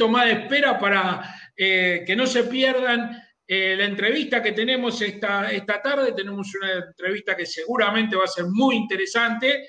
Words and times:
minutito 0.00 0.08
más 0.08 0.26
de 0.26 0.32
espera 0.32 0.78
para 0.78 1.22
eh, 1.56 2.04
que 2.06 2.16
no 2.16 2.26
se 2.26 2.44
pierdan 2.44 3.22
eh, 3.46 3.74
la 3.76 3.84
entrevista 3.84 4.42
que 4.42 4.52
tenemos 4.52 5.00
esta, 5.02 5.50
esta 5.50 5.82
tarde. 5.82 6.12
Tenemos 6.12 6.52
una 6.54 6.84
entrevista 6.88 7.36
que 7.36 7.46
seguramente 7.46 8.16
va 8.16 8.24
a 8.24 8.28
ser 8.28 8.46
muy 8.50 8.76
interesante. 8.76 9.66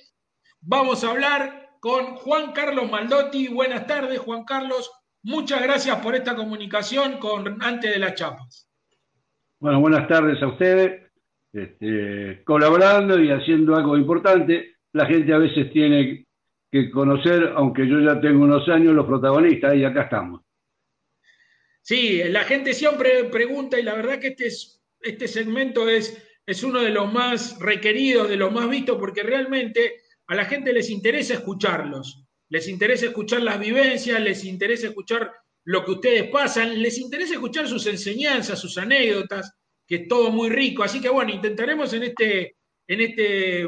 Vamos 0.61 1.04
a 1.04 1.09
hablar 1.09 1.70
con 1.79 2.15
Juan 2.18 2.52
Carlos 2.54 2.89
Maldotti. 2.89 3.47
Buenas 3.47 3.88
tardes, 3.88 4.20
Juan 4.20 4.43
Carlos. 4.46 4.91
Muchas 5.23 5.61
gracias 5.61 5.97
por 6.00 6.15
esta 6.15 6.36
comunicación 6.36 7.18
con 7.19 7.61
antes 7.61 7.91
de 7.91 8.00
las 8.00 8.16
chapas. 8.16 8.68
Bueno, 9.60 9.79
buenas 9.79 10.07
tardes 10.07 10.41
a 10.41 10.47
ustedes. 10.47 11.11
Este, 11.54 12.43
colaborando 12.46 13.19
y 13.19 13.29
haciendo 13.29 13.75
algo 13.75 13.97
importante. 13.97 14.77
La 14.93 15.05
gente 15.05 15.33
a 15.33 15.38
veces 15.38 15.71
tiene 15.71 16.25
que 16.71 16.89
conocer, 16.89 17.52
aunque 17.56 17.88
yo 17.88 18.00
ya 18.00 18.20
tengo 18.21 18.43
unos 18.43 18.68
años, 18.70 18.96
los 18.96 19.06
protagonistas 19.06 19.75
y 19.75 19.84
acá 19.84 20.04
estamos. 20.04 20.42
Sí, 21.82 22.24
la 22.24 22.44
gente 22.44 22.74
siempre 22.74 23.25
pregunta 23.25 23.80
y 23.80 23.84
la 23.84 23.96
verdad 23.96 24.20
que 24.20 24.30
este, 24.30 24.47
es, 24.47 24.82
este 25.02 25.28
segmento 25.28 25.89
es, 25.89 26.25
es 26.46 26.64
uno 26.64 26.80
de 26.80 26.92
los 26.92 27.11
más 27.11 27.60
requeridos, 27.60 28.30
de 28.30 28.38
los 28.38 28.54
más 28.54 28.70
vistos, 28.70 28.97
porque 28.97 29.24
realmente 29.24 29.96
a 30.28 30.36
la 30.36 30.46
gente 30.46 30.71
les 30.71 30.89
interesa 30.89 31.34
escucharlos, 31.34 32.23
les 32.50 32.67
interesa 32.70 33.08
escuchar 33.08 33.42
las 33.42 33.59
vivencias, 33.59 34.22
les 34.22 34.45
interesa 34.45 34.88
escuchar 34.88 35.31
lo 35.66 35.83
que 35.83 35.92
ustedes 35.92 36.30
pasan, 36.30 36.81
les 36.81 36.97
interesa 37.00 37.33
escuchar 37.33 37.67
sus 37.67 37.86
enseñanzas, 37.88 38.59
sus 38.59 38.78
anécdotas, 38.78 39.53
que 39.85 39.95
es 39.95 40.08
todo 40.08 40.31
muy 40.31 40.50
rico. 40.50 40.83
Así 40.83 41.02
que 41.02 41.09
bueno, 41.09 41.31
intentaremos 41.31 41.91
en 41.94 42.03
este, 42.03 42.56
en 42.88 43.02
este 43.02 43.67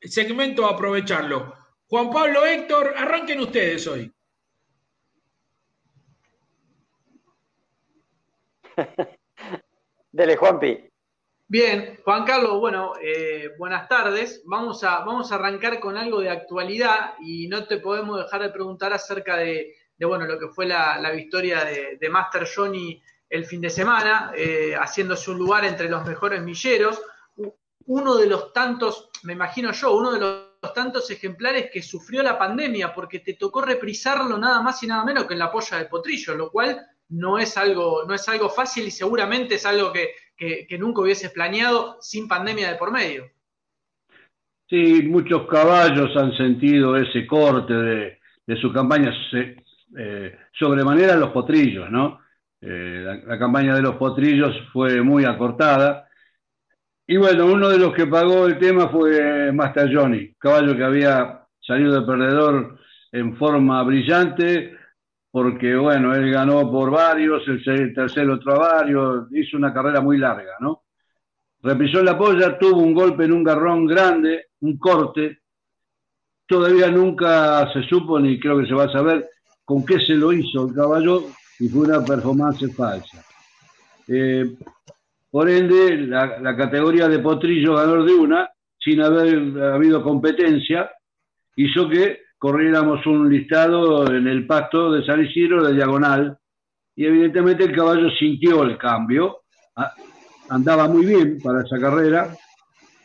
segmento 0.00 0.66
aprovecharlo. 0.66 1.63
Juan 1.94 2.10
Pablo, 2.10 2.44
Héctor, 2.44 2.92
arranquen 2.96 3.38
ustedes 3.38 3.86
hoy. 3.86 4.12
Dele, 10.10 10.36
Juanpi. 10.36 10.90
Bien, 11.46 12.00
Juan 12.02 12.24
Carlos, 12.24 12.58
bueno, 12.58 12.94
eh, 13.00 13.52
buenas 13.56 13.86
tardes. 13.88 14.42
Vamos 14.44 14.82
a, 14.82 15.04
vamos 15.04 15.30
a 15.30 15.36
arrancar 15.36 15.78
con 15.78 15.96
algo 15.96 16.18
de 16.18 16.30
actualidad 16.30 17.14
y 17.20 17.46
no 17.46 17.64
te 17.68 17.78
podemos 17.78 18.18
dejar 18.18 18.42
de 18.42 18.50
preguntar 18.50 18.92
acerca 18.92 19.36
de, 19.36 19.76
bueno, 20.00 20.26
lo 20.26 20.36
que 20.36 20.48
fue 20.48 20.66
la, 20.66 20.98
victoria 21.12 21.64
de, 21.64 22.08
Master 22.10 22.48
Johnny 22.52 23.00
el 23.30 23.44
fin 23.44 23.60
de 23.60 23.70
semana, 23.70 24.32
eh, 24.34 24.74
haciéndose 24.74 25.30
un 25.30 25.38
lugar 25.38 25.64
entre 25.64 25.88
los 25.88 26.04
mejores 26.04 26.42
milleros. 26.42 27.00
Uno 27.86 28.16
de 28.16 28.26
los 28.26 28.52
tantos, 28.52 29.10
me 29.22 29.34
imagino 29.34 29.70
yo, 29.70 29.94
uno 29.94 30.10
de 30.10 30.18
los 30.18 30.43
tantos 30.72 31.10
ejemplares 31.10 31.70
que 31.70 31.82
sufrió 31.82 32.22
la 32.22 32.38
pandemia, 32.38 32.94
porque 32.94 33.20
te 33.20 33.34
tocó 33.34 33.60
reprisarlo 33.60 34.38
nada 34.38 34.62
más 34.62 34.82
y 34.82 34.86
nada 34.86 35.04
menos 35.04 35.24
que 35.24 35.34
en 35.34 35.40
la 35.40 35.50
polla 35.50 35.78
de 35.78 35.86
potrillo, 35.86 36.34
lo 36.34 36.50
cual 36.50 36.80
no 37.08 37.38
es 37.38 37.56
algo, 37.56 38.04
no 38.06 38.14
es 38.14 38.28
algo 38.28 38.48
fácil 38.48 38.86
y 38.86 38.90
seguramente 38.90 39.56
es 39.56 39.66
algo 39.66 39.92
que, 39.92 40.14
nunca 40.78 41.02
hubieses 41.02 41.30
planeado 41.30 41.98
sin 42.00 42.26
pandemia 42.28 42.70
de 42.70 42.76
por 42.76 42.90
medio. 42.90 43.24
Sí, 44.68 45.02
muchos 45.02 45.46
caballos 45.46 46.16
han 46.16 46.36
sentido 46.36 46.96
ese 46.96 47.26
corte 47.26 47.74
de, 47.74 48.56
su 48.60 48.72
campaña, 48.72 49.12
eh, 49.96 50.36
sobremanera 50.52 51.16
los 51.16 51.30
potrillos, 51.30 51.90
¿no? 51.90 52.20
Eh, 52.60 53.22
la, 53.26 53.38
campaña 53.38 53.74
de 53.74 53.82
los 53.82 53.96
potrillos 53.96 54.56
fue 54.72 55.02
muy 55.02 55.24
acortada. 55.24 56.08
Y 57.06 57.16
bueno, 57.18 57.46
uno 57.46 57.68
de 57.68 57.78
los 57.78 57.92
que 57.92 58.06
pagó 58.06 58.46
el 58.46 58.58
tema 58.58 58.88
fue 58.88 59.52
Johnny, 59.92 60.32
caballo 60.38 60.74
que 60.74 60.84
había 60.84 61.46
salido 61.60 62.00
de 62.00 62.06
perdedor 62.06 62.78
en 63.12 63.36
forma 63.36 63.82
brillante, 63.82 64.74
porque 65.30 65.76
bueno, 65.76 66.14
él 66.14 66.30
ganó 66.30 66.70
por 66.70 66.90
varios, 66.90 67.42
el 67.46 67.94
tercero 67.94 68.34
otro 68.34 68.58
varios, 68.58 69.26
hizo 69.32 69.56
una 69.56 69.74
carrera 69.74 70.00
muy 70.00 70.16
larga, 70.16 70.52
¿no? 70.60 70.84
Repisó 71.60 72.02
la 72.02 72.16
polla, 72.16 72.58
tuvo 72.58 72.78
un 72.78 72.94
golpe 72.94 73.24
en 73.24 73.32
un 73.32 73.44
garrón 73.44 73.86
grande, 73.86 74.46
un 74.60 74.78
corte, 74.78 75.40
todavía 76.46 76.88
nunca 76.88 77.70
se 77.72 77.82
supo, 77.82 78.18
ni 78.18 78.38
creo 78.40 78.58
que 78.58 78.66
se 78.66 78.74
va 78.74 78.84
a 78.84 78.92
saber, 78.92 79.28
con 79.64 79.84
qué 79.84 79.98
se 80.00 80.14
lo 80.14 80.32
hizo 80.32 80.68
el 80.68 80.74
caballo, 80.74 81.24
y 81.58 81.68
fue 81.68 81.82
una 81.86 82.04
performance 82.04 82.74
falsa. 82.74 83.24
Eh, 84.08 84.54
por 85.34 85.50
ende, 85.50 85.96
la, 85.96 86.56
categoría 86.56 87.08
de 87.08 87.18
potrillo 87.18 87.74
ganador 87.74 88.04
de 88.06 88.14
una, 88.14 88.48
sin 88.78 89.02
haber 89.02 89.60
habido 89.64 90.00
competencia, 90.00 90.88
hizo 91.56 91.88
que 91.88 92.20
corriéramos 92.38 93.04
un 93.04 93.28
listado 93.28 94.06
en 94.14 94.28
el 94.28 94.46
pasto 94.46 94.92
de 94.92 95.04
San 95.04 95.24
Isidro 95.24 95.66
de 95.66 95.74
diagonal. 95.74 96.38
Y 96.94 97.06
evidentemente 97.06 97.64
el 97.64 97.74
caballo 97.74 98.10
sintió 98.10 98.62
el 98.62 98.78
cambio, 98.78 99.40
andaba 100.50 100.86
muy 100.86 101.04
bien 101.04 101.38
para 101.42 101.62
esa 101.62 101.80
carrera, 101.80 102.28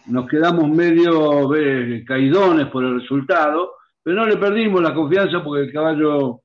nos 0.05 0.29
quedamos 0.29 0.69
medio 0.69 1.55
eh, 1.55 2.03
caidones 2.05 2.67
por 2.67 2.83
el 2.83 3.01
resultado, 3.01 3.71
pero 4.03 4.17
no 4.17 4.27
le 4.27 4.37
perdimos 4.37 4.83
la 4.83 4.93
confianza 4.93 5.43
porque 5.43 5.63
el 5.63 5.73
caballo 5.73 6.41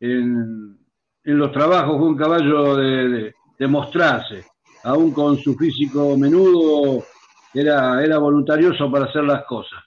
en, 0.00 0.78
los 1.24 1.52
trabajos 1.52 1.98
fue 1.98 2.08
un 2.08 2.16
caballo 2.16 2.76
de, 2.76 3.34
mostrarse, 3.68 4.46
aún 4.88 5.12
con 5.12 5.36
su 5.36 5.54
físico 5.54 6.16
menudo, 6.16 7.04
era, 7.52 8.02
era 8.02 8.16
voluntarioso 8.16 8.90
para 8.90 9.04
hacer 9.04 9.22
las 9.24 9.44
cosas. 9.44 9.78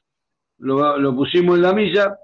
Lo, 0.59 1.16
pusimos 1.16 1.56
en 1.56 1.63
la 1.63 1.73
milla, 1.73 2.16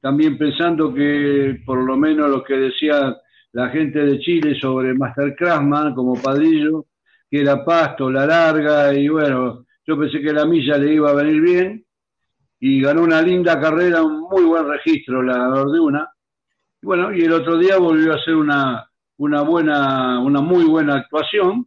también 0.00 0.38
pensando 0.38 0.92
que 0.94 1.60
por 1.66 1.84
lo 1.84 1.98
menos 1.98 2.30
lo 2.30 2.42
que 2.42 2.54
decía 2.54 3.14
la 3.52 3.68
gente 3.68 3.98
de 3.98 4.18
Chile 4.20 4.58
sobre 4.58 4.94
Master 4.94 5.36
Craftsman 5.36 5.94
como 5.94 6.14
padrillo, 6.14 6.86
que 7.30 7.42
era 7.42 7.62
pasto, 7.62 8.10
la 8.10 8.24
larga, 8.24 8.94
y 8.94 9.06
bueno, 9.08 9.66
yo 9.86 9.98
pensé 9.98 10.22
que 10.22 10.32
la 10.32 10.46
milla 10.46 10.78
le 10.78 10.94
iba 10.94 11.10
a 11.10 11.14
venir 11.14 11.42
bien, 11.42 11.84
y 12.58 12.80
ganó 12.80 13.02
una 13.02 13.20
linda 13.20 13.60
carrera, 13.60 14.02
un 14.02 14.20
muy 14.20 14.44
buen 14.44 14.66
registro 14.66 15.22
la 15.22 15.50
de 15.50 15.78
una. 15.78 16.08
Bueno, 16.80 17.12
y 17.12 17.20
el 17.20 17.32
otro 17.32 17.58
día 17.58 17.76
volvió 17.76 18.12
a 18.12 18.16
hacer 18.16 18.34
una, 18.34 18.88
una 19.18 19.42
buena, 19.42 20.20
una 20.20 20.40
muy 20.40 20.64
buena 20.64 20.96
actuación, 20.96 21.66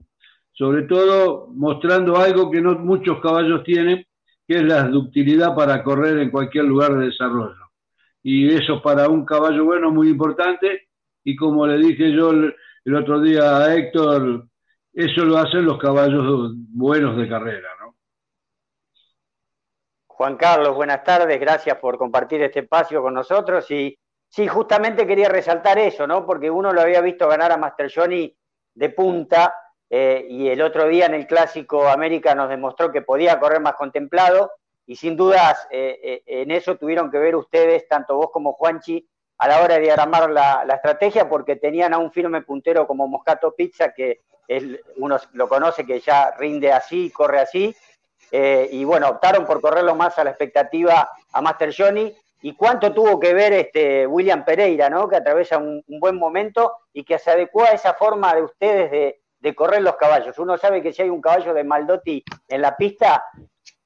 sobre 0.58 0.84
todo 0.84 1.48
mostrando 1.54 2.18
algo 2.18 2.50
que 2.50 2.62
no 2.62 2.74
muchos 2.80 3.22
caballos 3.22 3.64
tienen, 3.64 4.06
que 4.48 4.56
es 4.56 4.64
la 4.64 4.84
ductilidad 4.84 5.56
para 5.56 5.84
correr 5.84 6.18
en 6.20 6.32
cualquier 6.32 6.66
lugar 6.66 6.98
de 6.98 7.06
desarrollo 7.06 7.68
y 8.30 8.54
eso 8.54 8.82
para 8.82 9.08
un 9.08 9.24
caballo 9.24 9.64
bueno 9.64 9.90
muy 9.90 10.10
importante 10.10 10.90
y 11.24 11.34
como 11.38 11.66
le 11.66 11.78
dije 11.78 12.12
yo 12.12 12.32
el, 12.32 12.54
otro 12.94 13.22
día 13.22 13.58
a 13.58 13.74
Héctor, 13.74 14.48
eso 14.92 15.24
lo 15.24 15.38
hacen 15.38 15.64
los 15.64 15.78
caballos 15.78 16.52
buenos 16.74 17.16
de 17.16 17.30
carrera, 17.30 17.70
¿no? 17.80 17.96
Juan 20.08 20.36
Carlos, 20.36 20.76
buenas 20.76 21.06
tardes, 21.06 21.40
gracias 21.40 21.78
por 21.78 21.98
compartir 21.98 22.42
este 22.42 22.60
espacio 22.60 23.02
con 23.02 23.14
nosotros 23.14 23.70
y 23.72 23.98
sí, 24.28 24.46
justamente 24.46 25.08
quería 25.08 25.30
resaltar 25.30 25.80
eso, 25.80 26.06
¿no? 26.06 26.26
Porque 26.26 26.52
uno 26.52 26.74
lo 26.74 26.82
había 26.82 27.00
visto 27.00 27.30
ganar 27.30 27.54
a 27.54 27.58
Master 27.58 27.90
Johnny 27.94 28.36
de 28.74 28.90
punta 28.90 29.54
eh, 29.90 30.26
y 30.30 30.50
el 30.50 30.62
otro 30.62 30.88
día 30.88 31.06
en 31.06 31.14
el 31.14 31.28
Clásico 31.28 31.88
América 31.88 32.36
nos 32.36 32.50
demostró 32.50 32.92
que 32.92 33.02
podía 33.02 33.40
correr 33.40 33.62
más 33.62 33.76
contemplado 33.76 34.52
y 34.86 34.96
sin 34.96 35.16
dudas 35.16 35.68
eh, 35.72 36.00
eh, 36.04 36.24
en 36.26 36.52
eso 36.52 36.78
tuvieron 36.78 37.10
que 37.10 37.18
ver 37.18 37.36
ustedes, 37.36 37.88
tanto 37.88 38.16
vos 38.16 38.30
como 38.32 38.54
Juanchi, 38.54 39.08
a 39.38 39.48
la 39.48 39.62
hora 39.62 39.76
de 39.76 39.82
diagramar 39.82 40.30
la, 40.30 40.66
estrategia, 40.74 41.30
porque 41.30 41.56
tenían 41.58 41.94
a 41.94 42.00
un 42.00 42.12
firme 42.12 42.42
puntero 42.42 42.88
como 42.88 43.08
Moscato 43.08 43.54
Pizza, 43.54 43.94
que 43.94 44.22
uno 44.98 45.18
lo 45.34 45.48
conoce, 45.48 45.86
que 45.86 46.00
ya 46.00 46.32
rinde 46.32 46.72
así, 46.72 47.12
corre 47.12 47.40
así, 47.42 47.76
y 48.32 48.84
bueno, 48.84 49.10
optaron 49.10 49.46
por 49.46 49.62
correrlo 49.62 49.94
más 49.94 50.18
a 50.18 50.24
la 50.24 50.32
expectativa 50.32 51.12
a 51.32 51.42
Master 51.42 51.72
Johnny. 51.78 52.16
¿Y 52.42 52.56
cuánto 52.56 52.94
tuvo 52.94 53.20
que 53.20 53.34
ver 53.34 53.54
este 53.54 54.08
William 54.08 54.44
Pereira, 54.44 54.90
¿no? 54.90 55.08
que 55.08 55.18
atraviesa 55.18 55.58
un, 55.58 55.84
buen 55.88 56.16
momento 56.16 56.74
y 56.94 57.04
que 57.04 57.20
se 57.20 57.30
adecuó 57.30 57.64
a 57.64 57.74
esa 57.74 57.94
forma 57.94 58.34
de 58.34 58.42
ustedes 58.42 58.90
de, 58.90 59.20
de 59.48 59.56
correr 59.56 59.82
los 59.82 59.96
caballos? 59.96 60.38
Uno 60.40 60.58
sabe 60.58 60.82
que 60.82 60.92
si 60.92 61.02
hay 61.02 61.10
un 61.10 61.22
caballo 61.22 61.54
de 61.54 61.64
Maldotti 61.64 62.24
en 62.50 62.62
la 62.62 62.76
pista, 62.76 63.24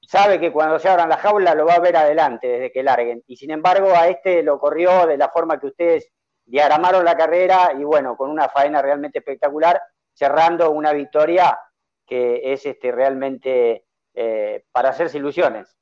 sabe 0.00 0.40
que 0.40 0.50
cuando 0.50 0.78
se 0.78 0.88
abran 0.88 1.08
la 1.08 1.16
jaula 1.16 1.54
lo 1.54 1.66
va 1.66 1.74
a 1.74 1.80
ver 1.80 1.96
adelante 1.96 2.48
desde 2.48 2.72
que 2.72 2.82
larguen. 2.82 3.22
Y 3.28 3.36
sin 3.36 3.52
embargo, 3.52 3.92
a 3.94 4.08
este 4.08 4.42
lo 4.42 4.58
corrió 4.58 5.06
de 5.06 5.16
la 5.16 5.28
forma 5.28 5.60
que 5.60 5.68
ustedes 5.68 6.10
diagramaron 6.44 7.04
la 7.04 7.16
carrera 7.16 7.72
y 7.78 7.84
bueno, 7.84 8.16
con 8.16 8.28
una 8.28 8.48
faena 8.48 8.82
realmente 8.82 9.20
espectacular, 9.20 9.80
cerrando 10.12 10.70
una 10.72 10.92
victoria 10.92 11.56
que 12.04 12.52
es 12.52 12.66
este, 12.66 12.90
realmente 12.90 13.84
eh, 14.14 14.64
para 14.72 14.90
hacerse 14.90 15.18
ilusiones. 15.18 15.74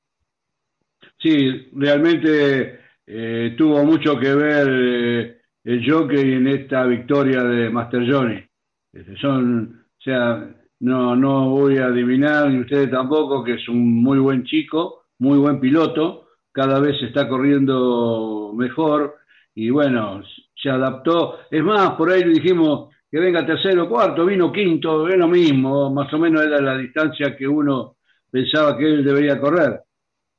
Sí, 1.19 1.71
realmente 1.73 2.81
eh, 3.07 3.55
tuvo 3.57 3.83
mucho 3.85 4.19
que 4.19 4.35
ver 4.35 4.69
eh, 4.69 5.41
el 5.65 5.91
jockey 5.91 6.35
en 6.35 6.47
esta 6.47 6.85
victoria 6.85 7.43
de 7.43 7.71
Master 7.71 8.03
Johnny. 8.07 8.50
Este, 8.93 9.17
son, 9.17 9.85
o 9.99 10.03
sea, 10.03 10.49
no, 10.81 11.15
no 11.15 11.51
voy 11.51 11.79
a 11.79 11.87
adivinar, 11.87 12.51
ni 12.51 12.61
ustedes 12.61 12.91
tampoco, 12.91 13.45
que 13.45 13.55
es 13.55 13.69
un 13.69 14.03
muy 14.03 14.19
buen 14.19 14.45
chico, 14.45 15.05
muy 15.19 15.39
buen 15.39 15.61
piloto, 15.61 16.29
cada 16.53 16.81
vez 16.81 17.01
está 17.03 17.29
corriendo 17.29 18.53
mejor 18.57 19.17
y 19.55 19.71
bueno, 19.71 20.23
se 20.55 20.71
adaptó. 20.71 21.41
Es 21.51 21.63
más, 21.63 21.93
por 21.93 22.11
ahí 22.11 22.25
le 22.25 22.35
dijimos 22.35 22.95
que 23.11 23.19
venga 23.19 23.47
tercero 23.47 23.89
cuarto, 23.89 24.25
vino 24.27 24.53
quinto, 24.53 25.09
es 25.09 25.17
lo 25.17 25.29
mismo, 25.29 25.93
más 25.93 26.13
o 26.13 26.19
menos 26.19 26.43
era 26.45 26.61
la 26.61 26.77
distancia 26.77 27.37
que 27.37 27.47
uno 27.47 27.97
pensaba 28.31 28.77
que 28.77 28.85
él 28.87 29.05
debería 29.05 29.41
correr. 29.41 29.81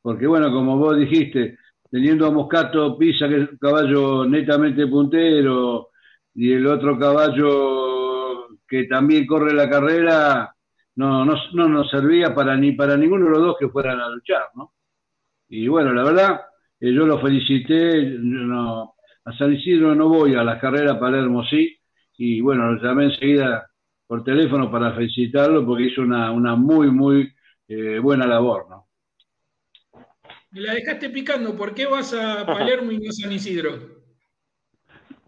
Porque 0.01 0.25
bueno, 0.27 0.51
como 0.51 0.77
vos 0.77 0.98
dijiste, 0.98 1.57
teniendo 1.89 2.25
a 2.27 2.31
Moscato 2.31 2.98
Pisa, 2.98 3.27
que 3.30 3.36
es 3.44 3.50
un 3.51 3.57
caballo 3.57 4.25
netamente 4.25 4.88
puntero, 4.88 5.89
y 6.33 6.53
el 6.53 6.65
otro 6.65 6.98
caballo 6.98 7.80
que 8.71 8.85
también 8.85 9.27
corre 9.27 9.53
la 9.53 9.69
carrera, 9.69 10.56
no, 10.95 11.25
no, 11.25 11.35
no 11.51 11.68
nos 11.68 11.89
servía 11.91 12.33
para 12.33 12.56
ni 12.56 12.71
para 12.71 12.95
ninguno 12.95 13.25
de 13.25 13.31
los 13.31 13.41
dos 13.41 13.57
que 13.59 13.68
fueran 13.68 14.00
a 14.00 14.07
luchar, 14.07 14.44
¿no? 14.56 14.71
Y 15.50 15.68
bueno, 15.68 15.91
la 15.91 16.03
verdad, 16.03 16.41
eh, 16.79 16.94
yo 16.94 17.06
lo 17.06 17.19
felicité, 17.19 18.15
no, 18.18 18.95
a 19.25 19.38
San 19.38 19.51
Isidro 19.53 19.94
no 19.94 20.07
voy 20.07 20.35
a 20.35 20.44
la 20.45 20.57
carrera 20.57 20.97
Palermo 20.97 21.44
sí, 21.44 21.77
y 22.18 22.39
bueno, 22.39 22.71
lo 22.71 22.81
llamé 22.81 23.13
enseguida 23.13 23.69
por 24.07 24.23
teléfono 24.23 24.71
para 24.71 24.94
felicitarlo 24.94 25.65
porque 25.65 25.88
hizo 25.88 26.01
una, 26.01 26.31
una 26.31 26.56
muy, 26.56 26.89
muy 26.91 27.29
eh, 27.67 28.00
buena 28.00 28.25
labor, 28.25 28.69
¿no? 28.69 28.88
Me 30.51 30.62
la 30.62 30.75
dejaste 30.75 31.09
picando, 31.09 31.57
¿por 31.57 31.74
qué 31.74 31.88
vas 31.88 32.13
a 32.13 32.45
Palermo 32.45 32.94
y 32.94 33.00
no 33.00 33.09
a 33.09 33.12
San 33.12 33.33
Isidro? 33.33 34.01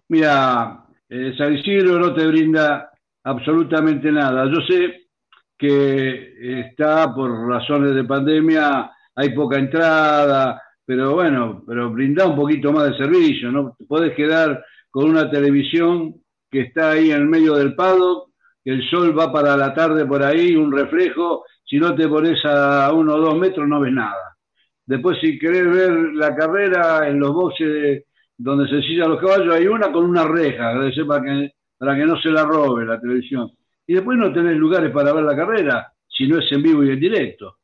Mira, 0.07 0.86
eh, 1.10 1.34
San 1.38 1.57
Isidro 1.57 2.00
no 2.00 2.13
te 2.13 2.25
brinda 2.25 2.93
absolutamente 3.24 4.12
nada. 4.12 4.46
Yo 4.52 4.62
sé 4.68 5.08
que 5.58 6.60
está 6.60 7.14
por 7.14 7.48
razones 7.48 7.96
de 7.96 8.04
pandemia, 8.04 8.92
hay 9.16 9.30
poca 9.30 9.58
entrada, 9.58 10.62
pero 10.86 11.14
bueno, 11.14 11.64
pero 11.66 11.90
brinda 11.92 12.28
un 12.28 12.36
poquito 12.36 12.72
más 12.72 12.90
de 12.90 12.98
servicio, 12.98 13.52
¿no? 13.52 13.75
Te 13.78 13.86
podés 13.86 14.14
quedar 14.16 14.64
con 14.90 15.10
una 15.10 15.30
televisión 15.30 16.16
que 16.52 16.62
está 16.62 16.92
ahí 16.92 17.12
en 17.12 17.22
el 17.22 17.28
medio 17.28 17.56
del 17.56 17.75
pado, 17.75 18.28
que 18.64 18.72
el 18.72 18.88
sol 18.90 19.18
va 19.18 19.31
para 19.31 19.58
la 19.58 19.74
tarde 19.74 20.06
por 20.06 20.24
ahí, 20.24 20.56
un 20.56 20.72
reflejo, 20.72 21.46
si 21.66 21.78
no 21.78 21.96
te 21.96 22.08
pones 22.08 22.44
a 22.46 22.92
uno 22.94 23.16
o 23.16 23.20
dos 23.20 23.38
metros 23.38 23.68
no 23.68 23.80
ves 23.80 23.94
nada. 23.94 24.36
Después 24.86 25.18
si 25.22 25.40
querés 25.40 25.72
ver 25.72 25.92
la 26.14 26.36
carrera 26.36 27.08
en 27.08 27.20
los 27.20 27.34
boxes 27.34 28.04
donde 28.38 28.68
se 28.68 28.81
sillan 28.81 29.12
los 29.12 29.22
caballos, 29.22 29.56
hay 29.56 29.68
una 29.68 29.92
con 29.92 30.06
una 30.06 30.25
reja, 30.25 30.74
para 31.08 31.24
que, 31.24 31.54
para 31.78 31.96
que 31.96 32.06
no 32.06 32.20
se 32.22 32.30
la 32.30 32.44
robe 32.44 32.86
la 32.86 33.00
televisión. 33.00 33.52
Y 33.86 33.96
después 33.96 34.18
no 34.18 34.31
tenés 34.31 34.56
lugares 34.56 34.92
para 34.92 35.14
ver 35.14 35.24
la 35.24 35.36
carrera, 35.36 35.94
si 36.08 36.28
no 36.28 36.40
es 36.40 36.52
en 36.52 36.62
vivo 36.62 36.84
y 36.84 36.92
en 36.92 37.00
directo. 37.00 37.58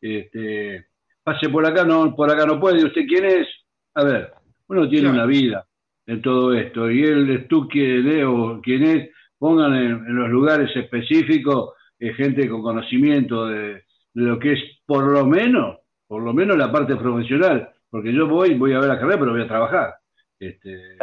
Este, 0.00 0.86
pase 1.22 1.48
por 1.48 1.66
acá, 1.66 1.84
no, 1.84 2.14
por 2.14 2.30
acá 2.30 2.46
no 2.46 2.60
puede. 2.60 2.84
¿Usted 2.84 3.02
quién 3.06 3.24
es? 3.24 3.48
A 3.94 4.04
ver, 4.04 4.32
uno 4.68 4.88
tiene 4.88 5.10
una 5.10 5.26
vida 5.26 5.66
en 6.06 6.22
todo 6.22 6.54
esto. 6.54 6.90
Y 6.90 7.02
él, 7.02 7.46
tú, 7.48 7.68
quién 7.68 8.04
Leo, 8.04 8.60
quién 8.62 8.84
es, 8.84 9.10
pongan 9.38 9.74
en, 9.74 10.16
los 10.16 10.28
lugares 10.28 10.74
específicos 10.74 11.74
eh, 11.98 12.12
gente 12.14 12.48
con 12.48 12.62
conocimiento 12.62 13.46
de, 13.46 13.84
lo 14.14 14.38
que 14.38 14.52
es 14.52 14.60
por 14.86 15.04
lo 15.04 15.26
menos, 15.26 15.78
por 16.06 16.22
lo 16.22 16.32
menos 16.32 16.56
la 16.56 16.70
parte 16.70 16.96
profesional. 16.96 17.70
Porque 17.90 18.12
yo 18.12 18.26
voy, 18.26 18.54
voy 18.54 18.72
a 18.72 18.80
ver 18.80 18.88
la 18.88 18.98
carrera, 18.98 19.18
pero 19.18 19.32
voy 19.32 19.42
a 19.42 19.48
trabajar. 19.48 19.94
Este, 20.38 20.96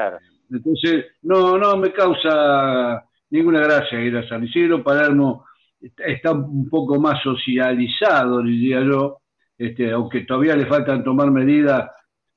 Entonces, 0.53 1.05
no, 1.23 1.57
no 1.57 1.77
me 1.77 1.91
causa 1.91 3.03
ninguna 3.29 3.61
gracia 3.61 4.00
ir 4.00 4.15
a 4.17 4.27
San 4.27 4.44
Isidro. 4.44 4.83
Palermo 4.83 5.45
está 5.81 6.31
un 6.31 6.69
poco 6.69 7.00
más 7.00 7.21
socializado, 7.21 8.41
diría 8.41 8.81
yo, 8.81 9.17
este, 9.57 9.91
aunque 9.91 10.21
todavía 10.21 10.55
le 10.55 10.65
faltan 10.65 11.03
tomar 11.03 11.31
medidas, 11.31 11.89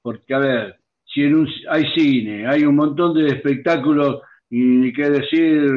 porque, 0.03 0.35
a 0.35 0.39
ver, 0.39 0.77
si 1.05 1.23
en 1.23 1.35
un, 1.35 1.49
hay 1.71 1.85
cine, 1.95 2.47
hay 2.47 2.65
un 2.65 2.77
montón 2.77 3.15
de 3.15 3.27
espectáculos, 3.29 4.21
y 4.49 4.93
qué 4.93 5.11
decir 5.11 5.69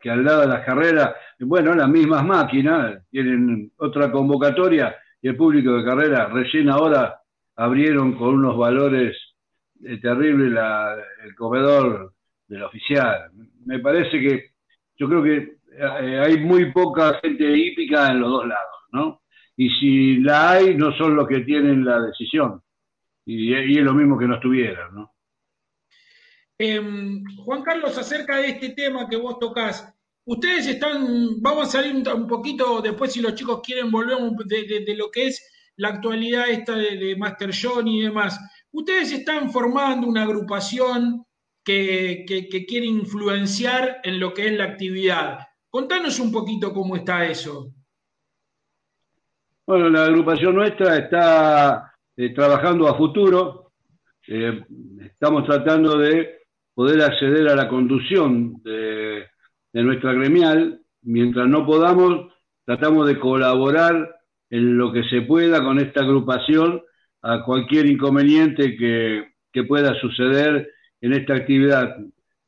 que 0.00 0.10
al 0.10 0.24
lado 0.24 0.42
de 0.42 0.48
las 0.48 0.64
carreras, 0.64 1.14
bueno, 1.40 1.74
las 1.74 1.88
mismas 1.88 2.24
máquinas 2.24 3.02
tienen 3.10 3.72
otra 3.78 4.10
convocatoria 4.10 4.94
y 5.20 5.28
el 5.28 5.36
público 5.36 5.76
de 5.76 5.84
carrera 5.84 6.28
recién 6.28 6.68
ahora 6.68 7.20
abrieron 7.56 8.12
con 8.12 8.34
unos 8.34 8.56
valores 8.56 9.16
eh, 9.84 9.98
terribles 10.00 10.52
el 11.24 11.34
comedor 11.34 12.14
del 12.46 12.62
oficial. 12.62 13.30
Me 13.64 13.78
parece 13.80 14.20
que 14.20 14.50
yo 14.96 15.08
creo 15.08 15.22
que 15.22 15.58
eh, 15.78 16.18
hay 16.18 16.38
muy 16.38 16.72
poca 16.72 17.18
gente 17.20 17.44
hípica 17.56 18.10
en 18.10 18.20
los 18.20 18.30
dos 18.30 18.46
lados, 18.46 18.82
¿no? 18.92 19.22
y 19.56 19.70
si 19.70 20.16
la 20.18 20.50
hay, 20.50 20.74
no 20.74 20.94
son 20.96 21.16
los 21.16 21.26
que 21.26 21.40
tienen 21.40 21.84
la 21.84 22.00
decisión. 22.00 22.62
Y, 23.24 23.54
es 23.54 23.82
lo 23.82 23.94
mismo 23.94 24.18
que 24.18 24.26
no 24.26 24.34
estuvieran, 24.34 24.94
¿no? 24.94 25.14
Em, 26.58 27.24
Juan 27.38 27.62
Carlos, 27.62 27.96
acerca 27.98 28.36
de 28.36 28.48
este 28.48 28.70
tema 28.70 29.08
que 29.08 29.16
vos 29.16 29.38
tocás, 29.38 29.92
ustedes 30.24 30.66
están, 30.66 31.40
vamos 31.40 31.68
a 31.68 31.82
salir 31.82 31.94
un, 31.94 32.26
poquito 32.26 32.80
después 32.80 33.12
si 33.12 33.20
los 33.20 33.34
chicos 33.34 33.60
quieren 33.62 33.90
volver 33.90 34.18
de, 34.46 34.94
lo 34.96 35.10
que 35.10 35.26
es 35.26 35.72
la 35.76 35.88
actualidad 35.88 36.48
esta 36.48 36.74
de, 36.76 37.16
Master 37.16 37.50
John 37.50 37.88
y 37.88 38.02
demás. 38.02 38.38
Ustedes 38.76 39.10
están 39.10 39.50
formando 39.50 40.06
una 40.06 40.24
agrupación 40.24 41.24
que, 41.64 42.26
quiere 42.68 42.84
influenciar 42.84 44.02
en 44.04 44.20
lo 44.20 44.34
que 44.34 44.48
es 44.48 44.52
la 44.52 44.64
actividad. 44.64 45.38
Contanos 45.70 46.20
un 46.20 46.30
poquito 46.30 46.74
cómo 46.74 46.94
está 46.94 47.24
eso. 47.24 47.72
Bueno, 49.66 49.88
la 49.88 50.04
agrupación 50.04 50.56
nuestra 50.56 50.98
está 50.98 51.90
eh, 52.18 52.34
trabajando 52.34 52.86
a 52.86 52.98
futuro. 52.98 53.72
Eh, 54.28 54.62
estamos 55.00 55.46
tratando 55.46 55.96
de 55.96 56.42
poder 56.74 57.00
acceder 57.00 57.48
a 57.48 57.56
la 57.56 57.68
conducción 57.68 58.62
de, 58.62 59.26
nuestra 59.72 60.12
gremial. 60.12 60.82
Mientras 61.00 61.48
no 61.48 61.64
podamos, 61.64 62.30
tratamos 62.66 63.06
de 63.06 63.18
colaborar 63.18 64.20
en 64.50 64.76
lo 64.76 64.92
que 64.92 65.02
se 65.04 65.22
pueda 65.22 65.64
con 65.64 65.78
esta 65.78 66.02
agrupación 66.02 66.82
a 67.22 67.42
cualquier 67.42 67.86
inconveniente 67.86 68.76
que, 68.76 69.34
pueda 69.66 69.98
suceder 69.98 70.70
en 71.00 71.14
esta 71.14 71.34
actividad. 71.34 71.96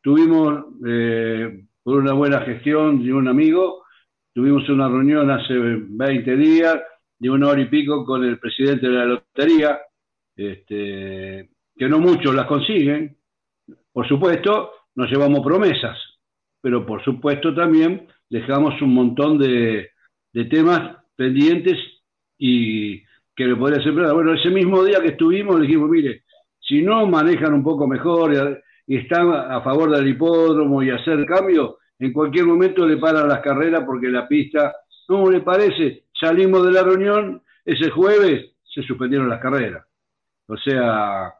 Tuvimos, 0.03 0.63
eh, 0.87 1.65
por 1.83 1.97
una 2.03 2.13
buena 2.13 2.43
gestión 2.43 3.03
de 3.03 3.15
un 3.15 3.29
amigo, 3.29 3.83
tuvimos 4.35 4.69
una 4.69 4.89
reunión 4.89 5.31
hace 5.31 5.55
20 5.57 6.37
días 6.37 6.77
de 7.19 7.31
una 7.31 7.49
hora 7.49 7.63
y 7.63 7.65
pico 7.65 8.05
con 8.05 8.25
el 8.25 8.39
presidente 8.39 8.89
de 8.89 8.93
la 8.93 9.07
lotería, 9.07 9.81
este, 10.37 11.49
que 11.75 11.89
no 11.89 11.99
muchos 11.99 12.35
las 12.35 12.47
consiguen. 12.47 13.17
Por 13.91 14.07
supuesto, 14.07 14.73
nos 14.95 15.11
llevamos 15.11 15.41
promesas, 15.41 15.97
pero 16.61 16.85
por 16.85 17.03
supuesto 17.05 17.55
también 17.55 18.07
dejamos 18.29 18.81
un 18.83 18.95
montón 18.95 19.39
de, 19.39 19.91
temas 20.51 20.97
pendientes 21.17 21.77
y 22.39 23.03
que 23.39 23.47
le 23.47 23.55
podría 23.55 23.81
ser. 23.81 23.93
Bueno, 23.93 24.35
ese 24.35 24.51
mismo 24.51 24.83
día 24.83 25.01
que 25.01 25.11
estuvimos 25.11 25.61
le 25.61 25.69
dijimos, 25.69 25.89
mire, 25.89 26.25
si 26.61 26.83
no 26.83 27.07
manejan 27.07 27.55
un 27.55 27.63
poco 27.63 27.87
mejor 27.87 28.35
y, 28.85 28.97
están 28.97 29.31
a 29.31 29.61
favor 29.61 29.95
del 29.95 30.09
hipódromo 30.09 30.83
y 30.83 30.91
hacer 30.91 31.25
cambio, 31.25 31.79
en 32.01 32.13
cualquier 32.13 32.47
momento 32.47 32.85
le 32.85 32.97
paran 32.97 33.29
las 33.29 33.41
carreras 33.41 33.85
porque 33.87 34.09
la 34.09 34.27
pista, 34.27 34.75
¿no 35.09 35.31
le 35.31 35.41
parece? 35.43 36.07
salimos 36.21 36.67
de 36.67 36.73
la 36.73 36.83
reunión, 36.83 37.41
ese 37.65 37.91
jueves 37.91 38.57
se 38.65 38.83
suspendieron 38.83 39.29
las 39.29 39.41
carreras. 39.41 39.87
O 40.49 40.57
sea, 40.57 41.33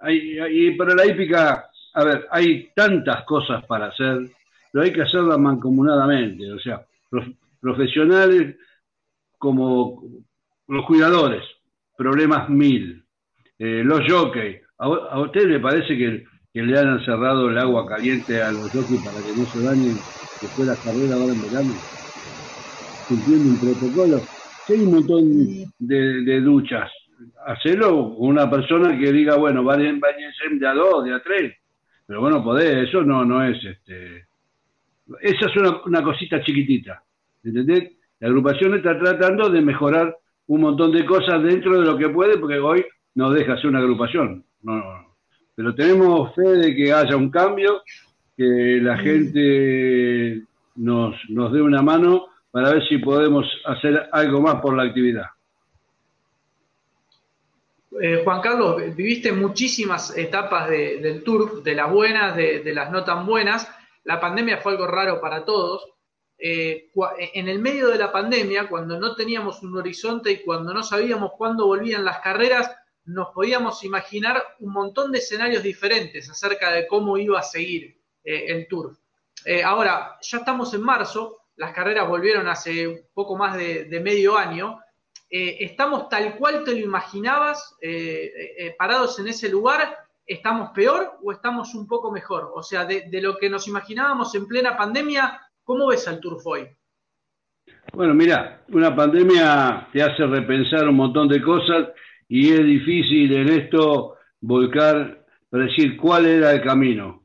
hay, 0.00 0.74
para 0.76 0.96
la 0.96 1.06
hípica, 1.06 1.70
a 1.94 2.04
ver, 2.04 2.26
hay 2.32 2.70
tantas 2.74 3.22
cosas 3.24 3.64
para 3.66 3.86
hacer, 3.86 4.18
pero 4.72 4.84
hay 4.84 4.92
que 4.92 5.02
hacerlas 5.02 5.38
mancomunadamente, 5.38 6.50
o 6.50 6.58
sea, 6.58 6.84
profesionales 7.60 8.56
como 9.38 10.02
los 10.68 10.84
cuidadores, 10.86 11.42
problemas 11.96 12.48
mil, 12.48 13.04
eh, 13.58 13.82
los 13.84 14.00
jockeys. 14.08 14.60
¿A, 14.78 15.20
usted 15.20 15.46
le 15.46 15.60
parece 15.60 15.96
que, 15.96 16.24
le 16.52 16.78
han 16.78 17.04
cerrado 17.04 17.48
el 17.50 17.58
agua 17.58 17.86
caliente 17.86 18.42
a 18.42 18.50
los 18.50 18.70
jockeys 18.70 19.02
para 19.02 19.18
que 19.18 19.36
no 19.36 19.46
se 19.46 19.62
dañen 19.62 19.96
después 20.40 20.58
de 20.58 20.66
las 20.66 20.80
carreras 20.80 21.12
ahora 21.12 21.32
en 21.32 21.42
verano? 21.42 21.74
cumpliendo 23.08 23.50
un 23.50 23.58
protocolo. 23.58 24.18
Si 24.66 24.72
hay 24.72 24.80
un 24.80 24.90
montón 24.92 25.72
de, 25.78 26.40
duchas, 26.40 26.90
hacelo 27.46 28.08
una 28.16 28.50
persona 28.50 28.98
que 28.98 29.12
diga, 29.12 29.36
bueno, 29.36 29.62
vayan 29.62 30.00
de 30.00 30.66
a 30.66 30.74
dos, 30.74 31.04
de 31.04 31.14
a 31.14 31.22
tres. 31.22 31.54
Pero 32.06 32.20
bueno, 32.20 32.42
podés, 32.42 32.88
eso 32.88 33.02
no, 33.02 33.24
no 33.24 33.44
es 33.44 33.62
este. 33.64 34.26
Esa 35.20 35.46
es 35.46 35.56
una, 35.56 35.82
una 35.84 36.02
cosita 36.02 36.42
chiquitita. 36.42 37.02
¿Entendés? 37.44 37.92
La 38.18 38.28
agrupación 38.28 38.74
está 38.74 38.98
tratando 38.98 39.50
de 39.50 39.60
mejorar 39.60 40.16
un 40.48 40.60
montón 40.60 40.92
de 40.92 41.04
cosas 41.04 41.42
dentro 41.42 41.80
de 41.80 41.86
lo 41.86 41.96
que 41.96 42.08
puede, 42.08 42.38
porque 42.38 42.58
hoy 42.58 42.84
no 43.14 43.30
deja 43.30 43.56
ser 43.56 43.68
una 43.68 43.80
agrupación. 43.80 44.44
No, 44.62 44.76
no. 44.76 45.06
Pero 45.54 45.74
tenemos 45.74 46.34
fe 46.34 46.48
de 46.48 46.76
que 46.76 46.92
haya 46.92 47.16
un 47.16 47.30
cambio, 47.30 47.82
que 48.36 48.78
la 48.82 48.98
gente 48.98 50.42
nos, 50.76 51.16
nos 51.30 51.52
dé 51.52 51.62
una 51.62 51.82
mano 51.82 52.26
para 52.50 52.70
ver 52.70 52.86
si 52.88 52.98
podemos 52.98 53.46
hacer 53.64 54.08
algo 54.12 54.40
más 54.40 54.60
por 54.60 54.76
la 54.76 54.84
actividad. 54.84 55.26
Eh, 58.00 58.20
Juan 58.24 58.40
Carlos, 58.40 58.94
viviste 58.94 59.32
muchísimas 59.32 60.16
etapas 60.16 60.68
del 60.68 61.22
tour, 61.22 61.62
de 61.62 61.74
las 61.74 61.90
buenas, 61.90 62.36
de, 62.36 62.72
las 62.74 62.90
no 62.90 63.04
tan 63.04 63.24
buenas. 63.24 63.70
La 64.04 64.20
pandemia 64.20 64.58
fue 64.58 64.72
algo 64.72 64.86
raro 64.86 65.20
para 65.20 65.44
todos. 65.44 65.86
Eh, 66.38 66.90
en 67.34 67.48
el 67.48 67.58
medio 67.58 67.88
de 67.88 67.98
la 67.98 68.12
pandemia, 68.12 68.68
cuando 68.68 68.98
no 68.98 69.14
teníamos 69.14 69.62
un 69.62 69.76
horizonte 69.76 70.30
y 70.32 70.42
cuando 70.42 70.74
no 70.74 70.82
sabíamos 70.82 71.32
cuándo 71.36 71.66
volvían 71.66 72.04
las 72.04 72.20
carreras, 72.20 72.70
nos 73.04 73.28
podíamos 73.28 73.84
imaginar 73.84 74.42
un 74.58 74.72
montón 74.72 75.12
de 75.12 75.18
escenarios 75.18 75.62
diferentes 75.62 76.28
acerca 76.28 76.72
de 76.72 76.86
cómo 76.86 77.16
iba 77.16 77.38
a 77.38 77.42
seguir 77.42 78.00
eh, 78.24 78.46
el 78.48 78.68
tour. 78.68 78.96
ahora, 79.64 80.18
ya 80.20 80.38
estamos 80.38 80.74
en 80.74 80.82
marzo, 80.82 81.38
las 81.56 81.72
carreras 81.72 82.08
volvieron 82.08 82.48
hace 82.48 83.08
poco 83.14 83.36
más 83.36 83.56
de 83.56 84.00
medio 84.02 84.36
año 84.36 84.80
eh, 85.28 85.56
¿estamos 85.60 86.08
tal 86.08 86.36
cual 86.36 86.62
te 86.64 86.72
lo 86.72 86.78
imaginabas 86.78 87.76
eh, 87.80 88.32
eh, 88.58 88.76
parados 88.78 89.18
en 89.18 89.28
ese 89.28 89.48
lugar? 89.48 89.96
¿Estamos 90.24 90.70
peor 90.70 91.18
o 91.22 91.32
estamos 91.32 91.74
un 91.74 91.86
poco 91.86 92.12
mejor? 92.12 92.52
O 92.54 92.62
sea, 92.62 92.84
de, 92.84 93.08
lo 93.20 93.36
que 93.36 93.50
nos 93.50 93.66
imaginábamos 93.66 94.34
en 94.34 94.46
plena 94.46 94.76
pandemia, 94.76 95.40
¿cómo 95.66 95.88
ves 95.88 96.06
al 96.08 96.20
Turf 96.20 96.46
hoy? 96.46 96.68
Bueno, 97.92 98.14
mira, 98.14 98.62
una 98.68 98.94
pandemia 98.94 99.88
te 99.92 100.00
hace 100.02 100.24
repensar 100.26 100.88
un 100.88 100.96
montón 100.96 101.28
de 101.28 101.42
cosas 101.42 101.88
y 102.28 102.52
es 102.52 102.64
difícil 102.64 103.32
en 103.32 103.48
esto 103.48 104.16
volcar, 104.40 105.26
decir 105.50 105.96
cuál 105.96 106.26
era 106.26 106.52
el 106.52 106.62
camino, 106.62 107.24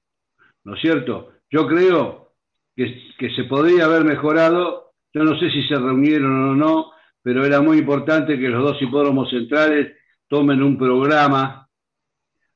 ¿no 0.64 0.76
es 0.76 0.82
cierto? 0.82 1.34
Yo 1.50 1.68
creo 1.68 2.34
que, 2.76 3.14
que 3.18 3.30
se 3.36 3.44
podría 3.44 3.86
haber 3.86 4.04
mejorado, 4.04 4.94
yo 5.14 5.24
no 5.24 5.38
sé 5.40 5.52
si 5.52 5.68
se 5.68 5.76
reunieron 5.76 6.50
o 6.50 6.56
no, 6.56 6.92
pero 7.22 7.46
era 7.46 7.62
muy 7.62 7.78
importante 7.78 8.40
que 8.40 8.50
los 8.50 8.64
dos 8.64 8.82
hipódromos 8.82 9.30
centrales 9.30 9.98
tomen 10.28 10.64
un 10.64 10.78
programa 10.78 11.68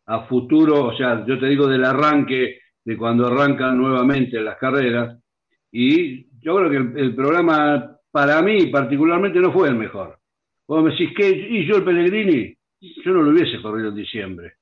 a 0.07 0.21
futuro, 0.27 0.85
o 0.85 0.97
sea, 0.97 1.25
yo 1.25 1.39
te 1.39 1.47
digo 1.47 1.67
del 1.67 1.85
arranque, 1.85 2.59
de 2.83 2.97
cuando 2.97 3.27
arrancan 3.27 3.77
nuevamente 3.77 4.39
las 4.39 4.57
carreras, 4.57 5.19
y 5.71 6.27
yo 6.41 6.55
creo 6.55 6.69
que 6.69 7.01
el, 7.01 7.15
programa 7.15 7.97
para 8.11 8.41
mí 8.41 8.67
particularmente 8.67 9.39
no 9.39 9.51
fue 9.51 9.69
el 9.69 9.75
mejor. 9.75 10.19
Vos 10.67 10.83
me 10.83 10.91
decís, 10.91 11.11
¿qué? 11.15 11.29
¿Y 11.29 11.65
yo 11.65 11.77
el 11.77 11.83
Pellegrini? 11.83 12.55
Yo 12.79 13.13
no 13.13 13.21
lo 13.21 13.31
hubiese 13.31 13.61
corrido 13.61 13.89
en 13.89 13.95
diciembre. 13.95 14.53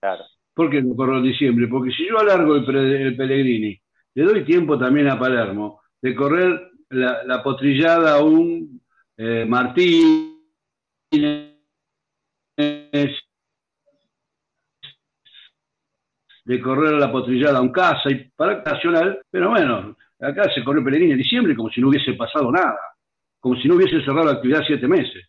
Claro. 0.00 0.24
¿Por 0.54 0.70
qué 0.70 0.82
no 0.82 0.94
corro 0.94 1.18
en 1.18 1.24
diciembre? 1.24 1.68
Porque 1.68 1.92
si 1.92 2.06
yo 2.06 2.18
alargo 2.18 2.56
el, 2.56 2.76
el 2.76 3.16
Pellegrini, 3.16 3.80
le 4.14 4.22
doy 4.24 4.44
tiempo 4.44 4.78
también 4.78 5.08
a 5.08 5.18
Palermo 5.18 5.80
de 6.00 6.14
correr 6.14 6.70
la, 6.90 7.22
la 7.24 7.42
potrillada 7.42 8.16
a 8.16 8.22
un 8.22 8.80
eh, 9.16 9.44
Martínez, 9.46 10.38
de 16.44 16.60
correr 16.62 16.94
la 16.94 17.12
potrillada 17.12 17.58
a 17.58 17.62
un 17.62 17.70
casa 17.70 18.10
y 18.10 18.30
para 18.30 18.62
nacional, 18.62 19.20
pero 19.30 19.50
bueno, 19.50 19.96
acá 20.20 20.50
se 20.52 20.64
corrió 20.64 20.82
Pellegrini 20.84 21.12
en 21.12 21.18
diciembre 21.18 21.54
como 21.54 21.70
si 21.70 21.80
no 21.80 21.88
hubiese 21.88 22.14
pasado 22.14 22.50
nada, 22.50 22.78
como 23.40 23.56
si 23.56 23.68
no 23.68 23.76
hubiese 23.76 24.00
cerrado 24.04 24.26
la 24.26 24.32
actividad 24.32 24.62
siete 24.66 24.88
meses. 24.88 25.28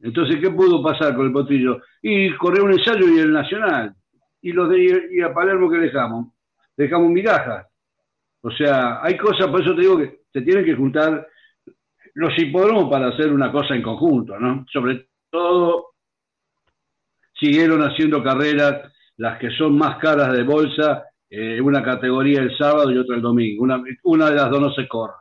Entonces, 0.00 0.36
¿qué 0.40 0.50
pudo 0.50 0.82
pasar 0.82 1.14
con 1.14 1.26
el 1.26 1.32
potrillo? 1.32 1.80
Y 2.02 2.34
corrió 2.36 2.64
un 2.64 2.72
ensayo 2.72 3.08
y 3.08 3.18
el 3.18 3.32
nacional. 3.32 3.94
Y, 4.42 4.52
los 4.52 4.68
de, 4.68 5.08
y 5.12 5.22
a 5.22 5.32
Palermo 5.32 5.70
que 5.70 5.78
dejamos, 5.78 6.32
dejamos 6.76 7.10
migajas. 7.10 7.66
O 8.42 8.50
sea, 8.50 9.02
hay 9.02 9.16
cosas, 9.16 9.48
por 9.48 9.62
eso 9.62 9.74
te 9.74 9.80
digo 9.80 9.98
que 9.98 10.20
se 10.32 10.42
tienen 10.42 10.64
que 10.64 10.74
juntar 10.74 11.26
los 12.14 12.38
hipódromos 12.38 12.90
para 12.90 13.08
hacer 13.08 13.32
una 13.32 13.50
cosa 13.50 13.74
en 13.74 13.82
conjunto, 13.82 14.38
¿no? 14.38 14.64
Sobre 14.72 15.08
todo 15.30 15.90
siguieron 17.34 17.82
haciendo 17.82 18.22
carreras, 18.22 18.92
las 19.16 19.38
que 19.38 19.50
son 19.50 19.76
más 19.76 19.98
caras 19.98 20.32
de 20.32 20.42
bolsa, 20.42 21.04
eh, 21.30 21.60
una 21.60 21.82
categoría 21.82 22.40
el 22.40 22.56
sábado 22.56 22.90
y 22.90 22.98
otra 22.98 23.16
el 23.16 23.22
domingo. 23.22 23.62
Una, 23.62 23.82
una, 24.04 24.30
de 24.30 24.36
las 24.36 24.50
dos 24.50 24.60
no 24.60 24.72
se 24.72 24.86
corre. 24.88 25.14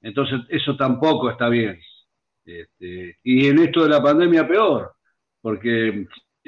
Entonces, 0.00 0.40
eso 0.48 0.76
tampoco 0.76 1.30
está 1.30 1.48
bien. 1.48 1.78
Este, 2.44 3.18
y 3.22 3.46
en 3.46 3.58
esto 3.60 3.84
de 3.84 3.90
la 3.90 4.02
pandemia, 4.02 4.46
peor, 4.46 4.92
porque, 5.40 6.06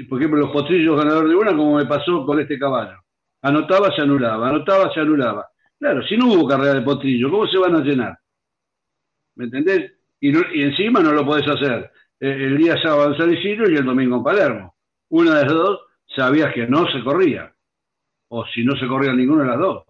por 0.09 0.19
ejemplo, 0.19 0.41
los 0.41 0.51
potrillos 0.51 0.97
ganadores 0.97 1.31
de 1.31 1.37
una, 1.37 1.57
como 1.57 1.77
me 1.77 1.87
pasó 1.87 2.27
con 2.27 2.41
este 2.41 2.59
caballo. 2.59 2.99
Anotaba, 3.43 3.95
se 3.95 4.03
anulaba, 4.03 4.49
anotaba, 4.49 4.93
se 4.93 5.01
anulaba. 5.01 5.47
Claro, 5.79 6.03
si 6.07 6.17
no 6.17 6.27
hubo 6.27 6.49
carrera 6.49 6.75
de 6.75 6.83
potrillo, 6.83 7.31
¿cómo 7.31 7.47
se 7.47 7.59
van 7.59 7.77
a 7.77 7.81
llenar? 7.81 8.19
¿me 9.37 9.45
entendés? 9.45 9.93
Y, 10.21 10.33
encima 10.63 11.01
no 11.01 11.13
lo 11.13 11.25
podés 11.27 11.47
hacer 11.49 11.91
eh, 12.21 12.37
el 12.47 12.57
día 12.57 12.81
sábado 12.81 13.13
en 13.13 13.19
San 13.19 13.33
Isidro 13.33 13.71
y 13.71 13.77
el 13.77 13.85
domingo 13.85 14.17
en 14.17 14.25
Palermo. 14.25 14.75
Una 15.11 15.39
de 15.39 15.45
las 15.45 15.53
dos 15.53 15.81
sabías 16.17 16.53
que 16.55 16.67
no 16.67 16.91
se 16.91 17.03
corría, 17.03 17.54
o 18.29 18.47
si 18.47 18.65
no 18.65 18.77
se 18.77 18.87
corría 18.87 19.13
ninguna 19.13 19.45
de 19.45 19.51
las 19.51 19.59
dos. 19.59 19.85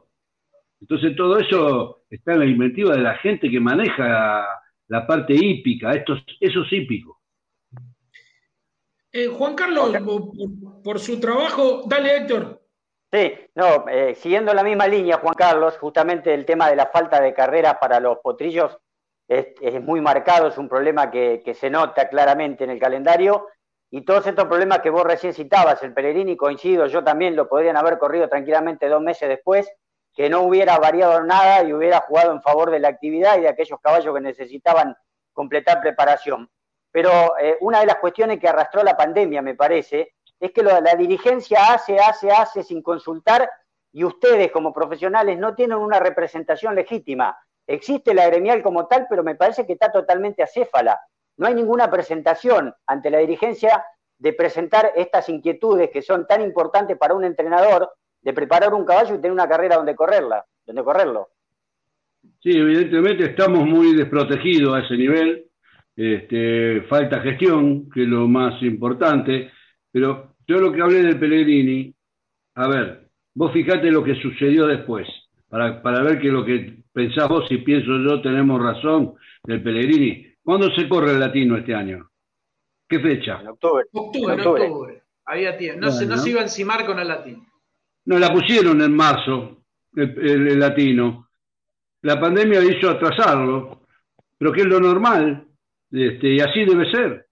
Entonces 0.81 1.17
todo 1.17 1.38
eso 1.38 2.05
está 2.11 2.35
en 2.35 2.41
la 2.41 2.47
inventiva 2.47 2.95
de 2.95 3.03
la 3.03 3.17
gente 3.19 3.50
que 3.50 3.61
maneja 3.61 4.47
la 4.88 5.07
parte 5.07 5.35
hípica, 5.35 5.93
estos, 5.93 6.23
esos 6.41 6.71
hípicos. 6.73 7.17
Eh, 9.12 9.29
Juan 9.29 9.55
Carlos, 9.55 9.97
por, 10.83 10.99
su 10.99 11.21
trabajo, 11.21 11.85
dale 11.87 12.17
Héctor. 12.17 12.61
Sí, 13.12 13.33
no, 13.55 13.88
eh, 13.88 14.17
siguiendo 14.17 14.53
la 14.53 14.64
misma 14.64 14.88
línea, 14.88 15.19
Juan 15.19 15.35
Carlos, 15.35 15.79
justamente 15.79 16.35
el 16.35 16.45
tema 16.45 16.69
de 16.69 16.75
la 16.75 16.87
falta 16.87 17.21
de 17.21 17.33
carreras 17.33 17.76
para 17.81 18.00
los 18.00 18.19
potrillos 18.19 18.76
es, 19.29 19.83
muy 19.83 20.00
marcado, 20.00 20.49
es 20.49 20.59
un 20.59 20.69
problema 20.69 21.11
que, 21.11 21.55
se 21.55 21.71
nota 21.71 22.09
claramente 22.09 22.64
en 22.64 22.71
el 22.71 22.79
calendario. 22.79 23.47
Y 23.91 24.05
todos 24.05 24.26
estos 24.26 24.47
problemas 24.47 24.81
que 24.81 24.91
vos 24.91 25.05
recién 25.05 25.35
citabas, 25.35 25.83
el 25.83 25.95
Pellegrini, 25.95 26.37
coincido, 26.37 26.87
yo 26.87 27.05
también 27.05 27.37
lo 27.37 27.49
podrían 27.49 27.76
haber 27.76 27.99
corrido 27.99 28.29
tranquilamente 28.29 28.88
dos 28.88 29.00
meses 29.00 29.29
después, 29.29 29.71
que 30.14 30.29
no 30.29 30.43
hubiera 30.43 30.79
variado 30.79 31.23
nada 31.23 31.62
y 31.62 31.73
hubiera 31.73 32.00
jugado 32.00 32.33
en 32.33 32.43
favor 32.43 32.71
de 32.71 32.79
la 32.81 32.88
actividad 32.88 33.38
y 33.38 33.43
de 33.43 33.49
aquellos 33.49 33.81
caballos 33.81 34.14
que 34.14 34.21
necesitaban 34.21 34.97
completar 35.33 35.81
preparación. 35.81 36.50
Pero 36.91 37.37
eh, 37.38 37.57
una 37.61 37.81
de 37.81 37.87
las 37.87 37.97
cuestiones 37.97 38.38
que 38.38 38.49
arrastró 38.49 38.83
la 38.83 38.97
pandemia, 38.97 39.43
me 39.43 39.55
parece, 39.55 40.14
es 40.38 40.53
que 40.53 40.62
la 40.62 40.95
dirigencia 40.97 41.73
hace, 41.73 41.99
hace, 41.99 42.31
hace 42.31 42.62
sin 42.62 42.83
consultar 42.83 43.50
y 43.93 44.05
ustedes 44.05 44.50
como 44.50 44.73
profesionales 44.73 45.38
no 45.38 45.55
tienen 45.55 45.79
una 45.79 46.00
representación 46.00 46.75
legítima. 46.75 47.38
Existe 47.67 48.12
la 48.12 48.26
gremial 48.26 48.62
como 48.62 48.87
tal, 48.87 49.07
pero 49.09 49.23
me 49.23 49.37
parece 49.37 49.67
que 49.67 49.75
está 49.75 49.91
totalmente 49.91 50.43
acéfala. 50.43 51.00
No 51.37 51.47
hay 51.47 51.55
ninguna 51.55 51.91
presentación 51.91 52.73
ante 52.87 53.11
la 53.11 53.19
dirigencia 53.19 53.85
de 54.19 54.33
presentar 54.33 54.93
estas 54.97 55.29
inquietudes 55.29 55.91
que 55.91 56.03
son 56.03 56.26
tan 56.26 56.41
importantes 56.43 56.97
para 56.97 57.14
un 57.14 57.25
entrenador 57.25 57.91
de 58.23 58.33
preparar 58.33 58.73
un 58.73 58.85
caballo 58.85 59.14
y 59.14 59.19
tener 59.19 59.33
una 59.33 59.49
carrera 59.49 59.76
donde 59.76 59.95
correrla, 59.95 60.45
donde 60.64 60.83
correrlo. 60.83 61.29
Sí, 62.43 62.50
evidentemente 62.50 63.25
estamos 63.25 63.67
muy 63.67 63.95
desprotegidos 63.95 64.75
a 64.75 64.81
ese 64.81 64.97
nivel. 64.97 65.47
Este, 65.97 66.83
falta 66.83 67.21
gestión, 67.21 67.88
que 67.91 68.03
es 68.03 68.09
lo 68.09 68.26
más 68.26 68.61
importante. 68.62 69.50
Pero 69.91 70.35
yo 70.47 70.57
lo 70.57 70.73
que 70.73 70.83
hablé 70.83 71.03
del 71.03 71.19
Pellegrini, 71.19 71.95
a 72.55 72.69
ver, 72.69 73.09
vos 73.35 73.53
fijate 73.53 73.91
lo 73.91 74.03
que 74.03 74.14
sucedió 74.17 74.67
después 74.67 75.07
para, 75.83 76.03
ver 76.03 76.19
que 76.19 76.31
lo 76.31 76.45
que 76.45 76.83
pensás 76.93 77.29
vos 77.29 77.47
y 77.50 77.59
pienso 77.59 77.99
yo 77.99 78.21
tenemos 78.21 78.61
razón 78.61 79.14
del 79.45 79.62
Pellegrini. 79.62 80.26
¿Cuándo 80.45 80.71
se 80.75 80.87
corre 80.89 81.13
el 81.13 81.21
latino 81.21 81.57
este 81.57 81.75
año? 81.75 82.11
¿Qué 82.87 83.01
fecha? 83.01 83.41
En 83.41 83.49
octubre. 83.49 83.87
Octubre, 83.93 84.35
en 84.35 84.41
octubre. 84.41 85.03
Había 85.25 85.57
tiempo. 85.57 85.81
No, 85.81 85.91
se, 85.91 86.07
no 86.07 86.19
se 86.19 86.31
iba 86.31 86.41
a 86.41 86.45
encimar 86.45 86.85
con 86.85 86.99
el 86.99 87.09
latino. 87.09 87.47
No, 88.05 88.19
la 88.19 88.31
pusieron 88.31 88.83
en 88.83 88.95
marzo, 88.95 89.65
el, 89.97 90.59
latino. 90.59 91.31
La 92.03 92.21
pandemia 92.21 92.63
hizo 92.63 92.91
atrasarlo, 92.91 93.87
pero 94.37 94.53
que 94.53 94.61
es 94.61 94.67
lo 94.67 94.79
normal, 94.79 95.47
este, 95.91 96.35
y 96.35 96.41
así 96.41 96.67
debe 96.67 96.91
ser. 96.91 97.27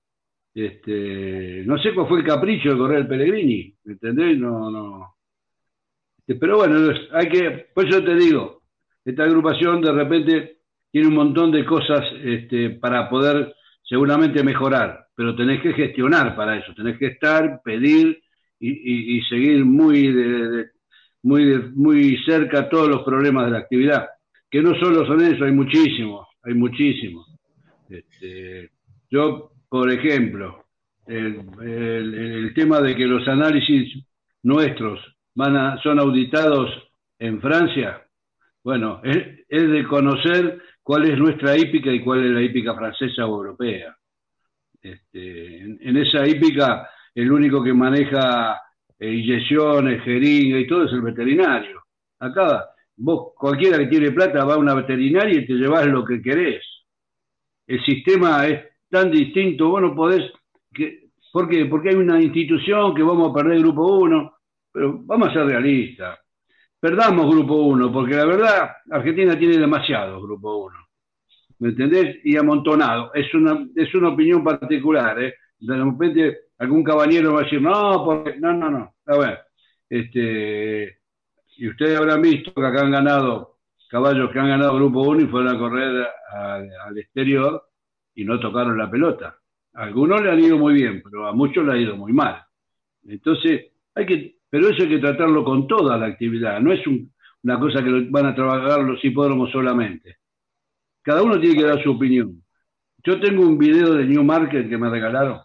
Este, 0.54 1.62
no 1.66 1.76
sé 1.78 1.92
cuál 1.92 2.08
fue 2.08 2.20
el 2.20 2.26
capricho 2.26 2.70
de 2.70 2.78
correr 2.78 2.98
el 3.00 3.08
Pellegrini, 3.08 3.74
¿entendés? 3.84 4.38
No, 4.38 4.70
no. 4.70 5.16
Este, 6.16 6.36
pero 6.36 6.56
bueno, 6.56 6.94
hay 7.12 7.28
que, 7.28 7.68
por 7.74 7.86
eso 7.86 8.02
te 8.02 8.14
digo, 8.14 8.62
esta 9.04 9.24
agrupación 9.24 9.82
de 9.82 9.92
repente 9.92 10.61
tiene 10.92 11.08
un 11.08 11.14
montón 11.14 11.50
de 11.50 11.64
cosas 11.64 12.06
este, 12.22 12.70
para 12.70 13.08
poder 13.08 13.54
seguramente 13.82 14.44
mejorar, 14.44 15.06
pero 15.16 15.34
tenés 15.34 15.60
que 15.60 15.72
gestionar 15.72 16.36
para 16.36 16.56
eso, 16.56 16.72
tenés 16.74 16.98
que 16.98 17.06
estar, 17.06 17.60
pedir 17.64 18.22
y, 18.60 19.20
seguir 19.22 19.64
muy, 19.64 20.14
muy, 21.22 21.72
muy 21.74 22.16
cerca 22.24 22.68
todos 22.68 22.88
los 22.88 23.02
problemas 23.02 23.46
de 23.46 23.50
la 23.50 23.58
actividad, 23.58 24.06
que 24.48 24.62
no 24.62 24.78
solo 24.78 25.04
son 25.04 25.20
eso, 25.20 25.44
hay 25.44 25.50
muchísimos, 25.50 26.28
hay 26.44 26.54
muchísimos. 26.54 27.26
Este, 27.88 28.70
yo, 29.10 29.50
por 29.68 29.90
ejemplo, 29.90 30.66
el 31.08 32.52
tema 32.54 32.80
de 32.80 32.94
que 32.94 33.06
los 33.06 33.26
análisis 33.26 34.04
nuestros 34.44 35.00
van 35.34 35.78
son 35.78 35.98
auditados 35.98 36.70
en 37.18 37.40
Francia. 37.40 38.02
Bueno, 38.64 39.00
es, 39.04 39.46
de 39.48 39.84
conocer 39.86 40.60
cuál 40.82 41.08
es 41.08 41.18
nuestra 41.18 41.56
hípica 41.56 41.90
y 41.92 42.00
cuál 42.00 42.24
es 42.24 42.30
la 42.32 42.42
hípica 42.42 42.74
francesa 42.74 43.26
o 43.26 43.36
europea. 43.36 43.96
Este, 44.80 45.60
en, 45.60 45.96
esa 45.96 46.26
hípica, 46.26 46.88
el 47.14 47.30
único 47.30 47.62
que 47.62 47.72
maneja 47.72 48.60
eh, 48.98 49.12
inyecciones, 49.12 50.02
jeringa 50.02 50.58
y 50.58 50.66
todo 50.66 50.86
es 50.86 50.92
el 50.92 51.02
veterinario. 51.02 51.82
Acá, 52.18 52.66
vos, 52.96 53.32
cualquiera 53.36 53.78
que 53.78 53.86
tiene 53.86 54.10
plata 54.10 54.44
va 54.44 54.54
a 54.54 54.58
una 54.58 54.74
veterinaria 54.74 55.40
y 55.40 55.46
te 55.46 55.54
llevas 55.54 55.86
lo 55.86 56.04
que 56.04 56.20
querés. 56.20 56.64
El 57.66 57.82
sistema 57.84 58.46
es 58.46 58.64
tan 58.90 59.10
distinto, 59.10 59.68
vos 59.68 59.82
no 59.82 59.94
podés. 59.94 60.30
Que, 60.72 61.10
¿Por 61.32 61.48
qué? 61.48 61.64
Porque 61.66 61.90
hay 61.90 61.94
una 61.94 62.20
institución 62.20 62.94
que 62.94 63.02
vamos 63.02 63.30
a 63.30 63.34
perder 63.34 63.60
grupo 63.60 63.98
1, 63.98 64.34
pero 64.72 65.00
vamos 65.04 65.28
a 65.28 65.32
ser 65.32 65.46
realistas. 65.46 66.18
Perdamos 66.82 67.30
grupo 67.30 67.54
1, 67.54 67.92
porque 67.92 68.16
la 68.16 68.24
verdad, 68.24 68.72
Argentina 68.90 69.38
tiene 69.38 69.56
demasiado 69.56 70.20
grupo 70.20 70.64
1. 70.64 70.76
¿Me 71.60 71.68
entendés? 71.68 72.16
Y 72.24 72.36
amontonado. 72.36 73.14
Es 73.14 73.32
una, 73.34 73.68
es 73.76 73.94
una 73.94 74.08
opinión 74.08 74.42
particular, 74.42 75.22
¿eh? 75.22 75.34
De 75.60 75.76
repente 75.76 76.38
algún 76.58 76.82
caballero 76.82 77.34
va 77.34 77.42
a 77.42 77.44
decir, 77.44 77.62
no, 77.62 78.04
porque, 78.04 78.36
no, 78.40 78.52
no, 78.52 78.68
no. 78.68 78.96
A 79.06 79.16
ver, 79.16 79.38
este, 79.88 80.98
y 81.56 81.68
ustedes 81.68 81.96
habrán 81.96 82.20
visto 82.20 82.52
que 82.52 82.66
acá 82.66 82.80
han 82.80 82.90
ganado 82.90 83.58
caballos 83.88 84.32
que 84.32 84.40
han 84.40 84.48
ganado 84.48 84.74
Grupo 84.74 85.02
1 85.02 85.20
y 85.20 85.26
fueron 85.26 85.54
a 85.54 85.58
correr 85.60 86.04
al 86.32 86.98
exterior 86.98 87.62
y 88.16 88.24
no 88.24 88.40
tocaron 88.40 88.76
la 88.76 88.90
pelota. 88.90 89.38
A 89.74 89.84
algunos 89.84 90.20
le 90.20 90.32
han 90.32 90.40
ido 90.40 90.58
muy 90.58 90.74
bien, 90.74 91.00
pero 91.00 91.28
a 91.28 91.32
muchos 91.32 91.64
le 91.64 91.74
ha 91.74 91.76
ido 91.76 91.96
muy 91.96 92.12
mal. 92.12 92.42
Entonces, 93.06 93.66
hay 93.94 94.04
que, 94.04 94.36
pero 94.52 94.68
eso 94.68 94.82
hay 94.82 94.88
que 94.90 94.98
tratarlo 94.98 95.42
con 95.44 95.66
toda 95.66 95.96
la 95.96 96.04
actividad, 96.04 96.60
no 96.60 96.74
es 96.74 96.80
una 97.42 97.58
cosa 97.58 97.82
que 97.82 98.06
van 98.10 98.26
a 98.26 98.34
trabajar 98.34 98.82
los 98.82 99.02
hipódromos 99.02 99.50
solamente. 99.50 100.18
Cada 101.00 101.22
uno 101.22 101.40
tiene 101.40 101.56
que 101.56 101.66
dar 101.66 101.82
su 101.82 101.92
opinión. 101.92 102.42
Yo 103.02 103.18
tengo 103.18 103.46
un 103.46 103.56
video 103.56 103.94
de 103.94 104.04
New 104.04 104.22
Market 104.22 104.68
que 104.68 104.76
me 104.76 104.90
regalaron. 104.90 105.40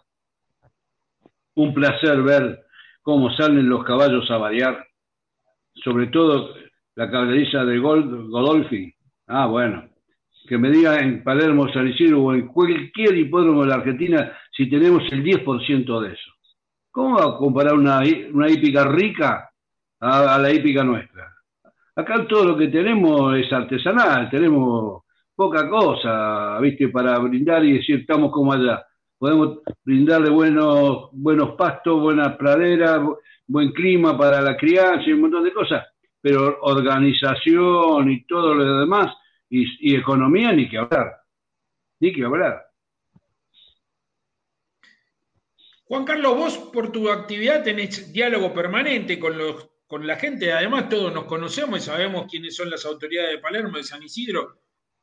Un 1.54 1.72
placer 1.72 2.20
ver 2.20 2.66
cómo 3.00 3.34
salen 3.34 3.66
los 3.66 3.82
caballos 3.82 4.30
a 4.30 4.36
variar. 4.36 4.86
Sobre 5.72 6.08
todo 6.08 6.54
la 6.94 7.10
caballeriza 7.10 7.64
de 7.64 7.78
Godolfi. 7.78 8.92
Ah, 9.26 9.46
bueno. 9.46 9.88
Que 10.46 10.58
me 10.58 10.70
diga 10.70 11.00
en 11.00 11.24
Palermo, 11.24 11.72
San 11.72 11.88
Isidro 11.88 12.24
o 12.24 12.34
en 12.34 12.46
cualquier 12.48 13.16
hipódromo 13.16 13.62
de 13.62 13.68
la 13.68 13.76
Argentina 13.76 14.36
si 14.54 14.68
tenemos 14.68 15.02
el 15.10 15.24
10% 15.24 16.00
de 16.02 16.12
eso. 16.12 16.37
¿Cómo 16.98 17.16
va 17.16 17.26
a 17.26 17.36
comparar 17.36 17.74
una, 17.74 18.00
una 18.32 18.50
hípica 18.50 18.82
rica 18.82 19.48
a 20.00 20.36
la 20.36 20.52
hípica 20.52 20.82
nuestra? 20.82 21.32
Acá 21.94 22.26
todo 22.26 22.44
lo 22.44 22.56
que 22.56 22.66
tenemos 22.66 23.36
es 23.36 23.52
artesanal, 23.52 24.28
tenemos 24.28 25.04
poca 25.32 25.68
cosa, 25.68 26.58
¿viste? 26.58 26.88
Para 26.88 27.16
brindar 27.20 27.64
y 27.64 27.74
decir, 27.74 28.00
estamos 28.00 28.32
como 28.32 28.52
allá. 28.52 28.84
Podemos 29.16 29.60
brindarle 29.84 30.28
buenos, 30.28 31.10
buenos 31.12 31.50
pastos, 31.50 32.00
buenas 32.00 32.36
praderas, 32.36 33.00
buen 33.46 33.70
clima 33.70 34.18
para 34.18 34.40
la 34.40 34.56
crianza 34.56 35.08
y 35.08 35.12
un 35.12 35.20
montón 35.20 35.44
de 35.44 35.52
cosas, 35.52 35.86
pero 36.20 36.58
organización 36.62 38.10
y 38.10 38.24
todo 38.24 38.54
lo 38.54 38.80
demás, 38.80 39.14
y, 39.48 39.94
economía, 39.94 40.50
ni 40.50 40.68
que 40.68 40.78
hablar. 40.78 41.16
Ni 42.00 42.12
que 42.12 42.24
hablar. 42.24 42.67
Juan 45.88 46.04
Carlos, 46.04 46.36
vos 46.36 46.58
por 46.72 46.92
tu 46.92 47.10
actividad 47.10 47.64
tenés 47.64 48.12
diálogo 48.12 48.54
permanente 48.54 49.18
con, 49.18 49.36
los, 49.36 49.68
con 49.86 50.06
la 50.06 50.16
gente, 50.16 50.52
además 50.52 50.88
todos 50.88 51.12
nos 51.12 51.24
conocemos 51.24 51.80
y 51.80 51.82
sabemos 51.82 52.26
quiénes 52.30 52.54
son 52.54 52.70
las 52.70 52.84
autoridades 52.84 53.32
de 53.32 53.38
Palermo, 53.38 53.76
de 53.76 53.84
San 53.84 54.02
Isidro, 54.02 54.60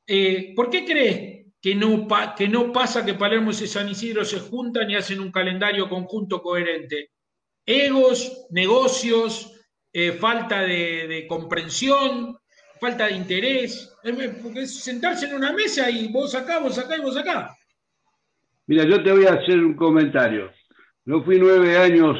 eh, 0.07 0.53
¿Por 0.55 0.69
qué 0.69 0.85
crees 0.85 1.45
que 1.61 1.75
no, 1.75 2.07
que 2.37 2.48
no 2.48 2.71
pasa 2.71 3.05
que 3.05 3.15
Palermo 3.15 3.51
y 3.51 3.53
San 3.55 3.89
Isidro 3.89 4.24
se 4.24 4.39
juntan 4.39 4.89
y 4.89 4.95
hacen 4.95 5.19
un 5.19 5.31
calendario 5.31 5.89
conjunto 5.89 6.41
coherente? 6.41 7.11
Egos, 7.65 8.45
negocios, 8.51 9.51
eh, 9.91 10.11
falta 10.11 10.61
de, 10.61 11.25
comprensión, 11.27 12.37
falta 12.79 13.07
de 13.07 13.13
interés. 13.13 13.91
Porque 14.43 14.61
es 14.61 14.83
sentarse 14.83 15.25
en 15.25 15.35
una 15.35 15.53
mesa 15.53 15.89
y 15.89 16.11
vos 16.11 16.35
acá, 16.35 16.59
vos 16.59 16.77
acá 16.77 16.98
y 16.98 17.01
vos 17.01 17.17
acá. 17.17 17.57
Mira, 18.67 18.83
yo 18.83 19.03
te 19.03 19.11
voy 19.11 19.25
a 19.25 19.33
hacer 19.33 19.59
un 19.59 19.75
comentario. 19.75 20.51
No 21.05 21.24
fui 21.24 21.37
nueve 21.39 21.77
años 21.77 22.18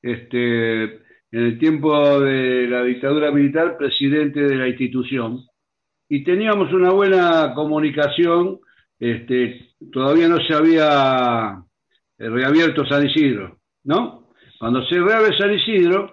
este, 0.00 0.84
en 0.84 1.00
el 1.30 1.58
tiempo 1.58 2.20
de 2.20 2.66
la 2.66 2.82
dictadura 2.82 3.30
militar 3.30 3.76
presidente 3.76 4.40
de 4.40 4.56
la 4.56 4.68
institución 4.68 5.44
y 6.08 6.24
teníamos 6.24 6.72
una 6.72 6.90
buena 6.92 7.52
comunicación. 7.54 8.60
Este, 8.98 9.74
todavía 9.92 10.28
no 10.28 10.38
se 10.38 10.54
había 10.54 11.62
eh, 12.18 12.28
reabierto 12.28 12.86
San 12.86 13.06
Isidro, 13.06 13.58
¿no? 13.84 14.28
Cuando 14.58 14.82
se 14.86 15.00
reabre 15.00 15.36
San 15.36 15.52
Isidro, 15.52 16.12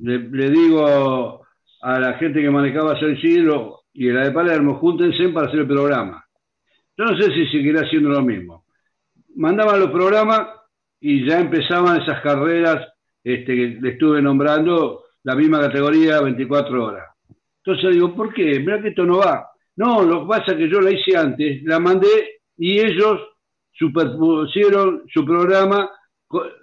le, 0.00 0.50
digo 0.50 1.44
a 1.80 1.98
la 1.98 2.14
gente 2.14 2.42
que 2.42 2.50
manejaba 2.50 3.00
San 3.00 3.16
Isidro 3.16 3.80
y 3.94 4.10
la 4.10 4.24
de 4.24 4.30
Palermo, 4.32 4.74
júntense 4.78 5.28
para 5.30 5.48
hacer 5.48 5.60
el 5.60 5.66
programa. 5.66 6.24
Yo 6.96 7.04
no 7.04 7.16
sé 7.16 7.32
si 7.32 7.46
seguirá 7.46 7.80
haciendo 7.80 8.10
lo 8.10 8.22
mismo. 8.22 8.64
Mandaban 9.34 9.80
los 9.80 9.90
programas 9.90 10.61
y 11.04 11.26
ya 11.28 11.40
empezaban 11.40 12.00
esas 12.00 12.20
carreras 12.22 12.86
este, 13.24 13.54
que 13.54 13.78
le 13.80 13.90
estuve 13.90 14.22
nombrando, 14.22 15.04
la 15.24 15.34
misma 15.34 15.60
categoría, 15.60 16.20
24 16.20 16.84
horas. 16.84 17.08
Entonces 17.64 17.92
digo, 17.92 18.14
¿por 18.14 18.32
qué? 18.32 18.60
Mira 18.60 18.80
que 18.80 18.88
esto 18.88 19.04
no 19.04 19.18
va. 19.18 19.50
No, 19.76 20.02
lo 20.02 20.22
que 20.22 20.28
pasa 20.28 20.52
es 20.52 20.58
que 20.58 20.70
yo 20.70 20.80
la 20.80 20.92
hice 20.92 21.16
antes, 21.16 21.62
la 21.64 21.80
mandé 21.80 22.40
y 22.56 22.78
ellos 22.78 23.20
superpusieron 23.72 25.02
su 25.12 25.24
programa 25.24 25.90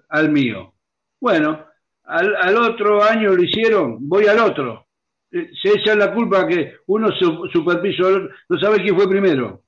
al 0.10 0.32
mío. 0.32 0.74
Bueno, 1.20 1.66
al, 2.06 2.58
otro 2.58 3.04
año 3.04 3.36
lo 3.36 3.44
hicieron, 3.44 3.98
voy 4.08 4.26
al 4.28 4.40
otro. 4.40 4.88
Eh, 5.32 5.52
se 5.62 5.80
echa 5.80 5.96
la 5.96 6.14
culpa 6.14 6.48
que 6.48 6.76
uno 6.88 7.10
superpiso, 7.52 8.22
no 8.48 8.60
sabe 8.60 8.82
quién 8.82 8.96
fue 8.96 9.10
primero. 9.10 9.64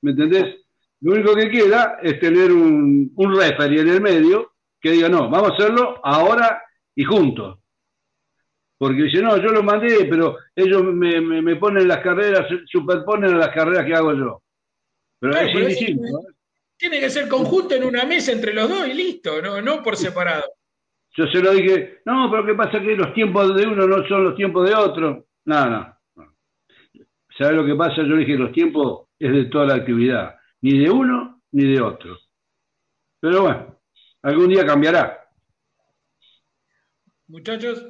¿Me 0.00 0.12
entendés? 0.12 0.63
Lo 1.00 1.12
único 1.12 1.34
que 1.34 1.50
queda 1.50 1.98
es 2.02 2.18
tener 2.18 2.50
un, 2.52 3.12
un 3.14 3.36
referee 3.36 3.80
en 3.80 3.88
el 3.88 4.00
medio 4.00 4.52
que 4.80 4.92
diga, 4.92 5.08
no, 5.08 5.28
vamos 5.28 5.50
a 5.50 5.54
hacerlo 5.54 6.00
ahora 6.02 6.62
y 6.94 7.04
juntos 7.04 7.58
porque 8.84 9.04
dice, 9.04 9.22
no, 9.22 9.36
yo 9.38 9.50
lo 9.50 9.62
mandé, 9.62 10.04
pero 10.04 10.36
ellos 10.54 10.82
me, 10.84 11.56
ponen 11.56 11.88
las 11.88 12.00
carreras, 12.00 12.46
superponen 12.66 13.34
a 13.34 13.38
las 13.38 13.48
carreras 13.48 13.86
que 13.86 13.94
hago 13.94 14.12
yo. 14.12 14.42
Pero 15.18 15.36
es 15.36 15.68
distinto. 15.68 16.20
Tiene 16.76 17.00
que 17.00 17.08
ser 17.08 17.28
conjunto 17.28 17.74
en 17.74 17.84
una 17.84 18.04
mesa 18.04 18.32
entre 18.32 18.52
los 18.52 18.68
dos 18.68 18.86
y 18.86 18.92
listo, 18.92 19.40
no, 19.40 19.62
no 19.62 19.82
por 19.82 19.96
separado. 19.96 20.44
Yo 21.16 21.26
se 21.28 21.40
lo 21.40 21.52
dije, 21.52 22.00
no, 22.04 22.28
pero 22.30 22.44
¿qué 22.44 22.54
pasa? 22.54 22.80
Que 22.80 22.96
los 22.96 23.14
tiempos 23.14 23.56
de 23.56 23.66
uno 23.66 23.86
no 23.86 24.06
son 24.08 24.24
los 24.24 24.36
tiempos 24.36 24.68
de 24.68 24.74
otro. 24.74 25.28
No, 25.46 25.70
no. 25.70 25.96
¿Sabes 27.38 27.56
lo 27.56 27.64
que 27.64 27.76
pasa? 27.76 28.02
Yo 28.02 28.16
dije, 28.16 28.34
los 28.36 28.52
tiempos 28.52 29.06
es 29.18 29.32
de 29.32 29.44
toda 29.46 29.64
la 29.64 29.74
actividad, 29.76 30.36
ni 30.64 30.78
de 30.78 30.90
uno 30.90 31.42
ni 31.52 31.74
de 31.74 31.82
otro. 31.82 32.18
Pero 33.20 33.42
bueno, 33.42 33.78
algún 34.22 34.48
día 34.48 34.64
cambiará. 34.64 35.28
Muchachos, 37.26 37.84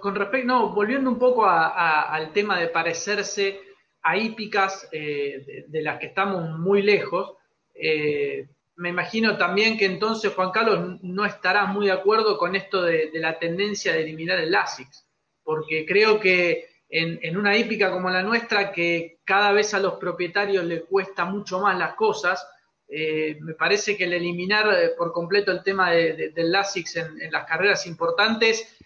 con 0.00 0.14
respecto, 0.14 0.46
no, 0.46 0.74
volviendo 0.74 1.08
un 1.08 1.18
poco 1.18 1.46
al 1.46 2.30
tema 2.34 2.60
de 2.60 2.68
parecerse 2.68 3.58
a 4.02 4.18
hípicas 4.18 4.86
eh, 4.92 5.64
de, 5.66 5.82
las 5.82 5.98
que 5.98 6.08
estamos 6.08 6.58
muy 6.58 6.82
lejos, 6.82 7.38
eh, 7.74 8.46
me 8.76 8.90
imagino 8.90 9.38
también 9.38 9.78
que 9.78 9.86
entonces 9.86 10.34
Juan 10.34 10.50
Carlos 10.50 11.00
no 11.02 11.24
estará 11.24 11.64
muy 11.64 11.86
de 11.86 11.92
acuerdo 11.92 12.36
con 12.36 12.54
esto 12.54 12.82
de, 12.82 13.10
la 13.14 13.38
tendencia 13.38 13.94
de 13.94 14.02
eliminar 14.02 14.38
el 14.38 14.50
LASIX, 14.50 15.08
porque 15.42 15.86
creo 15.86 16.20
que 16.20 16.68
en, 16.88 17.36
una 17.36 17.56
hípica 17.56 17.90
como 17.90 18.10
la 18.10 18.22
nuestra, 18.22 18.70
que 18.70 19.18
cada 19.24 19.52
vez 19.52 19.74
a 19.74 19.80
los 19.80 19.94
propietarios 19.94 20.64
les 20.64 20.84
cuesta 20.84 21.24
mucho 21.24 21.60
más 21.60 21.78
las 21.78 21.94
cosas, 21.94 22.46
eh, 22.88 23.38
me 23.40 23.54
parece 23.54 23.96
que 23.96 24.04
el 24.04 24.12
eliminar 24.12 24.66
por 24.96 25.12
completo 25.12 25.50
el 25.50 25.62
tema 25.62 25.90
del 25.90 26.52
LASIX 26.52 26.96
en 26.96 27.32
las 27.32 27.44
carreras 27.46 27.86
importantes 27.86 28.78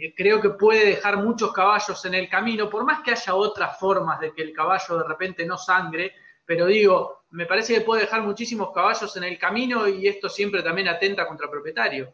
eh, 0.00 0.12
creo 0.16 0.40
que 0.40 0.50
puede 0.50 0.86
dejar 0.86 1.18
muchos 1.18 1.52
caballos 1.52 2.04
en 2.04 2.14
el 2.14 2.28
camino, 2.28 2.68
por 2.68 2.84
más 2.84 3.00
que 3.02 3.12
haya 3.12 3.34
otras 3.34 3.78
formas 3.78 4.18
de 4.18 4.32
que 4.32 4.42
el 4.42 4.52
caballo 4.52 4.98
de 4.98 5.04
repente 5.06 5.46
no 5.46 5.56
sangre, 5.56 6.12
pero 6.44 6.66
digo, 6.66 7.24
me 7.30 7.46
parece 7.46 7.74
que 7.74 7.80
puede 7.82 8.02
dejar 8.02 8.22
muchísimos 8.22 8.72
caballos 8.74 9.16
en 9.16 9.24
el 9.24 9.38
camino 9.38 9.86
y 9.86 10.08
esto 10.08 10.28
siempre 10.28 10.62
también 10.62 10.88
atenta 10.88 11.28
contra 11.28 11.46
el 11.46 11.52
propietario. 11.52 12.12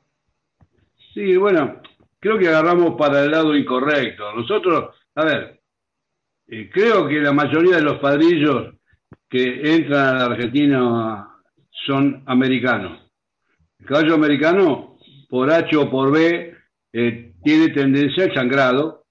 Sí, 1.14 1.37
bueno, 1.37 1.81
creo 2.18 2.38
que 2.38 2.48
agarramos 2.48 2.96
para 2.96 3.24
el 3.24 3.31
lado 3.31 3.57
incorrecto. 3.57 4.31
Nosotros, 4.35 4.94
a 5.14 5.24
ver, 5.24 5.60
eh, 6.48 6.70
creo 6.72 7.06
que 7.08 7.20
la 7.20 7.32
mayoría 7.32 7.76
de 7.76 7.82
los 7.82 7.98
padrillos 7.98 8.74
que 9.28 9.74
entran 9.74 10.08
a 10.08 10.18
la 10.18 10.24
Argentina 10.26 11.28
son 11.86 12.22
americanos. 12.26 13.00
El 13.78 13.86
caballo 13.86 14.14
americano, 14.14 14.98
por 15.28 15.50
H 15.50 15.76
o 15.76 15.90
por 15.90 16.12
B, 16.12 16.54
eh, 16.92 17.32
tiene 17.42 17.68
tendencia 17.68 18.24
al 18.24 18.34
sangrado 18.34 19.06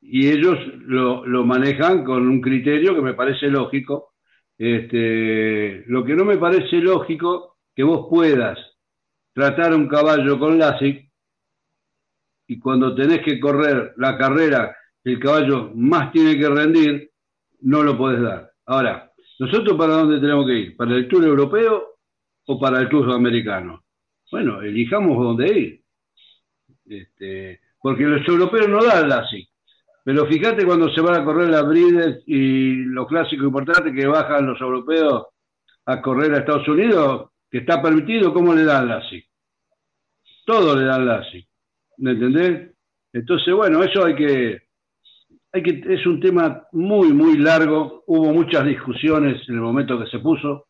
y 0.00 0.28
ellos 0.28 0.58
lo, 0.86 1.44
manejan 1.44 2.04
con 2.04 2.28
un 2.28 2.40
criterio 2.40 2.94
que 2.94 3.02
me 3.02 3.14
parece 3.14 3.48
lógico, 3.48 4.12
Este, 4.58 5.84
lo 5.86 6.04
que 6.04 6.14
no 6.14 6.24
me 6.24 6.38
parece 6.38 6.76
lógico 6.76 7.56
que 7.74 7.82
vos 7.82 8.06
puedas 8.08 8.58
tratar 9.34 9.74
un 9.74 9.86
caballo 9.86 10.38
con 10.38 10.58
LASIK 10.58 11.10
y 12.48 12.58
cuando 12.58 12.94
tenés 12.94 13.20
que 13.22 13.38
correr 13.38 13.92
la 13.96 14.16
carrera 14.16 14.74
el 15.06 15.20
caballo 15.20 15.70
más 15.74 16.10
tiene 16.10 16.36
que 16.36 16.48
rendir, 16.48 17.10
no 17.60 17.82
lo 17.84 17.96
podés 17.96 18.20
dar. 18.20 18.50
Ahora, 18.66 19.12
¿nosotros 19.38 19.78
para 19.78 19.94
dónde 19.94 20.18
tenemos 20.18 20.44
que 20.46 20.54
ir? 20.54 20.76
¿Para 20.76 20.96
el 20.96 21.06
Tour 21.06 21.24
Europeo 21.24 21.94
o 22.46 22.58
para 22.58 22.80
el 22.80 22.88
Tour 22.88 23.12
Americano? 23.12 23.84
Bueno, 24.32 24.60
elijamos 24.62 25.16
dónde 25.16 25.58
ir. 25.58 25.82
Este, 26.86 27.60
porque 27.80 28.02
los 28.02 28.26
europeos 28.26 28.68
no 28.68 28.82
dan 28.82 29.08
LASIK. 29.08 29.48
Pero 30.02 30.26
fíjate 30.26 30.66
cuando 30.66 30.92
se 30.92 31.00
van 31.00 31.20
a 31.20 31.24
correr 31.24 31.50
las 31.50 31.66
brides 31.68 32.24
y 32.26 32.74
los 32.86 33.06
clásicos 33.06 33.46
importantes 33.46 33.94
que 33.94 34.08
bajan 34.08 34.46
los 34.46 34.60
europeos 34.60 35.26
a 35.84 36.02
correr 36.02 36.34
a 36.34 36.38
Estados 36.38 36.66
Unidos, 36.66 37.30
que 37.48 37.58
está 37.58 37.80
permitido, 37.80 38.34
¿cómo 38.34 38.52
le 38.54 38.64
dan 38.64 38.88
LASIK? 38.88 39.24
Todo 40.44 40.76
le 40.76 40.84
dan 40.84 41.06
LASIK. 41.06 41.46
¿Me 41.98 42.10
entendés? 42.10 42.72
Entonces, 43.12 43.54
bueno, 43.54 43.84
eso 43.84 44.04
hay 44.04 44.16
que, 44.16 44.65
hay 45.56 45.62
que, 45.62 45.94
es 45.94 46.06
un 46.06 46.20
tema 46.20 46.66
muy, 46.72 47.12
muy 47.12 47.38
largo. 47.38 48.04
Hubo 48.06 48.32
muchas 48.32 48.64
discusiones 48.66 49.40
en 49.48 49.54
el 49.54 49.60
momento 49.60 49.98
que 49.98 50.10
se 50.10 50.18
puso 50.18 50.68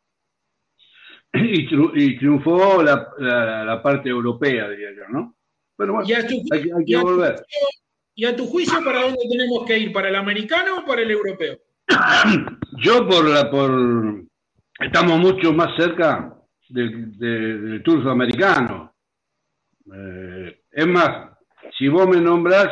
y, 1.33 2.16
triunfó 2.16 2.83
la, 2.83 3.81
parte 3.83 4.09
europea, 4.09 4.68
diría 4.70 4.90
yo, 4.96 5.09
¿no? 5.09 5.37
Pero 5.77 5.94
bueno, 5.94 6.09
hay, 6.09 6.85
que 6.87 6.96
volver. 6.96 7.44
¿Y 8.14 8.25
a 8.25 8.35
tu 8.35 8.46
juicio 8.46 8.83
para 8.83 9.03
dónde 9.03 9.18
tenemos 9.31 9.66
que 9.66 9.79
ir? 9.79 9.92
¿Para 9.92 10.09
el 10.09 10.16
americano 10.16 10.79
o 10.79 10.87
para 10.87 11.03
el 11.03 11.11
europeo? 11.11 11.59
Yo 12.79 13.07
por 13.07 13.29
la 13.29 13.51
por 13.51 14.25
estamos 14.81 15.18
mucho 15.18 15.53
más 15.53 15.77
cerca 15.77 16.35
del, 16.68 17.16
del, 17.18 17.83
tour 17.83 18.09
americano. 18.09 18.94
Eh, 19.92 20.62
es 20.70 20.87
más, 20.87 21.37
si 21.77 21.88
vos 21.88 22.09
me 22.09 22.20
nombrás, 22.20 22.68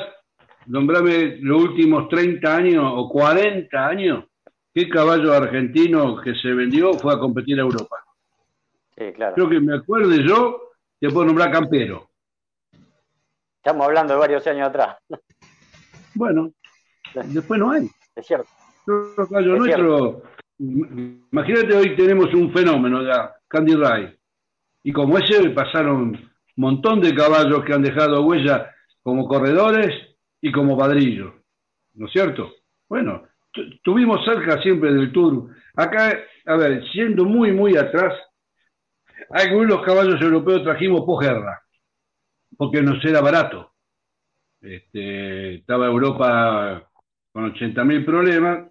nombrame 0.67 1.39
los 1.41 1.63
últimos 1.63 2.09
30 2.09 2.57
años 2.57 2.85
o 2.87 3.09
40 3.09 3.87
años, 3.87 4.25
¿qué 4.73 4.89
caballo 4.89 5.33
argentino 5.33 6.21
que 6.21 6.35
se 6.35 6.53
vendió 6.53 6.95
fue 6.95 7.15
a 7.15 7.19
competir 7.19 7.59
a 7.59 7.63
Europa? 7.63 7.97
Sí, 8.97 9.13
claro. 9.13 9.35
Creo 9.35 9.49
que 9.49 9.61
me 9.61 9.77
acuerde 9.77 10.23
yo, 10.27 10.71
te 11.01 11.11
puedo 11.11 11.27
nombrar 11.27 11.51
Campero. 11.51 12.09
Estamos 13.57 13.87
hablando 13.87 14.15
de 14.15 14.21
varios 14.21 14.47
años 14.47 14.69
atrás. 14.69 14.97
Bueno, 16.15 16.53
después 17.25 17.59
no 17.59 17.73
hay. 17.73 17.91
Es 18.15 18.27
cierto. 18.27 18.49
nuestro, 18.87 20.23
imagínate 20.59 21.75
hoy 21.75 21.97
tenemos 21.97 22.33
un 22.35 22.53
fenómeno 22.53 23.03
ya, 23.03 23.35
Candy 23.49 23.75
Ray. 23.75 24.17
Y 24.85 24.93
como 24.93 25.19
ese 25.19 25.51
pasaron 25.51 25.97
un 25.97 26.33
montón 26.57 27.01
de 27.01 27.15
caballos 27.15 27.65
que 27.65 27.73
han 27.73 27.83
dejado 27.83 28.25
huella 28.25 28.71
como 29.03 29.27
corredores 29.27 30.14
y 30.45 30.53
como 30.53 30.77
padrillos. 30.77 31.33
¿No 31.95 32.07
es 32.07 32.13
cierto? 32.13 32.53
Bueno, 32.87 33.23
tuvimos 33.83 34.23
cerca 34.27 34.61
siempre 34.61 34.93
del 34.93 35.11
Tour. 35.11 35.49
Acá, 35.75 36.19
a 36.45 36.57
ver, 36.57 36.85
siendo 36.93 37.25
muy, 37.25 37.51
muy 37.51 37.79
atrás, 37.79 38.13
algunos 39.31 39.81
caballos 39.83 40.21
europeos 40.21 40.63
trajimos 40.63 41.01
posguerra 41.07 41.63
porque 42.59 42.83
nos 42.83 43.03
era 43.07 43.23
barato. 43.23 43.73
Este, 44.61 45.55
estaba 45.55 45.87
Europa 45.87 46.91
con 47.33 47.55
80.000 47.55 48.05
problemas 48.05 48.71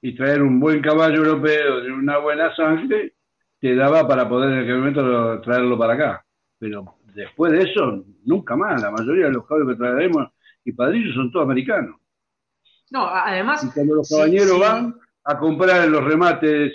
y 0.00 0.14
traer 0.14 0.40
un 0.40 0.60
buen 0.60 0.80
caballo 0.80 1.16
europeo 1.16 1.80
de 1.80 1.90
una 1.90 2.18
buena 2.18 2.54
sangre 2.54 3.14
te 3.58 3.74
daba 3.74 4.06
para 4.06 4.28
poder 4.28 4.52
en 4.52 4.60
aquel 4.60 4.78
momento 4.78 5.40
traerlo 5.40 5.76
para 5.76 5.94
acá. 5.94 6.24
Pero 6.60 6.98
después 7.12 7.50
de 7.50 7.68
eso, 7.68 8.04
nunca 8.24 8.54
más. 8.54 8.80
La 8.80 8.92
mayoría 8.92 9.26
de 9.26 9.32
los 9.32 9.48
caballos 9.48 9.70
que 9.70 9.78
traeremos 9.78 10.28
y 10.64 10.72
padrillos 10.72 11.14
son 11.14 11.30
todos 11.30 11.44
americanos. 11.44 12.00
No, 12.90 13.06
además. 13.06 13.64
Y 13.64 13.70
cuando 13.70 13.96
los 13.96 14.08
caballeros 14.08 14.58
van 14.58 14.94
a 15.24 15.38
comprar 15.38 15.88
los 15.88 16.04
remates 16.04 16.72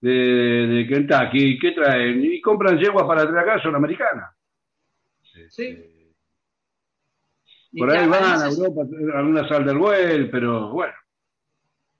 de, 0.00 0.10
de, 0.10 0.86
Kentucky, 0.86 1.58
¿qué 1.58 1.72
traen? 1.72 2.24
Y 2.24 2.40
compran 2.40 2.78
yeguas 2.78 3.06
para 3.06 3.22
traer 3.22 3.38
acá, 3.38 3.62
son 3.62 3.74
americanas. 3.74 4.30
Sí. 5.50 5.76
Por 7.76 7.90
ahí 7.90 8.08
van 8.08 8.42
a 8.42 8.48
Europa, 8.48 8.82
alguna 9.14 9.48
sal 9.48 9.64
del 9.64 9.76
Well, 9.76 10.30
pero 10.30 10.70
bueno. 10.70 10.94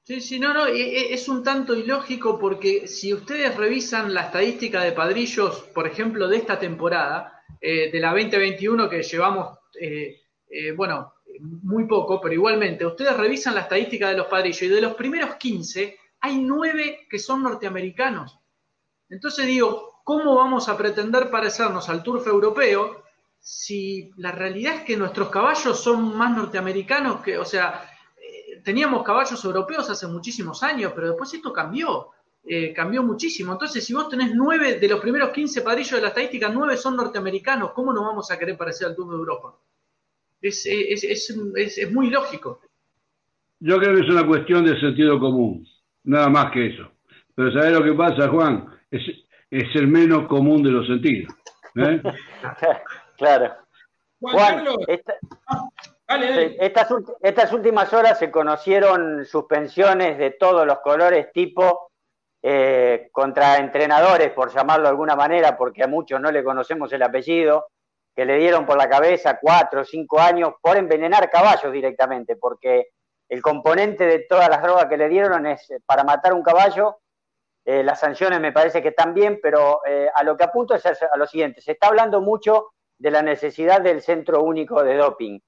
Sí, 0.03 0.23
sí, 0.23 0.41
no, 0.41 0.55
no, 0.55 0.67
es 0.67 1.29
un 1.29 1.45
tanto 1.45 1.75
ilógico 1.75 2.39
porque 2.39 2.89
si 2.89 3.13
ustedes 3.13 3.55
revisan 3.55 4.15
la 4.15 4.23
estadística 4.23 4.83
de 4.83 4.93
padrillos, 4.93 5.61
por 5.75 5.87
ejemplo, 5.87 6.29
de 6.29 6.39
esta 6.39 6.59
temporada, 6.59 7.43
eh, 7.61 7.91
de 7.91 8.01
la 8.01 8.13
2021 8.13 8.89
que 8.89 9.03
llevamos, 9.03 9.59
eh, 9.79 10.23
eh, 10.49 10.73
bueno, 10.73 11.13
muy 11.41 11.87
poco, 11.87 12.21
pero 12.21 12.35
igualmente, 12.35 12.85
ustedes 12.87 13.17
revisan 13.17 13.55
la 13.55 13.63
estadística 13.63 14.09
de 14.09 14.17
los 14.17 14.27
padrillos 14.27 14.63
y 14.63 14.69
de 14.69 14.81
los 14.81 14.95
primeros 14.95 15.37
15 15.37 15.97
hay 16.21 16.39
9 16.39 17.07
que 17.09 17.19
son 17.19 17.43
norteamericanos. 17.43 18.39
Entonces 19.09 19.47
digo, 19.47 20.01
¿cómo 20.05 20.35
vamos 20.35 20.69
a 20.69 20.77
pretender 20.77 21.31
parecernos 21.31 21.89
al 21.89 22.03
turf 22.03 22.27
europeo 22.27 23.03
si 23.41 24.11
la 24.17 24.33
realidad 24.33 24.77
es 24.77 24.83
que 24.83 24.97
nuestros 24.97 25.29
caballos 25.31 25.81
son 25.81 26.17
más 26.17 26.37
norteamericanos 26.37 27.23
que, 27.23 27.39
o 27.39 27.45
sea, 27.45 27.89
eh, 28.17 28.61
teníamos 28.65 29.05
caballos 29.05 29.43
europeos 29.45 29.89
hace 29.89 30.07
muchísimos 30.07 30.63
años, 30.63 30.93
pero 30.95 31.09
después 31.09 31.33
esto 31.33 31.53
cambió, 31.53 32.09
eh, 32.45 32.73
cambió 32.75 33.03
muchísimo. 33.03 33.53
Entonces, 33.53 33.85
si 33.85 33.95
vos 33.95 34.09
tenés 34.09 34.35
nueve 34.35 34.79
de 34.79 34.89
los 34.89 35.01
primeros 35.01 35.31
15 35.31 35.63
padrillos 35.63 35.93
de 35.93 36.03
la 36.03 36.09
estadística, 36.09 36.49
nueve 36.49 36.77
son 36.77 36.97
norteamericanos, 36.97 37.73
¿cómo 37.73 37.93
no 37.93 38.03
vamos 38.03 38.31
a 38.31 38.39
querer 38.39 38.57
parecer 38.57 38.89
al 38.89 38.97
Tour 38.97 39.11
de 39.11 39.17
Europa? 39.17 39.55
Es, 40.41 40.67
es, 40.67 41.91
muy 41.93 42.11
lógico. 42.11 42.61
Yo 43.61 43.79
creo 43.79 43.95
que 43.95 44.03
es 44.03 44.09
una 44.09 44.27
cuestión 44.27 44.65
de 44.65 44.79
sentido 44.79 45.19
común, 45.19 45.67
nada 46.05 46.29
más 46.29 46.53
que 46.53 46.67
eso. 46.67 46.93
Pero 47.35 47.53
¿sabés 47.53 47.73
lo 47.73 47.85
que 47.85 47.93
pasa, 47.93 48.29
Juan? 48.29 48.67
Es, 48.91 49.03
es 49.51 49.75
el 49.75 49.89
menos 49.89 50.27
común 50.29 50.63
de 50.63 50.71
los 50.71 50.87
sentidos. 50.87 51.35
¿eh? 51.77 52.03
Claro. 53.17 53.53
Juan, 54.21 54.65
estas, 57.21 57.53
últimas 57.53 57.93
horas 57.93 58.19
se 58.19 58.31
conocieron 58.31 59.25
suspensiones 59.25 60.19
de 60.19 60.31
todos 60.31 60.65
los 60.67 60.79
colores 60.79 61.33
tipo 61.33 61.91
eh, 62.43 63.09
contra 63.13 63.57
entrenadores, 63.57 64.31
por 64.31 64.55
llamarlo 64.55 64.85
de 64.85 64.91
alguna 64.91 65.17
manera, 65.17 65.57
porque 65.57 65.83
a 65.83 65.89
muchos 65.89 66.21
no 66.21 66.31
le 66.31 66.45
conocemos 66.45 66.93
el 66.93 67.03
apellido, 67.03 67.67
que 68.19 68.25
le 68.25 68.37
dieron 68.37 68.67
por 68.67 68.77
la 68.77 68.89
cabeza 68.89 69.39
cuatro 69.41 69.83
o 69.83 69.85
cinco 69.85 70.19
años 70.19 70.55
por 70.61 70.77
envenenar 70.77 71.31
caballos 71.31 71.73
directamente, 71.73 72.35
porque 72.35 72.89
el 73.29 73.41
componente 73.41 74.07
de 74.07 74.27
todas 74.29 74.49
las 74.49 74.61
drogas 74.61 74.87
que 74.87 74.97
le 74.97 75.09
dieron 75.09 75.47
es 75.47 75.73
para 75.87 76.03
matar 76.03 76.33
un 76.33 76.43
caballo. 76.43 76.99
Eh, 77.65 77.85
las 77.85 78.01
sanciones 78.01 78.41
me 78.41 78.51
parece 78.51 78.83
que 78.83 78.89
están 78.89 79.15
bien, 79.15 79.39
pero 79.41 79.83
eh, 79.87 80.11
a 80.13 80.25
lo 80.25 80.37
que 80.37 80.43
apunto 80.43 80.75
es 80.75 80.85
a 80.85 81.17
lo 81.17 81.29
siguiente, 81.29 81.61
se 81.61 81.71
está 81.71 81.87
hablando 81.87 82.21
mucho 82.21 82.71
de 82.99 83.13
la 83.13 83.23
necesidad 83.23 83.81
del 83.81 84.03
centro 84.03 84.43
único 84.43 84.83
de 84.83 84.97
doping. 84.97 85.39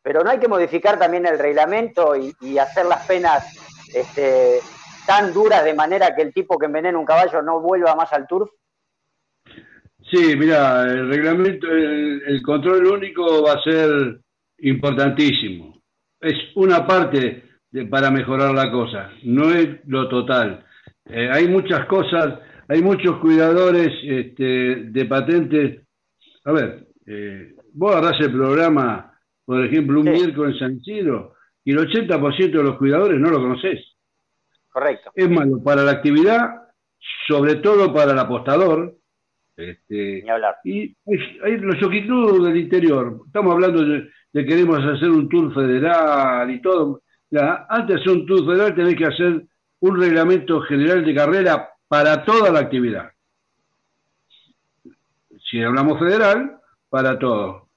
Pero 0.00 0.22
no 0.22 0.30
hay 0.30 0.38
que 0.38 0.46
modificar 0.46 1.00
también 1.00 1.26
el 1.26 1.36
reglamento 1.36 2.14
y, 2.14 2.58
hacer 2.58 2.86
las 2.86 3.04
penas 3.06 3.44
este, 3.92 4.60
tan 5.04 5.32
duras 5.32 5.64
de 5.64 5.74
manera 5.74 6.14
que 6.14 6.22
el 6.22 6.32
tipo 6.32 6.60
que 6.60 6.66
envenena 6.66 6.96
un 6.96 7.04
caballo 7.04 7.42
no 7.42 7.58
vuelva 7.58 7.96
más 7.96 8.12
al 8.12 8.28
turf. 8.28 8.52
Sí, 10.10 10.34
mira, 10.36 10.82
el 10.82 11.08
reglamento, 11.08 11.68
el, 11.70 12.42
control 12.42 12.86
único 12.86 13.44
va 13.44 13.52
a 13.52 13.62
ser 13.62 14.20
importantísimo. 14.58 15.80
Es 16.20 16.34
una 16.56 16.84
parte 16.84 17.44
para 17.88 18.10
mejorar 18.10 18.52
la 18.52 18.72
cosa, 18.72 19.12
no 19.22 19.50
es 19.50 19.68
lo 19.86 20.08
total. 20.08 20.64
Eh, 21.04 21.28
hay 21.32 21.46
muchas 21.46 21.86
cosas, 21.86 22.40
hay 22.66 22.82
muchos 22.82 23.18
cuidadores 23.20 23.88
este, 24.02 24.84
de 24.86 25.04
patentes. 25.04 25.86
A 26.44 26.52
ver, 26.52 26.88
eh, 27.06 27.54
vos 27.72 27.94
agarrás 27.94 28.20
el 28.20 28.32
programa, 28.32 29.16
por 29.44 29.64
ejemplo, 29.64 30.00
un 30.00 30.10
miércoles 30.10 30.54
en 30.54 30.58
San 30.58 30.80
Siro, 30.80 31.34
y 31.64 31.70
el 31.70 31.78
80% 31.78 32.50
de 32.50 32.64
los 32.64 32.78
cuidadores 32.78 33.20
no 33.20 33.30
lo 33.30 33.40
conoces. 33.40 33.80
Correcto. 34.70 35.12
Es 35.14 35.30
malo 35.30 35.62
para 35.62 35.84
la 35.84 35.92
actividad, 35.92 36.48
sobre 37.28 37.56
todo 37.56 37.92
para 37.94 38.12
el 38.12 38.18
apostador. 38.18 38.99
Este, 39.60 40.24
y 40.64 40.96
hay, 41.42 41.56
los 41.58 41.76
jockey 41.78 42.06
del 42.06 42.56
interior. 42.56 43.20
Estamos 43.26 43.52
hablando 43.52 43.84
de, 43.84 44.08
que 44.32 44.46
queremos 44.46 44.78
hacer 44.78 45.10
un 45.10 45.28
tour 45.28 45.52
federal 45.52 46.50
y 46.50 46.62
todo. 46.62 47.02
antes 47.68 47.96
de 47.96 48.00
hacer 48.00 48.12
un 48.12 48.26
tour 48.26 48.46
federal 48.46 48.74
tenés 48.74 48.96
que 48.96 49.06
hacer 49.06 49.44
un 49.80 50.00
reglamento 50.00 50.60
general 50.62 51.04
de 51.04 51.14
carrera 51.14 51.68
para 51.88 52.24
toda 52.24 52.50
la 52.50 52.60
actividad. 52.60 53.10
Si 55.50 55.60
hablamos 55.62 55.98
federal, 55.98 56.58
para 56.88 57.18
todo. 57.18 57.68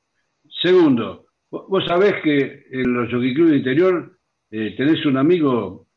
Segundo, 0.61 1.25
vos 1.49 1.85
sabés 1.85 2.21
que 2.23 2.65
en 2.71 2.93
los 2.93 3.11
Jockey 3.11 3.33
Club 3.33 3.53
Interior 3.53 4.17
eh, 4.51 4.75
tenés 4.77 5.05
un 5.05 5.17
amigo 5.17 5.87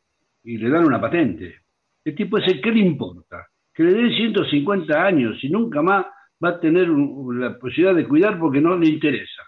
y 0.43 0.59
le 0.59 0.71
dan 0.71 0.85
una 0.85 1.01
patente. 1.01 1.63
El 2.05 2.15
tipo 2.15 2.39
ese, 2.39 2.61
¿qué 2.61 2.71
le 2.71 2.81
importa? 2.81 3.47
Que 3.77 3.83
le 3.83 3.93
den 3.93 4.11
150 4.11 5.05
años 5.05 5.37
y 5.45 5.51
nunca 5.51 5.83
más 5.83 6.07
va 6.43 6.49
a 6.49 6.61
tener 6.61 6.89
la 6.89 7.59
posibilidad 7.59 7.95
de 7.95 8.09
cuidar 8.09 8.39
porque 8.39 8.61
no 8.61 8.77
le 8.77 8.89
interesa. 8.89 9.43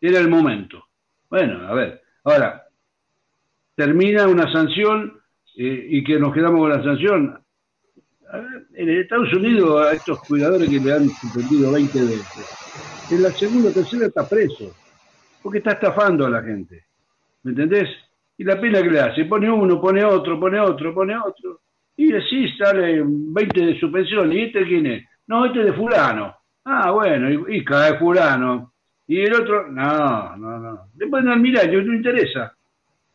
Era 0.00 0.20
el 0.20 0.28
momento. 0.28 0.84
Bueno, 1.28 1.66
a 1.66 1.74
ver, 1.74 2.00
ahora, 2.24 2.62
termina 3.74 4.28
una 4.28 4.52
sanción 4.52 5.20
eh, 5.56 5.86
y 5.90 6.04
que 6.04 6.18
nos 6.18 6.32
quedamos 6.32 6.60
con 6.60 6.70
la 6.70 6.82
sanción. 6.82 7.44
en 8.74 8.88
Estados 8.88 9.32
Unidos 9.34 9.86
a 9.86 9.92
estos 9.92 10.20
cuidadores 10.20 10.68
que 10.68 10.78
le 10.78 10.92
han 10.92 11.08
suspendido 11.08 11.72
20 11.72 12.00
veces, 12.00 13.08
en 13.10 13.22
la 13.22 13.30
segunda 13.30 13.70
o 13.70 13.72
tercera 13.72 14.06
está 14.06 14.28
preso, 14.28 14.74
porque 15.42 15.58
está 15.58 15.72
estafando 15.72 16.26
a 16.26 16.30
la 16.30 16.42
gente. 16.42 16.84
¿Me 17.42 17.50
entendés? 17.50 17.88
Y 18.38 18.44
la 18.44 18.60
pena 18.60 18.82
que 18.82 18.90
le 18.90 19.00
hace, 19.00 19.24
pone 19.24 19.50
uno, 19.50 19.80
pone 19.80 20.04
otro, 20.04 20.38
pone 20.38 20.60
otro, 20.60 20.94
pone 20.94 21.16
otro. 21.18 21.61
Y 21.96 22.12
así 22.14 22.48
sale 22.56 23.02
20 23.04 23.66
de 23.66 23.78
suspensión. 23.78 24.32
¿Y 24.32 24.42
este 24.42 24.64
quién 24.64 24.86
es? 24.86 25.04
No, 25.26 25.46
este 25.46 25.60
es 25.60 25.66
de 25.66 25.72
fulano. 25.72 26.34
Ah, 26.64 26.90
bueno, 26.90 27.30
y, 27.48 27.58
y 27.58 27.64
cae 27.64 27.98
fulano. 27.98 28.72
Y 29.06 29.20
el 29.20 29.34
otro, 29.34 29.68
no, 29.68 30.36
no, 30.36 30.58
no. 30.58 30.80
Después 30.94 31.24
no, 31.24 31.36
mira, 31.36 31.64
no 31.64 31.94
interesa. 31.94 32.54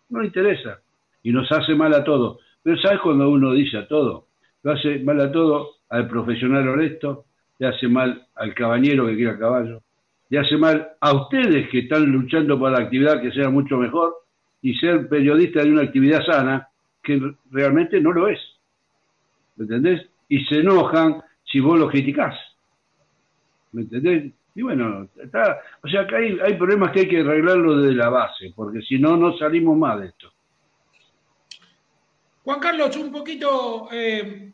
No 0.09 0.23
interesa. 0.23 0.79
Y 1.23 1.31
nos 1.31 1.51
hace 1.51 1.73
mal 1.75 1.93
a 1.93 2.03
todos. 2.03 2.39
Pero 2.61 2.77
¿sabes 2.79 2.99
cuando 2.99 3.29
uno 3.29 3.53
dice 3.53 3.77
a 3.77 3.87
todo? 3.87 4.27
Lo 4.63 4.73
hace 4.73 4.99
mal 4.99 5.19
a 5.21 5.31
todo 5.31 5.77
al 5.89 6.07
profesional 6.07 6.67
honesto, 6.67 7.25
le 7.59 7.67
hace 7.67 7.87
mal 7.87 8.27
al 8.35 8.53
caballero 8.53 9.07
que 9.07 9.15
quiere 9.15 9.31
a 9.31 9.39
caballo, 9.39 9.81
le 10.29 10.39
hace 10.39 10.57
mal 10.57 10.89
a 10.99 11.13
ustedes 11.13 11.69
que 11.69 11.79
están 11.79 12.05
luchando 12.11 12.59
por 12.59 12.71
la 12.71 12.79
actividad 12.79 13.21
que 13.21 13.31
sea 13.31 13.49
mucho 13.49 13.77
mejor 13.77 14.15
y 14.61 14.73
ser 14.75 15.07
periodista 15.07 15.63
de 15.63 15.71
una 15.71 15.83
actividad 15.83 16.25
sana 16.25 16.67
que 17.01 17.21
realmente 17.51 18.01
no 18.01 18.11
lo 18.11 18.27
es. 18.27 18.39
¿Me 19.57 19.63
entendés? 19.63 20.07
Y 20.29 20.45
se 20.45 20.59
enojan 20.59 21.21
si 21.43 21.59
vos 21.59 21.77
lo 21.77 21.89
criticás. 21.89 22.35
¿Me 23.71 23.81
entendés? 23.81 24.31
Y 24.55 24.61
bueno, 24.63 25.07
está, 25.21 25.59
o 25.83 25.87
sea 25.87 26.07
que 26.07 26.15
hay, 26.15 26.39
hay 26.43 26.53
problemas 26.55 26.91
que 26.91 27.01
hay 27.01 27.07
que 27.07 27.19
arreglarlo 27.19 27.77
desde 27.77 27.95
la 27.95 28.09
base, 28.09 28.53
porque 28.55 28.81
si 28.81 28.97
no, 28.97 29.15
no 29.15 29.37
salimos 29.37 29.77
más 29.77 29.99
de 29.99 30.07
esto. 30.07 30.31
Juan 32.43 32.59
Carlos, 32.59 32.95
un 32.97 33.11
poquito 33.11 33.89
eh, 33.91 34.51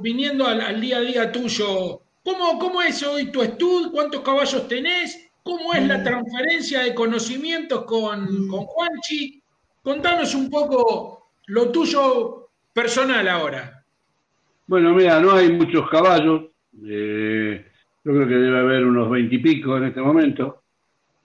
viniendo 0.00 0.46
al, 0.46 0.80
día 0.80 0.96
a 0.96 1.00
día 1.00 1.30
tuyo, 1.30 2.00
¿cómo, 2.24 2.58
¿cómo 2.58 2.82
es 2.82 3.02
hoy 3.02 3.30
tu 3.30 3.42
estudio? 3.42 3.92
¿Cuántos 3.92 4.22
caballos 4.22 4.66
tenés? 4.66 5.30
¿Cómo 5.42 5.74
es 5.74 5.86
la 5.86 5.98
mm. 5.98 6.04
transferencia 6.04 6.80
de 6.80 6.94
conocimientos 6.94 7.84
con, 7.84 8.48
con 8.48 8.64
Juanchi? 8.64 9.40
Contanos 9.82 10.34
un 10.34 10.50
poco 10.50 11.30
lo 11.46 11.70
tuyo 11.70 12.48
personal 12.72 13.28
ahora. 13.28 13.79
Bueno, 14.70 14.94
mira, 14.94 15.18
no 15.18 15.32
hay 15.32 15.50
muchos 15.50 15.90
caballos. 15.90 16.44
Eh, 16.86 17.66
yo 18.04 18.12
creo 18.12 18.28
que 18.28 18.34
debe 18.36 18.60
haber 18.60 18.86
unos 18.86 19.10
veintipico 19.10 19.76
en 19.76 19.86
este 19.86 20.00
momento. 20.00 20.62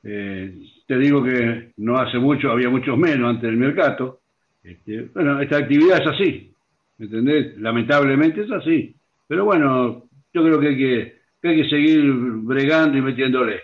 Eh, 0.03 0.63
te 0.87 0.97
digo 0.97 1.23
que 1.23 1.73
no 1.77 1.95
hace 1.95 2.17
mucho, 2.17 2.49
había 2.49 2.71
muchos 2.71 2.97
menos 2.97 3.29
antes 3.29 3.43
del 3.43 3.57
mercado. 3.57 4.21
Este, 4.63 5.09
bueno, 5.13 5.39
esta 5.39 5.57
actividad 5.57 6.01
es 6.01 6.07
así, 6.07 6.53
¿me 6.97 7.05
entendés? 7.05 7.55
Lamentablemente 7.59 8.41
es 8.41 8.51
así. 8.51 8.95
Pero 9.27 9.45
bueno, 9.45 10.05
yo 10.33 10.43
creo 10.43 10.59
que 10.59 10.67
hay 10.69 10.77
que, 10.77 11.17
hay 11.43 11.61
que 11.61 11.69
seguir 11.69 12.03
bregando 12.13 12.97
y 12.97 13.01
metiéndole. 13.03 13.61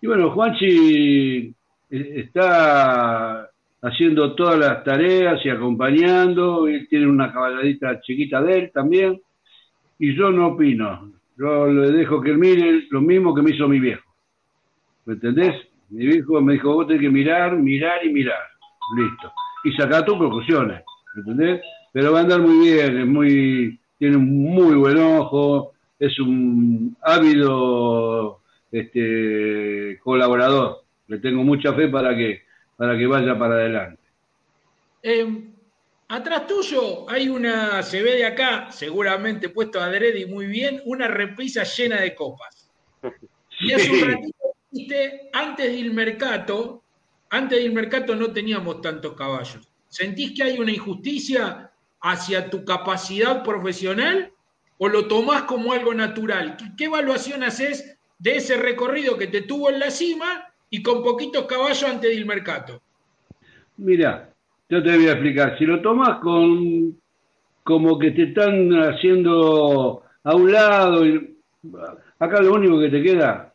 Y 0.00 0.06
bueno, 0.06 0.30
Juanchi 0.30 1.52
eh, 1.90 2.12
está 2.24 3.47
haciendo 3.82 4.34
todas 4.34 4.58
las 4.58 4.84
tareas 4.84 5.44
y 5.44 5.48
acompañando, 5.48 6.66
él 6.66 6.86
tiene 6.88 7.06
una 7.06 7.32
caballadita 7.32 8.00
chiquita 8.00 8.42
de 8.42 8.58
él 8.58 8.70
también, 8.72 9.20
y 9.98 10.14
yo 10.14 10.30
no 10.30 10.48
opino, 10.48 11.12
yo 11.36 11.66
le 11.68 11.92
dejo 11.92 12.20
que 12.20 12.30
él 12.30 12.38
mire 12.38 12.86
lo 12.90 13.00
mismo 13.00 13.34
que 13.34 13.42
me 13.42 13.50
hizo 13.50 13.68
mi 13.68 13.78
viejo. 13.78 14.02
¿Me 15.06 15.14
entendés? 15.14 15.54
Mi 15.90 16.06
viejo 16.06 16.40
me 16.40 16.54
dijo, 16.54 16.74
vos 16.74 16.86
tenés 16.86 17.02
que 17.02 17.10
mirar, 17.10 17.56
mirar 17.56 18.04
y 18.04 18.12
mirar. 18.12 18.42
Listo. 18.96 19.32
Y 19.64 19.72
sacar 19.72 20.04
tus 20.04 20.18
conclusiones. 20.18 20.82
¿Me 21.14 21.20
entendés? 21.20 21.62
Pero 21.92 22.12
va 22.12 22.18
a 22.18 22.22
andar 22.22 22.40
muy 22.40 22.68
bien, 22.68 22.98
es 22.98 23.06
muy, 23.06 23.80
tiene 23.98 24.16
un 24.16 24.42
muy 24.42 24.74
buen 24.74 24.98
ojo, 24.98 25.72
es 25.98 26.18
un 26.18 26.96
ávido 27.02 28.40
este, 28.70 29.98
colaborador. 30.02 30.82
Le 31.06 31.18
tengo 31.18 31.42
mucha 31.42 31.72
fe 31.72 31.88
para 31.88 32.16
que, 32.16 32.42
para 32.78 32.96
que 32.96 33.06
vaya 33.06 33.38
para 33.38 33.56
adelante. 33.56 34.00
Eh, 35.02 35.44
Atrás 36.10 36.46
tuyo 36.46 37.08
hay 37.10 37.28
una, 37.28 37.82
se 37.82 38.02
ve 38.02 38.16
de 38.16 38.24
acá, 38.24 38.72
seguramente 38.72 39.50
puesto 39.50 39.78
a 39.78 39.94
y 39.94 40.24
muy 40.24 40.46
bien, 40.46 40.80
una 40.86 41.06
repisa 41.06 41.64
llena 41.64 42.00
de 42.00 42.14
copas. 42.14 42.70
Y 43.60 43.72
hace 43.72 43.90
un 43.90 44.08
ratito 44.08 44.36
dijiste, 44.70 45.30
antes 45.32 45.72
del 45.72 45.92
mercado, 45.92 46.84
antes 47.28 47.58
del 47.58 47.72
mercado 47.72 48.14
no 48.14 48.32
teníamos 48.32 48.80
tantos 48.80 49.14
caballos. 49.14 49.68
¿Sentís 49.88 50.32
que 50.32 50.44
hay 50.44 50.58
una 50.60 50.70
injusticia 50.70 51.68
hacia 52.00 52.48
tu 52.50 52.64
capacidad 52.64 53.42
profesional 53.42 54.32
o 54.78 54.88
lo 54.88 55.08
tomás 55.08 55.42
como 55.42 55.72
algo 55.72 55.92
natural? 55.92 56.56
¿Qué, 56.76 56.84
evaluación 56.84 57.42
haces 57.42 57.98
de 58.20 58.36
ese 58.36 58.56
recorrido 58.56 59.18
que 59.18 59.26
te 59.26 59.42
tuvo 59.42 59.70
en 59.70 59.80
la 59.80 59.90
cima 59.90 60.54
y 60.70 60.82
con 60.82 61.02
poquitos 61.02 61.46
caballos 61.46 61.84
antes 61.84 62.10
del 62.10 62.26
mercado? 62.26 62.80
Mira, 63.78 64.30
yo 64.68 64.82
te 64.82 64.96
voy 64.96 65.06
a 65.06 65.12
explicar. 65.12 65.58
Si 65.58 65.64
lo 65.64 65.80
tomas 65.80 66.18
con 66.20 66.96
como 67.62 67.98
que 67.98 68.12
te 68.12 68.24
están 68.24 68.72
haciendo 68.72 70.02
a 70.24 70.34
un 70.34 70.50
lado, 70.50 71.04
acá 72.18 72.40
lo 72.40 72.54
único 72.54 72.80
que 72.80 72.88
te 72.88 73.02
queda 73.02 73.52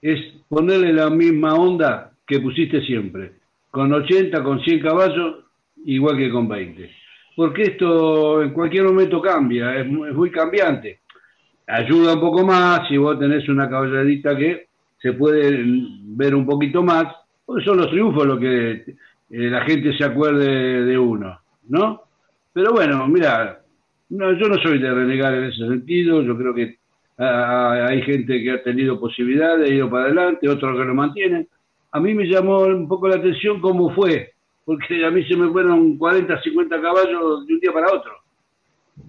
es 0.00 0.18
ponerle 0.48 0.92
la 0.92 1.10
misma 1.10 1.54
onda 1.54 2.12
que 2.26 2.40
pusiste 2.40 2.80
siempre. 2.82 3.32
Con 3.70 3.92
80, 3.92 4.42
con 4.42 4.60
100 4.60 4.80
caballos, 4.80 5.44
igual 5.84 6.16
que 6.16 6.30
con 6.30 6.48
20. 6.48 6.90
Porque 7.36 7.62
esto 7.62 8.42
en 8.42 8.52
cualquier 8.52 8.84
momento 8.84 9.20
cambia, 9.20 9.76
es 9.76 9.86
muy, 9.86 10.30
cambiante. 10.30 11.00
Ayuda 11.66 12.14
un 12.14 12.20
poco 12.20 12.44
más 12.44 12.88
si 12.88 12.96
vos 12.96 13.18
tenés 13.18 13.48
una 13.48 13.68
caballadita 13.68 14.36
que 14.36 14.68
se 15.02 15.12
puede 15.14 15.64
ver 15.64 16.34
un 16.34 16.46
poquito 16.46 16.82
más, 16.82 17.12
porque 17.44 17.64
son 17.64 17.78
los 17.78 17.90
triunfos 17.90 18.24
lo 18.24 18.38
que 18.38 18.70
eh, 18.70 18.94
la 19.28 19.62
gente 19.64 19.96
se 19.96 20.04
acuerde 20.04 20.84
de 20.84 20.96
uno, 20.96 21.40
¿no? 21.68 22.02
Pero 22.52 22.72
bueno, 22.72 23.08
mira, 23.08 23.60
no, 24.10 24.32
yo 24.32 24.48
no 24.48 24.56
soy 24.62 24.78
de 24.78 24.94
renegar 24.94 25.34
en 25.34 25.44
ese 25.44 25.66
sentido, 25.66 26.22
yo 26.22 26.36
creo 26.36 26.54
que 26.54 26.78
ah, 27.18 27.86
hay 27.88 28.02
gente 28.02 28.42
que 28.42 28.52
ha 28.52 28.62
tenido 28.62 29.00
posibilidades, 29.00 29.70
ha 29.70 29.74
ido 29.74 29.90
para 29.90 30.04
adelante, 30.04 30.48
otros 30.48 30.78
que 30.78 30.84
lo 30.84 30.94
mantienen. 30.94 31.48
A 31.90 31.98
mí 31.98 32.14
me 32.14 32.24
llamó 32.24 32.60
un 32.60 32.86
poco 32.86 33.08
la 33.08 33.16
atención 33.16 33.60
cómo 33.60 33.92
fue, 33.94 34.32
porque 34.64 35.04
a 35.04 35.10
mí 35.10 35.24
se 35.24 35.36
me 35.36 35.50
fueron 35.50 35.98
40, 35.98 36.40
50 36.42 36.80
caballos 36.80 37.46
de 37.46 37.54
un 37.54 37.60
día 37.60 37.72
para 37.72 37.92
otro. 37.92 38.12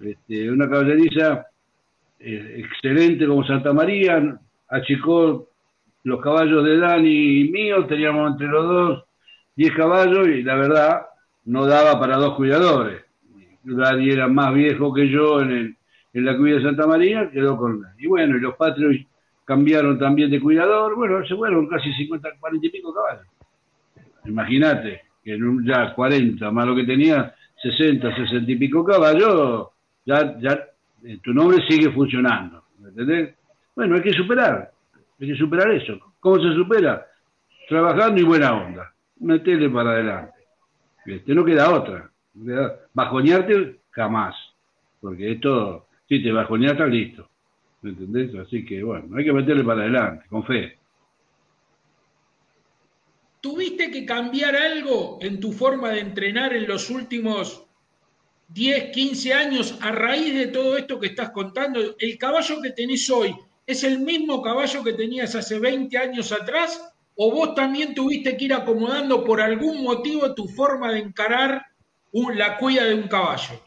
Este, 0.02 0.50
una 0.50 0.68
caballeriza 0.68 1.46
eh, 2.18 2.64
excelente 2.64 3.26
como 3.26 3.46
Santa 3.46 3.72
María, 3.72 4.40
achicó 4.68 5.50
los 6.04 6.20
caballos 6.20 6.64
de 6.64 6.78
Dani 6.78 7.40
y 7.40 7.50
mío, 7.50 7.86
teníamos 7.86 8.32
entre 8.32 8.46
los 8.46 8.66
dos 8.66 9.04
10 9.56 9.74
caballos 9.74 10.28
y 10.28 10.42
la 10.42 10.54
verdad 10.54 11.06
no 11.46 11.66
daba 11.66 11.98
para 11.98 12.16
dos 12.16 12.34
cuidadores. 12.36 13.02
Dani 13.62 14.10
era 14.10 14.28
más 14.28 14.52
viejo 14.52 14.92
que 14.92 15.08
yo 15.08 15.40
en, 15.40 15.76
la 16.12 16.36
cuida 16.36 16.56
de 16.56 16.62
Santa 16.62 16.86
María, 16.86 17.30
quedó 17.30 17.56
con... 17.56 17.82
Y 17.98 18.06
bueno, 18.06 18.36
y 18.36 18.40
los 18.40 18.54
patrios 18.54 18.96
cambiaron 19.44 19.98
también 19.98 20.30
de 20.30 20.40
cuidador, 20.40 20.94
bueno, 20.94 21.24
se 21.26 21.34
fueron 21.34 21.66
casi 21.68 21.92
50, 21.92 22.28
40 22.38 22.66
y 22.66 22.70
pico 22.70 22.94
caballos. 22.94 23.26
Imagínate, 24.26 25.02
que 25.22 25.38
ya 25.64 25.94
40, 25.94 26.50
más 26.50 26.66
lo 26.66 26.76
que 26.76 26.84
tenía, 26.84 27.34
60, 27.62 28.14
60 28.14 28.52
y 28.52 28.56
pico 28.56 28.84
caballos, 28.84 29.68
ya, 30.04 30.38
ya 30.38 30.60
eh, 31.04 31.18
tu 31.22 31.32
nombre 31.32 31.64
sigue 31.66 31.90
funcionando, 31.90 32.62
¿me 32.78 32.90
entendés? 32.90 33.34
Bueno, 33.74 33.96
hay 33.96 34.02
que 34.02 34.12
superar, 34.12 34.73
hay 35.20 35.28
que 35.28 35.36
superar 35.36 35.70
eso. 35.70 35.98
¿Cómo 36.20 36.36
se 36.36 36.54
supera? 36.54 37.06
Trabajando 37.68 38.20
y 38.20 38.24
buena 38.24 38.54
onda 38.54 38.94
metele 39.24 39.70
para 39.70 39.92
adelante. 39.92 40.32
Este, 41.06 41.34
no 41.34 41.44
queda 41.44 41.72
otra. 41.72 42.10
Bajonearte 42.92 43.80
jamás. 43.90 44.34
Porque 45.00 45.32
esto, 45.32 45.88
si 46.08 46.22
te 46.22 46.32
bajoneas, 46.32 46.72
está 46.72 46.86
listo. 46.86 47.28
¿Me 47.82 47.90
entendés? 47.90 48.34
Así 48.36 48.64
que 48.64 48.82
bueno, 48.82 49.16
hay 49.16 49.24
que 49.24 49.32
meterle 49.32 49.62
para 49.62 49.82
adelante, 49.82 50.24
con 50.28 50.44
fe. 50.44 50.78
¿Tuviste 53.40 53.90
que 53.90 54.06
cambiar 54.06 54.56
algo 54.56 55.18
en 55.20 55.38
tu 55.38 55.52
forma 55.52 55.90
de 55.90 56.00
entrenar 56.00 56.54
en 56.54 56.66
los 56.66 56.88
últimos 56.88 57.66
10, 58.48 58.90
15 58.90 59.34
años 59.34 59.78
a 59.82 59.92
raíz 59.92 60.34
de 60.34 60.46
todo 60.46 60.78
esto 60.78 60.98
que 60.98 61.08
estás 61.08 61.28
contando? 61.28 61.94
¿El 61.98 62.16
caballo 62.16 62.62
que 62.62 62.70
tenés 62.70 63.10
hoy 63.10 63.34
es 63.66 63.84
el 63.84 64.00
mismo 64.00 64.42
caballo 64.42 64.82
que 64.84 64.92
tenías 64.92 65.34
hace 65.34 65.58
20 65.58 65.96
años 65.98 66.32
atrás 66.32 66.92
o 67.16 67.30
vos 67.30 67.54
también 67.54 67.94
tuviste 67.94 68.36
que 68.36 68.46
ir 68.46 68.54
acomodando 68.54 69.24
por 69.24 69.40
algún 69.40 69.82
motivo 69.82 70.34
tu 70.34 70.48
forma 70.48 70.92
de 70.92 70.98
encarar 71.00 71.62
la 72.34 72.56
cuida 72.58 72.84
de 72.84 72.94
un 72.94 73.08
caballo? 73.08 73.60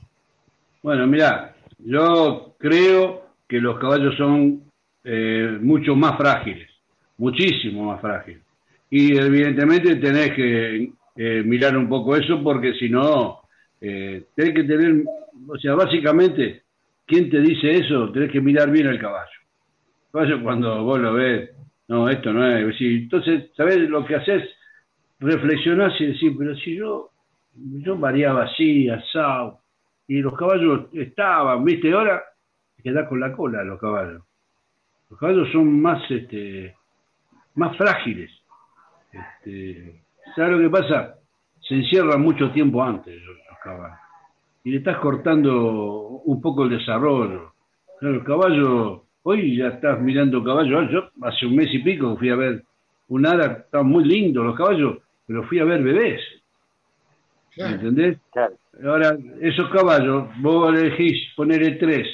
Bueno, 0.82 1.06
mira, 1.08 1.56
yo 1.80 2.56
creo 2.58 3.28
que 3.48 3.60
los 3.60 3.78
caballos 3.80 4.16
son 4.16 4.64
eh, 5.04 5.58
mucho 5.62 5.96
más 5.96 6.18
frágiles, 6.18 6.70
muchísimo 7.18 7.86
más 7.86 8.02
frágiles. 8.02 8.42
Y 8.90 9.18
evidentemente 9.18 9.96
tenés 9.98 10.34
que 10.34 10.92
eh, 11.16 11.44
mirar 11.44 11.76
un 11.78 11.90
poco 11.90 12.16
eso 12.16 12.42
porque 12.42 12.74
si 12.76 12.90
no, 12.90 13.42
eh, 13.82 14.28
tenés 14.34 14.54
que 14.54 14.64
tener, 14.64 15.04
o 15.48 15.58
sea, 15.58 15.76
básicamente, 15.76 16.64
¿quién 17.06 17.30
te 17.30 17.42
dice 17.42 17.72
eso? 17.72 18.12
Tenés 18.12 18.32
que 18.32 18.40
mirar 18.40 18.72
bien 18.72 18.88
al 18.88 19.00
caballo. 19.00 19.37
Caballo 20.18 20.42
cuando 20.42 20.84
vos 20.84 21.00
lo 21.00 21.14
ves, 21.14 21.52
no, 21.90 22.10
esto 22.10 22.34
no 22.34 22.44
es. 22.44 22.76
entonces, 22.82 23.52
¿sabés 23.56 23.88
lo 23.88 24.04
que 24.04 24.16
haces? 24.16 24.50
Reflexionás 25.20 25.94
y 26.02 26.08
decís, 26.08 26.34
pero 26.36 26.56
si 26.56 26.76
yo, 26.76 27.12
yo 27.54 27.96
variaba 28.00 28.46
así, 28.46 28.90
asado, 28.90 29.60
y 30.08 30.20
los 30.20 30.36
caballos 30.36 30.88
estaban, 30.94 31.64
¿viste? 31.64 31.94
Ahora 31.94 32.24
quedás 32.82 33.08
con 33.08 33.20
la 33.20 33.32
cola 33.32 33.64
los 33.64 33.80
caballos. 33.80 34.24
Los 35.12 35.20
caballos 35.20 35.52
son 35.52 35.80
más, 35.80 36.02
este, 36.10 36.76
más 37.54 37.78
frágiles. 37.78 38.32
Este, 39.12 40.02
¿Sabes 40.36 40.54
lo 40.54 40.60
que 40.60 40.70
pasa? 40.72 41.16
Se 41.62 41.76
encierran 41.76 42.22
mucho 42.22 42.50
tiempo 42.50 42.82
antes 42.82 43.22
los, 43.22 43.38
caballos. 43.64 44.00
Y 44.64 44.72
le 44.72 44.78
estás 44.78 44.98
cortando 44.98 46.22
un 46.26 46.42
poco 46.42 46.64
el 46.64 46.72
desarrollo. 46.72 47.54
el 48.02 48.24
caballo, 48.24 49.07
hoy 49.30 49.58
ya 49.58 49.68
estás 49.68 50.00
mirando 50.00 50.42
caballos. 50.42 50.90
Yo 50.90 51.10
hace 51.22 51.46
un 51.46 51.56
mes 51.58 51.74
y 51.74 51.80
pico 51.80 52.16
fui 52.18 52.30
a 52.30 52.36
ver 52.38 52.64
un 53.10 53.26
ara, 53.26 53.64
estaban 53.66 53.88
muy 53.88 54.06
lindos 54.06 54.46
los 54.46 54.56
caballos, 54.56 55.00
pero 55.26 55.44
fui 55.44 55.60
a 55.60 55.66
ver 55.66 55.84
bebés. 55.84 56.22
¿Me 57.58 57.72
¿Entendés? 57.72 58.20
Ahora, 58.86 59.18
esos 59.42 59.70
caballos, 59.70 60.30
vos 60.40 60.74
elegís 60.74 61.34
ponerle 61.36 61.72
tres, 61.72 62.08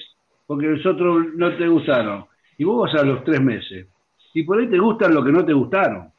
porque 0.47 0.67
los 0.67 0.85
otros 0.85 1.27
no 1.35 1.55
te 1.55 1.67
gustaron. 1.67 2.25
Y 2.57 2.63
vos 2.63 2.91
vas 2.91 3.01
a 3.01 3.05
los 3.05 3.23
tres 3.23 3.41
meses. 3.41 3.87
Y 4.33 4.43
por 4.43 4.59
ahí 4.59 4.67
te 4.67 4.79
gustan 4.79 5.13
lo 5.13 5.23
que 5.23 5.31
no 5.31 5.45
te 5.45 5.53
gustaron. 5.53 6.11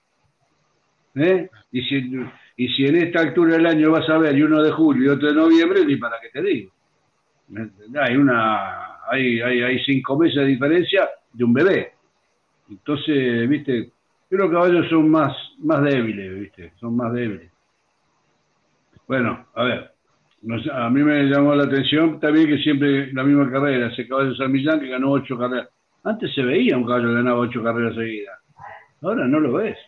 ¿Eh? 1.17 1.49
Y, 1.73 1.83
si, 1.83 2.25
y 2.57 2.69
si 2.69 2.87
en 2.87 2.97
esta 2.97 3.21
altura 3.21 3.55
del 3.57 3.67
año 3.67 3.91
vas 3.91 4.09
a 4.09 4.19
ver 4.19 4.37
y 4.37 4.43
uno 4.43 4.63
de 4.63 4.71
julio 4.71 5.05
y 5.05 5.17
otro 5.17 5.29
de 5.29 5.35
noviembre, 5.35 5.85
ni 5.85 5.97
para 5.97 6.21
qué 6.21 6.29
te 6.29 6.43
digo. 6.43 6.71
Hay 8.01 8.17
una, 8.17 8.94
hay, 9.11 9.79
cinco 9.85 10.19
meses 10.19 10.37
de 10.37 10.47
diferencia 10.47 11.09
de 11.33 11.45
un 11.45 11.53
bebé. 11.53 11.93
Entonces, 12.71 13.49
viste, 13.49 13.91
que 14.29 14.37
los 14.37 14.51
caballos 14.51 14.89
son 14.89 15.11
más, 15.11 15.37
más 15.59 15.83
débiles, 15.83 16.41
viste, 16.41 16.73
son 16.81 16.97
más 16.97 17.13
débiles. 17.13 17.51
Bueno, 19.07 19.47
a 19.55 19.65
ver, 19.65 19.95
a 20.73 20.91
mí 20.91 21.03
me 21.03 21.25
llamó 21.25 21.55
la 21.55 21.65
atención 21.65 22.19
también 22.21 22.47
que 22.47 22.59
siempre 22.59 23.13
la 23.13 23.23
misma 23.23 23.51
carrera, 23.51 23.89
ese 23.89 24.09
caballo 24.09 24.35
San 24.35 24.53
Millán 24.53 24.81
que 24.81 24.89
ganó 24.89 25.11
ocho 25.11 25.39
carreras. 25.39 25.69
Antes 26.03 26.35
se 26.35 26.43
veía 26.43 26.77
un 26.77 26.85
caballo 26.85 27.09
que 27.09 27.15
ganaba 27.15 27.41
ocho 27.41 27.63
carreras 27.63 27.95
seguidas. 27.95 28.39
Ahora 29.03 29.27
no 29.27 29.41
lo 29.41 29.55
ves. 29.55 29.79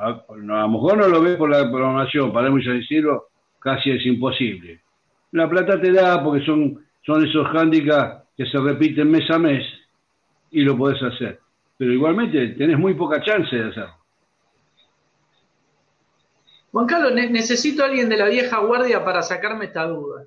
A, 0.00 0.22
lo 0.34 0.68
mejor 0.68 0.98
no 0.98 1.08
lo 1.08 1.22
ves 1.22 1.36
por 1.36 1.50
la 1.50 1.70
programación, 1.70 2.32
para 2.32 2.50
muchos 2.50 2.74
decirlo, 2.74 3.28
casi 3.58 3.90
es 3.90 4.04
imposible. 4.06 4.80
La 5.32 5.48
plata 5.48 5.80
te 5.80 5.92
da 5.92 6.22
porque 6.22 6.44
son, 6.44 6.84
son 7.10 7.26
esos 7.26 7.46
handicaps 7.52 8.28
que 8.36 8.46
se 8.46 8.58
repiten 8.58 9.10
mes 9.10 9.28
a 9.30 9.38
mes 9.38 9.66
y 10.52 10.62
lo 10.62 10.76
podés 10.76 11.02
hacer. 11.02 11.40
Pero 11.76 11.92
igualmente 11.92 12.48
tenés 12.50 12.78
muy 12.78 12.94
poca 12.94 13.20
chance 13.20 13.54
de 13.54 13.68
hacerlo. 13.68 13.96
Juan 16.70 16.86
Carlos, 16.86 17.12
necesito 17.12 17.82
a 17.82 17.86
alguien 17.86 18.08
de 18.08 18.16
la 18.16 18.28
vieja 18.28 18.58
guardia 18.60 19.04
para 19.04 19.22
sacarme 19.22 19.64
esta 19.64 19.86
duda. 19.86 20.24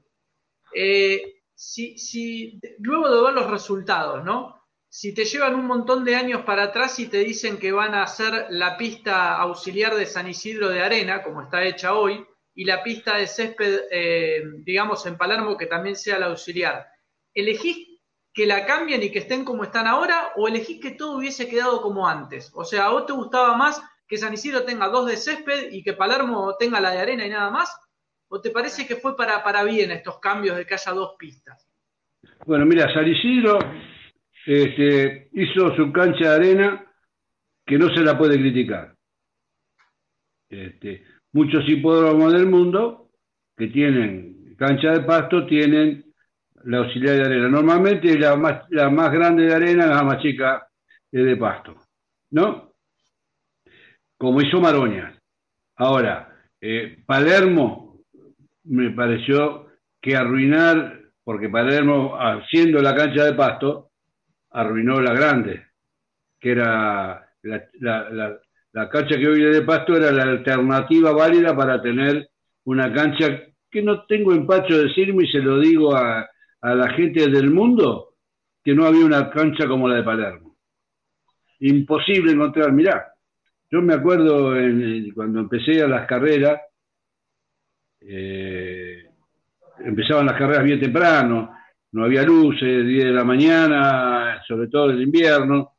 Eh, 0.75 1.35
si, 1.55 2.59
luego 2.79 3.09
de 3.09 3.23
ver 3.23 3.33
los 3.33 3.49
resultados, 3.49 4.25
¿no? 4.25 4.61
Si 4.89 5.13
te 5.13 5.23
llevan 5.23 5.55
un 5.55 5.65
montón 5.65 6.03
de 6.03 6.17
años 6.17 6.41
para 6.41 6.63
atrás 6.63 6.99
y 6.99 7.07
te 7.07 7.19
dicen 7.19 7.57
que 7.57 7.71
van 7.71 7.93
a 7.93 8.03
hacer 8.03 8.47
la 8.49 8.77
pista 8.77 9.37
auxiliar 9.37 9.95
de 9.95 10.05
San 10.05 10.27
Isidro 10.27 10.67
de 10.67 10.83
Arena, 10.83 11.23
como 11.23 11.43
está 11.43 11.63
hecha 11.63 11.93
hoy, 11.93 12.25
y 12.55 12.65
la 12.65 12.83
pista 12.83 13.17
de 13.17 13.27
césped, 13.27 13.81
eh, 13.91 14.43
digamos, 14.59 15.05
en 15.05 15.17
Palermo, 15.17 15.57
que 15.57 15.65
también 15.65 15.95
sea 15.95 16.19
la 16.19 16.27
auxiliar, 16.27 16.85
¿elegís 17.33 17.99
que 18.33 18.45
la 18.45 18.65
cambien 18.65 19.01
y 19.03 19.11
que 19.11 19.19
estén 19.19 19.45
como 19.45 19.63
están 19.63 19.87
ahora 19.87 20.31
o 20.35 20.47
elegís 20.47 20.81
que 20.81 20.91
todo 20.91 21.17
hubiese 21.17 21.47
quedado 21.47 21.81
como 21.81 22.07
antes? 22.07 22.51
O 22.53 22.63
sea, 22.63 22.85
¿a 22.85 22.91
vos 22.91 23.05
te 23.05 23.13
gustaba 23.13 23.55
más 23.55 23.81
que 24.07 24.17
San 24.17 24.33
Isidro 24.33 24.63
tenga 24.63 24.87
dos 24.87 25.07
de 25.07 25.17
césped 25.17 25.71
y 25.71 25.83
que 25.83 25.93
Palermo 25.93 26.55
tenga 26.57 26.79
la 26.79 26.91
de 26.91 26.99
arena 26.99 27.25
y 27.25 27.29
nada 27.29 27.49
más? 27.49 27.75
¿O 28.27 28.41
te 28.41 28.51
parece 28.51 28.87
que 28.87 28.95
fue 28.95 29.15
para, 29.15 29.43
para 29.43 29.63
bien 29.63 29.91
estos 29.91 30.19
cambios 30.19 30.57
de 30.57 30.65
que 30.65 30.73
haya 30.73 30.91
dos 30.91 31.15
pistas? 31.17 31.67
Bueno, 32.45 32.65
mira, 32.65 32.91
San 32.93 33.07
Isidro 33.07 33.59
este, 34.45 35.29
hizo 35.33 35.75
su 35.75 35.91
cancha 35.91 36.29
de 36.29 36.35
arena 36.35 36.93
que 37.65 37.77
no 37.77 37.93
se 37.93 38.01
la 38.01 38.17
puede 38.17 38.37
criticar. 38.37 38.95
Este, 40.49 41.03
muchos 41.33 41.67
hipódromos 41.67 42.31
del 42.33 42.47
mundo 42.47 43.09
que 43.57 43.67
tienen 43.67 44.55
cancha 44.57 44.91
de 44.91 45.01
pasto 45.01 45.45
tienen 45.45 46.05
la 46.65 46.77
auxiliar 46.77 47.17
de 47.17 47.25
arena. 47.25 47.49
Normalmente 47.49 48.17
la 48.17 48.35
más, 48.35 48.63
la 48.69 48.89
más 48.89 49.11
grande 49.11 49.43
de 49.43 49.53
arena, 49.53 49.87
la 49.87 50.03
más 50.03 50.21
chica 50.21 50.67
es 51.11 51.25
de 51.25 51.35
pasto. 51.35 51.75
¿No? 52.31 52.73
como 54.23 54.41
hizo 54.41 54.61
Maroña. 54.61 55.19
Ahora, 55.75 56.33
eh, 56.61 57.03
Palermo 57.05 57.99
me 58.63 58.91
pareció 58.91 59.67
que 60.01 60.15
arruinar, 60.15 61.01
porque 61.25 61.49
Palermo, 61.49 62.15
haciendo 62.15 62.81
la 62.81 62.95
cancha 62.95 63.25
de 63.25 63.33
pasto, 63.33 63.91
arruinó 64.51 65.01
la 65.01 65.13
grande, 65.13 65.65
que 66.39 66.51
era 66.51 67.29
la, 67.41 68.39
cancha 68.89 69.17
que 69.17 69.27
hoy 69.27 69.41
de 69.41 69.61
pasto, 69.61 69.95
era 69.95 70.11
la 70.11 70.23
alternativa 70.23 71.11
válida 71.11 71.55
para 71.55 71.81
tener 71.81 72.29
una 72.65 72.91
cancha 72.91 73.43
que 73.69 73.81
no 73.81 74.05
tengo 74.05 74.33
empacho 74.33 74.77
de 74.77 74.85
decirme 74.85 75.25
y 75.25 75.31
se 75.31 75.39
lo 75.39 75.59
digo 75.59 75.95
a, 75.95 76.27
a 76.61 76.75
la 76.75 76.89
gente 76.93 77.29
del 77.29 77.51
mundo, 77.51 78.15
que 78.63 78.73
no 78.73 78.85
había 78.85 79.05
una 79.05 79.29
cancha 79.29 79.67
como 79.67 79.87
la 79.87 79.95
de 79.95 80.03
Palermo. 80.03 80.57
Imposible 81.59 82.31
encontrar, 82.31 82.71
mirá, 82.71 83.13
yo 83.69 83.81
me 83.81 83.95
acuerdo 83.95 84.53
cuando 85.15 85.39
empecé 85.39 85.81
a 85.81 85.87
las 85.87 86.05
carreras, 86.05 86.61
eh, 88.01 89.09
empezaban 89.79 90.27
las 90.27 90.37
carreras 90.37 90.63
bien 90.63 90.79
temprano, 90.79 91.55
no 91.91 92.05
había 92.05 92.23
luces, 92.23 92.85
10 92.85 93.05
de 93.05 93.11
la 93.11 93.23
mañana, 93.23 94.41
sobre 94.47 94.67
todo 94.67 94.91
en 94.91 95.01
invierno. 95.01 95.71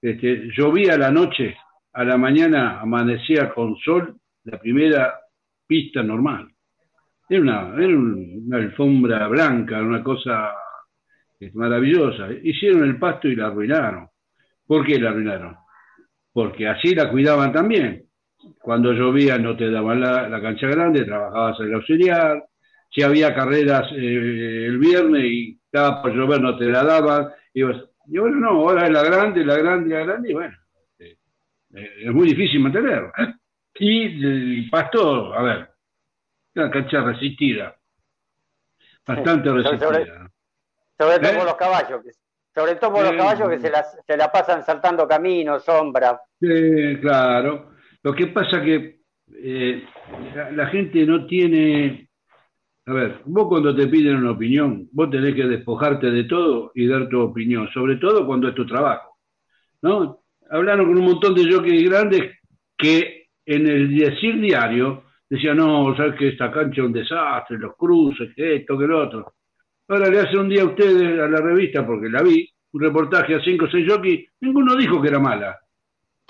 Este, 0.00 0.50
llovía 0.56 0.96
la 0.96 1.10
noche, 1.10 1.56
a 1.92 2.04
la 2.04 2.16
mañana 2.16 2.80
amanecía 2.80 3.52
con 3.52 3.76
sol, 3.76 4.16
la 4.44 4.58
primera 4.58 5.18
pista 5.66 6.02
normal. 6.02 6.48
Era 7.28 7.40
una, 7.42 8.56
alfombra 8.56 9.28
blanca, 9.28 9.80
una 9.82 10.02
cosa 10.02 10.54
maravillosa. 11.54 12.28
Hicieron 12.42 12.84
el 12.84 12.98
pasto 12.98 13.28
y 13.28 13.36
la 13.36 13.48
arruinaron. 13.48 14.08
¿Por 14.66 14.86
qué 14.86 14.98
la 14.98 15.10
arruinaron? 15.10 15.56
porque 16.38 16.68
así 16.68 16.94
la 16.94 17.10
cuidaban 17.10 17.52
también. 17.52 18.04
Cuando 18.60 18.92
llovía 18.92 19.38
no 19.38 19.56
te 19.56 19.72
daban 19.72 20.00
la, 20.00 20.40
cancha 20.40 20.68
grande, 20.68 21.04
trabajabas 21.04 21.58
en 21.58 21.66
el 21.66 21.74
auxiliar. 21.74 22.44
Si 22.88 23.02
había 23.02 23.34
carreras 23.34 23.90
eh, 23.90 24.66
el 24.66 24.78
viernes 24.78 25.24
y 25.24 25.60
estaba 25.64 26.00
por 26.00 26.14
llover, 26.14 26.40
no 26.40 26.56
te 26.56 26.66
la 26.66 26.84
daban. 26.84 27.28
Y, 27.52 27.62
bueno, 27.62 28.36
no, 28.36 28.50
ahora 28.50 28.86
es 28.86 28.92
la 28.92 29.02
grande, 29.02 29.44
la 29.44 29.56
grande, 29.56 29.92
la 29.92 30.04
grande, 30.04 30.30
y 30.30 30.32
bueno, 30.32 30.56
es 31.70 32.12
muy 32.12 32.28
difícil 32.28 32.60
mantenerlo. 32.60 33.12
Y 33.74 34.24
el 34.24 34.70
pasto, 34.70 35.32
a 35.32 35.42
ver, 35.42 35.70
una 36.54 36.70
cancha 36.70 37.02
resistida, 37.02 37.76
bastante 39.06 39.52
resistida. 39.52 40.30
Sobre, 40.98 41.18
todo 41.20 41.44
los 41.44 41.54
caballos, 41.54 42.04
sobre 42.52 42.74
todo 42.74 42.92
por 42.92 43.04
los 43.04 43.12
caballos 43.12 43.48
que 43.48 43.58
se 43.60 43.70
la, 43.70 43.84
se 43.84 44.16
la 44.16 44.32
pasan 44.32 44.64
saltando 44.64 45.06
caminos, 45.06 45.64
sombra. 45.64 46.20
Sí, 46.40 46.96
claro. 47.00 47.74
Lo 48.02 48.14
que 48.14 48.26
pasa 48.28 48.60
que 48.62 49.00
eh, 49.34 49.84
la, 50.52 50.66
gente 50.66 51.06
no 51.06 51.26
tiene... 51.26 52.08
A 52.86 52.92
ver, 52.92 53.20
vos 53.26 53.46
cuando 53.48 53.76
te 53.76 53.86
piden 53.86 54.16
una 54.16 54.32
opinión, 54.32 54.88
vos 54.92 55.10
tenés 55.10 55.34
que 55.34 55.44
despojarte 55.44 56.10
de 56.10 56.24
todo 56.24 56.72
y 56.74 56.88
dar 56.88 57.08
tu 57.08 57.20
opinión, 57.20 57.68
sobre 57.68 57.96
todo 57.96 58.26
cuando 58.26 58.48
es 58.48 58.54
tu 58.54 58.66
trabajo. 58.66 59.18
¿No? 59.82 60.22
Hablaron 60.50 60.86
con 60.86 60.98
un 60.98 61.04
montón 61.04 61.34
de 61.34 61.50
jockeys 61.50 61.88
grandes 61.88 62.38
que 62.76 63.28
en 63.44 63.66
el 63.66 63.96
decir 63.96 64.40
diario 64.40 65.04
decían, 65.28 65.56
no, 65.56 65.94
sabes 65.96 66.14
que 66.18 66.28
esta 66.28 66.50
cancha 66.50 66.80
es 66.80 66.86
un 66.86 66.92
desastre, 66.92 67.58
los 67.58 67.76
cruces, 67.76 68.30
que 68.34 68.56
esto, 68.56 68.78
que 68.78 68.86
lo 68.86 69.02
otro. 69.02 69.34
Ahora 69.88 70.08
le 70.08 70.20
hace 70.20 70.36
un 70.36 70.48
día 70.48 70.62
a 70.62 70.66
ustedes, 70.66 71.20
a 71.20 71.28
la 71.28 71.40
revista, 71.40 71.86
porque 71.86 72.08
la 72.08 72.22
vi, 72.22 72.48
un 72.72 72.80
reportaje 72.82 73.34
a 73.34 73.40
cinco 73.42 73.64
o 73.64 73.70
seis 73.70 73.86
jockeys, 73.90 74.28
ninguno 74.40 74.76
dijo 74.76 75.00
que 75.00 75.08
era 75.08 75.18
mala. 75.18 75.58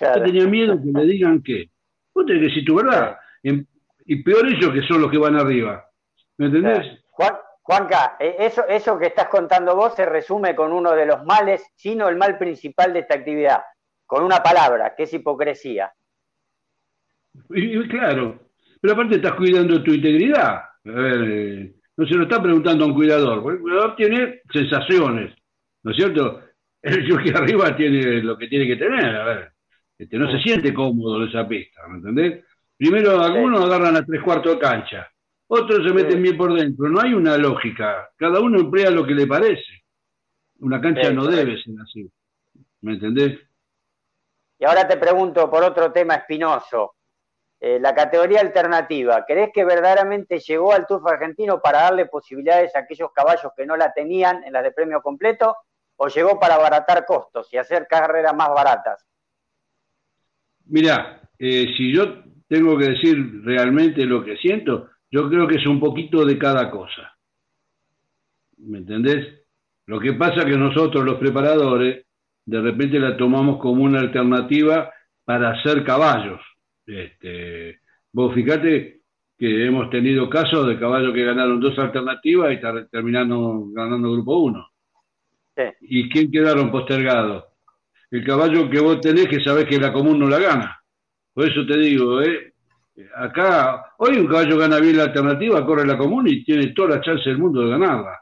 Yo 0.01 0.23
tenía 0.23 0.47
miedo 0.47 0.77
que 0.81 0.93
le 0.93 1.05
digan 1.07 1.43
que. 1.43 1.71
Vos 2.15 2.25
tenés 2.25 2.43
que 2.43 2.49
decir 2.49 2.65
tu 2.65 2.77
verdad. 2.77 3.17
Y 3.43 4.23
peor 4.23 4.47
ellos 4.47 4.73
que 4.73 4.83
son 4.83 5.03
los 5.03 5.11
que 5.11 5.19
van 5.19 5.37
arriba. 5.37 5.85
¿Me 6.37 6.47
entendés? 6.47 6.87
Juan, 7.11 7.35
Juanca, 7.63 8.17
eh, 8.19 8.37
eso, 8.39 8.67
eso 8.67 8.99
que 8.99 9.09
estás 9.09 9.27
contando 9.29 9.77
vos 9.77 9.95
se 9.95 10.07
resume 10.07 10.55
con 10.55 10.73
uno 10.73 10.93
de 10.93 11.05
los 11.05 11.25
males, 11.25 11.71
sino 11.75 12.09
el 12.09 12.17
mal 12.17 12.39
principal 12.39 12.93
de 12.93 13.01
esta 13.01 13.17
actividad, 13.17 13.61
con 14.09 14.25
una 14.25 14.43
palabra, 14.43 14.95
que 14.97 15.03
es 15.03 15.13
hipocresía. 15.13 15.93
Y, 17.51 17.87
claro, 17.89 18.41
pero 18.81 18.95
aparte 18.95 19.17
estás 19.17 19.35
cuidando 19.35 19.83
tu 19.83 19.93
integridad. 19.93 20.55
A 20.57 20.91
ver, 20.91 21.31
eh, 21.31 21.75
no 21.95 22.07
se 22.07 22.15
lo 22.15 22.23
está 22.23 22.43
preguntando 22.43 22.85
a 22.85 22.89
un 22.89 22.95
cuidador, 22.95 23.43
porque 23.43 23.59
el 23.59 23.63
cuidador 23.63 23.97
tiene 23.97 24.41
sensaciones, 24.51 25.37
¿no 25.83 25.91
es 25.91 25.97
cierto? 25.97 26.43
El 26.81 27.23
que 27.23 27.31
arriba 27.31 27.77
tiene 27.77 28.23
lo 28.23 28.39
que 28.39 28.47
tiene 28.49 28.67
que 28.67 28.77
tener, 28.77 29.05
a 29.05 29.25
ver, 29.25 29.53
este, 29.99 30.17
no 30.17 30.31
se 30.31 30.39
siente 30.39 30.73
cómodo 30.73 31.23
en 31.23 31.29
esa 31.29 31.47
pista, 31.47 31.87
¿me 31.89 31.99
entendés? 31.99 32.45
Primero 32.77 33.21
algunos 33.21 33.65
agarran 33.65 33.97
a 33.97 34.07
tres 34.07 34.23
cuartos 34.23 34.55
de 34.55 34.59
cancha, 34.61 35.09
otros 35.49 35.87
se 35.87 35.95
meten 35.95 36.23
bien 36.23 36.37
por 36.37 36.55
dentro. 36.55 36.89
No 36.89 37.01
hay 37.01 37.15
una 37.15 37.37
lógica. 37.39 38.11
Cada 38.17 38.39
uno 38.39 38.61
emplea 38.61 38.91
lo 38.91 39.07
que 39.07 39.15
le 39.15 39.27
parece. 39.27 39.83
Una 40.61 40.81
cancha 40.81 41.11
no 41.11 41.27
debe 41.27 41.61
ser 41.63 41.75
así. 41.83 42.11
¿Me 42.83 42.93
entendés? 42.93 43.39
Y 44.59 44.65
ahora 44.65 44.87
te 44.89 44.97
pregunto 44.97 45.51
por 45.51 45.63
otro 45.63 45.93
tema 45.93 46.17
espinoso. 46.17 46.95
Eh, 47.61 47.79
la 47.81 47.95
categoría 47.95 48.41
alternativa, 48.41 49.25
¿crees 49.27 49.51
que 49.53 49.65
verdaderamente 49.65 50.39
llegó 50.39 50.73
al 50.73 50.87
Turf 50.87 51.05
argentino 51.07 51.61
para 51.61 51.83
darle 51.83 52.07
posibilidades 52.07 52.75
a 52.77 52.81
aquellos 52.81 53.11
caballos 53.13 53.53
que 53.57 53.67
no 53.67 53.77
la 53.77 53.93
tenían 53.93 54.45
en 54.45 54.53
las 54.53 54.63
de 54.63 54.73
premio 54.73 55.03
completo? 55.03 55.57
¿O 55.97 56.07
llegó 56.07 56.39
para 56.39 56.55
abaratar 56.55 57.05
costos 57.05 57.53
y 57.53 57.57
hacer 57.57 57.89
carreras 57.89 58.35
más 58.35 58.51
baratas? 58.51 59.05
Mirá, 60.67 61.21
eh, 61.39 61.75
si 61.77 61.93
yo 61.93 62.23
tengo 62.49 62.79
que 62.79 62.91
decir 62.91 63.43
realmente 63.45 64.05
lo 64.05 64.25
que 64.25 64.37
siento, 64.37 64.91
yo 65.11 65.29
creo 65.29 65.49
que 65.49 65.57
es 65.57 65.67
un 65.67 65.81
poquito 65.81 66.25
de 66.25 66.39
cada 66.39 66.71
cosa. 66.71 67.17
¿Me 68.59 68.79
entendés? 68.79 69.45
Lo 69.87 69.99
que 69.99 70.13
pasa 70.13 70.41
es 70.41 70.45
que 70.45 70.57
nosotros, 70.57 71.05
los 71.05 71.19
preparadores, 71.19 72.07
de 72.49 72.63
repente 72.63 72.99
la 72.99 73.15
tomamos 73.15 73.59
como 73.59 73.85
una 73.85 74.01
alternativa 74.01 74.91
para 75.23 75.51
hacer 75.51 75.85
caballos. 75.85 76.41
Este, 76.87 77.81
vos 78.11 78.35
fíjate 78.35 79.03
que 79.37 79.67
hemos 79.67 79.91
tenido 79.91 80.31
casos 80.31 80.67
de 80.67 80.79
caballos 80.79 81.13
que 81.13 81.27
ganaron 81.27 81.61
dos 81.61 81.79
alternativas 81.79 82.55
y 82.55 82.87
terminaron 82.91 83.75
ganando 83.75 84.13
grupo 84.13 84.39
uno. 84.39 84.67
¿Y 85.83 86.09
quién 86.09 86.31
quedaron 86.31 86.71
postergados? 86.71 87.45
El 88.11 88.25
caballo 88.25 88.71
que 88.71 88.81
vos 88.81 88.99
tenés 89.03 89.29
que 89.29 89.45
sabés 89.45 89.67
que 89.67 89.79
la 89.79 89.93
común 89.93 90.19
no 90.19 90.27
la 90.27 90.39
gana. 90.39 90.81
Por 91.35 91.47
eso 91.47 91.67
te 91.67 91.77
digo, 91.77 92.23
¿eh? 92.23 92.55
acá, 93.15 93.93
hoy 93.99 94.17
un 94.17 94.27
caballo 94.27 94.57
gana 94.57 94.81
bien 94.81 94.97
la 94.97 95.05
alternativa, 95.05 95.67
corre 95.67 95.87
la 95.87 95.99
común 95.99 96.27
y 96.27 96.43
tiene 96.45 96.69
toda 96.69 96.97
la 96.97 97.01
chance 97.03 97.29
del 97.29 97.37
mundo 97.37 97.61
de 97.61 97.71
ganarla. 97.73 98.19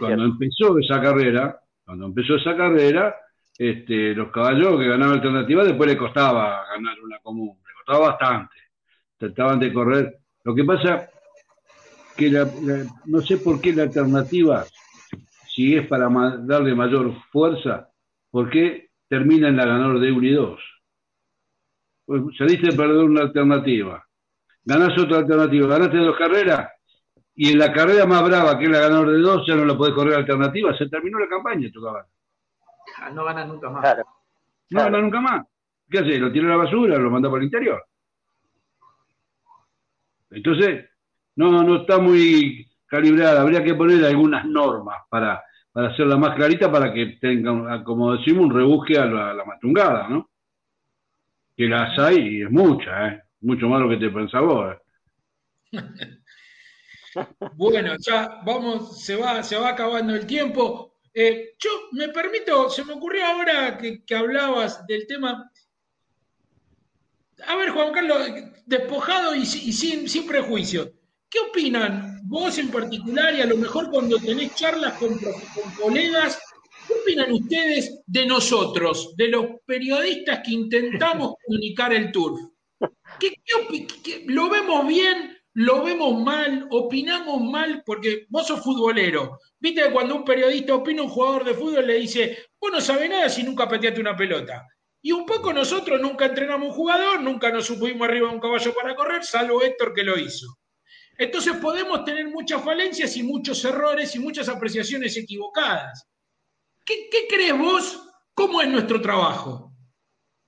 cuando 0.00 0.24
empezó 0.24 0.76
esa 0.80 1.00
carrera, 1.00 1.60
cuando 1.90 2.06
empezó 2.06 2.36
esa 2.36 2.56
carrera, 2.56 3.16
este, 3.58 4.14
los 4.14 4.30
caballos 4.30 4.78
que 4.78 4.86
ganaban 4.86 5.16
alternativa 5.16 5.64
después 5.64 5.90
le 5.90 5.96
costaba 5.96 6.64
ganar 6.72 7.00
una 7.00 7.18
común, 7.18 7.58
le 7.66 7.74
costaba 7.74 8.10
bastante. 8.10 8.54
Trataban 9.18 9.58
de 9.58 9.72
correr. 9.72 10.18
Lo 10.44 10.54
que 10.54 10.62
pasa 10.62 11.10
que 12.16 12.30
no 13.06 13.20
sé 13.22 13.38
por 13.38 13.60
qué 13.60 13.72
la 13.72 13.82
alternativa, 13.82 14.64
si 15.48 15.74
es 15.74 15.88
para 15.88 16.08
darle 16.42 16.76
mayor 16.76 17.12
fuerza, 17.32 17.88
¿por 18.30 18.48
qué 18.50 18.90
termina 19.08 19.48
en 19.48 19.56
la 19.56 19.66
ganador 19.66 19.98
de 19.98 20.12
1 20.12 20.26
y 20.28 20.32
2? 20.32 20.60
Pues 22.06 22.22
saliste 22.38 22.72
a 22.72 22.76
perder 22.76 22.98
una 22.98 23.22
alternativa, 23.22 24.06
ganás 24.62 24.96
otra 24.96 25.18
alternativa, 25.18 25.66
ganaste 25.66 25.96
dos 25.96 26.16
carreras, 26.16 26.70
y 27.34 27.52
en 27.52 27.58
la 27.58 27.72
carrera 27.72 28.06
más 28.06 28.22
brava, 28.22 28.58
que 28.58 28.64
es 28.64 28.70
la 28.70 28.80
ganadora 28.80 29.12
de 29.12 29.18
dos, 29.18 29.46
ya 29.46 29.54
no 29.54 29.64
la 29.64 29.76
podés 29.76 29.94
correr 29.94 30.14
alternativa, 30.14 30.76
se 30.76 30.88
terminó 30.88 31.18
la 31.18 31.28
campaña 31.28 31.70
tu 31.72 31.82
caballo. 31.82 32.08
Ah, 32.98 33.10
no 33.10 33.24
ganas 33.24 33.48
nunca 33.48 33.70
más. 33.70 33.96
No 34.70 34.80
ganas 34.80 35.02
nunca 35.02 35.20
más. 35.20 35.46
¿Qué 35.88 35.98
haces? 35.98 36.20
¿Lo 36.20 36.32
tira 36.32 36.46
a 36.46 36.50
la 36.50 36.56
basura? 36.56 36.98
¿Lo 36.98 37.10
manda 37.10 37.28
por 37.28 37.38
el 37.38 37.44
interior? 37.44 37.84
Entonces, 40.30 40.88
no, 41.36 41.62
no 41.62 41.76
está 41.76 41.98
muy 41.98 42.68
calibrada. 42.86 43.40
Habría 43.40 43.64
que 43.64 43.74
poner 43.74 44.04
algunas 44.04 44.44
normas 44.44 44.98
para, 45.08 45.42
para 45.72 45.88
hacerla 45.88 46.16
más 46.16 46.36
clarita 46.36 46.70
para 46.70 46.92
que 46.92 47.18
tenga, 47.20 47.82
como 47.82 48.14
decimos, 48.16 48.44
un 48.44 48.54
rebusque 48.54 48.98
a 48.98 49.06
la, 49.06 49.30
a 49.30 49.34
la 49.34 49.44
matungada, 49.44 50.08
¿no? 50.08 50.30
que 51.60 51.66
las 51.66 51.98
hay 51.98 52.38
y 52.38 52.42
es 52.42 52.50
mucha, 52.50 53.08
¿eh? 53.08 53.22
mucho 53.42 53.68
más 53.68 53.82
lo 53.82 53.90
que 53.90 53.98
te 53.98 54.08
pensás 54.08 54.40
vos. 54.40 54.76
¿eh? 55.72 55.78
bueno, 57.54 57.94
ya 57.98 58.40
vamos, 58.44 59.02
se 59.04 59.16
va, 59.16 59.42
se 59.42 59.56
va 59.56 59.70
acabando 59.70 60.14
el 60.14 60.26
tiempo. 60.26 60.98
Eh, 61.12 61.54
yo 61.58 61.70
me 61.92 62.08
permito, 62.08 62.70
se 62.70 62.84
me 62.84 62.94
ocurrió 62.94 63.26
ahora 63.26 63.78
que, 63.78 64.14
hablabas 64.14 64.86
del 64.86 65.06
tema. 65.06 65.50
A 67.46 67.56
ver, 67.56 67.70
Juan 67.70 67.92
Carlos, 67.92 68.28
despojado 68.66 69.34
y, 69.34 69.44
sin, 69.46 70.08
sin 70.08 70.26
prejuicios, 70.26 70.90
¿qué 71.28 71.40
opinan 71.40 72.20
vos 72.24 72.58
en 72.58 72.70
particular 72.70 73.34
y 73.34 73.40
a 73.40 73.46
lo 73.46 73.56
mejor 73.56 73.90
cuando 73.90 74.18
tenés 74.18 74.54
charlas 74.54 74.94
con, 74.94 75.18
con 75.18 75.70
colegas 75.80 76.38
¿Qué 76.90 76.94
opinan 76.94 77.32
ustedes 77.32 78.02
de 78.06 78.26
nosotros, 78.26 79.14
de 79.16 79.28
los 79.28 79.46
periodistas 79.64 80.40
que 80.44 80.52
intentamos 80.52 81.34
comunicar 81.46 81.92
el 81.92 82.10
turf? 82.10 82.40
lo 84.26 84.48
vemos 84.48 84.86
bien? 84.88 85.38
¿Lo 85.54 85.82
vemos 85.82 86.22
mal? 86.22 86.68
¿Opinamos 86.70 87.42
mal? 87.42 87.82
Porque 87.84 88.26
vos 88.28 88.46
sos 88.46 88.62
futbolero. 88.62 89.38
Viste 89.58 89.90
cuando 89.90 90.14
un 90.14 90.24
periodista 90.24 90.74
opina 90.74 91.02
un 91.02 91.08
jugador 91.08 91.44
de 91.44 91.54
fútbol 91.54 91.86
le 91.86 91.94
dice, 91.94 92.38
vos 92.60 92.70
no 92.72 92.80
sabés 92.80 93.10
nada 93.10 93.28
si 93.28 93.42
nunca 93.42 93.68
pateaste 93.68 94.00
una 94.00 94.16
pelota. 94.16 94.66
Y 95.02 95.12
un 95.12 95.26
poco 95.26 95.52
nosotros 95.52 96.00
nunca 96.00 96.26
entrenamos 96.26 96.68
un 96.68 96.74
jugador, 96.74 97.20
nunca 97.20 97.50
nos 97.50 97.66
subimos 97.66 98.06
arriba 98.06 98.28
de 98.28 98.34
un 98.34 98.40
caballo 98.40 98.74
para 98.74 98.94
correr, 98.94 99.24
salvo 99.24 99.62
Héctor 99.62 99.94
que 99.94 100.04
lo 100.04 100.18
hizo. 100.18 100.46
Entonces 101.18 101.56
podemos 101.56 102.04
tener 102.04 102.28
muchas 102.28 102.62
falencias 102.62 103.16
y 103.16 103.22
muchos 103.22 103.64
errores 103.64 104.14
y 104.14 104.18
muchas 104.18 104.48
apreciaciones 104.48 105.16
equivocadas. 105.16 106.06
¿Qué, 106.84 107.26
crees 107.28 107.58
vos? 107.58 108.08
¿Cómo 108.34 108.62
es 108.62 108.68
nuestro 108.68 109.00
trabajo? 109.00 109.72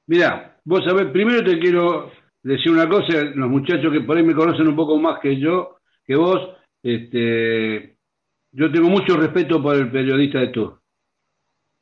Mira, 0.07 0.61
vos 0.65 0.85
sabés, 0.85 1.11
primero 1.13 1.45
te 1.45 1.59
quiero 1.59 2.11
decir 2.43 2.73
una 2.73 2.89
cosa, 2.89 3.23
los 3.35 3.51
muchachos 3.51 3.93
que 3.93 4.01
por 4.01 4.17
ahí 4.17 4.23
me 4.23 4.35
conocen 4.35 4.69
un 4.69 4.77
poco 4.77 4.99
más 4.99 5.21
que 5.21 5.39
yo, 5.39 5.79
que 6.05 6.17
vos, 6.17 6.57
este, 6.83 7.97
yo 8.51 8.71
tengo 8.71 8.89
mucho 8.89 9.17
respeto 9.17 9.63
por 9.63 9.77
el 9.77 9.91
periodista 9.91 10.41
de 10.41 10.49
tú. 10.49 10.77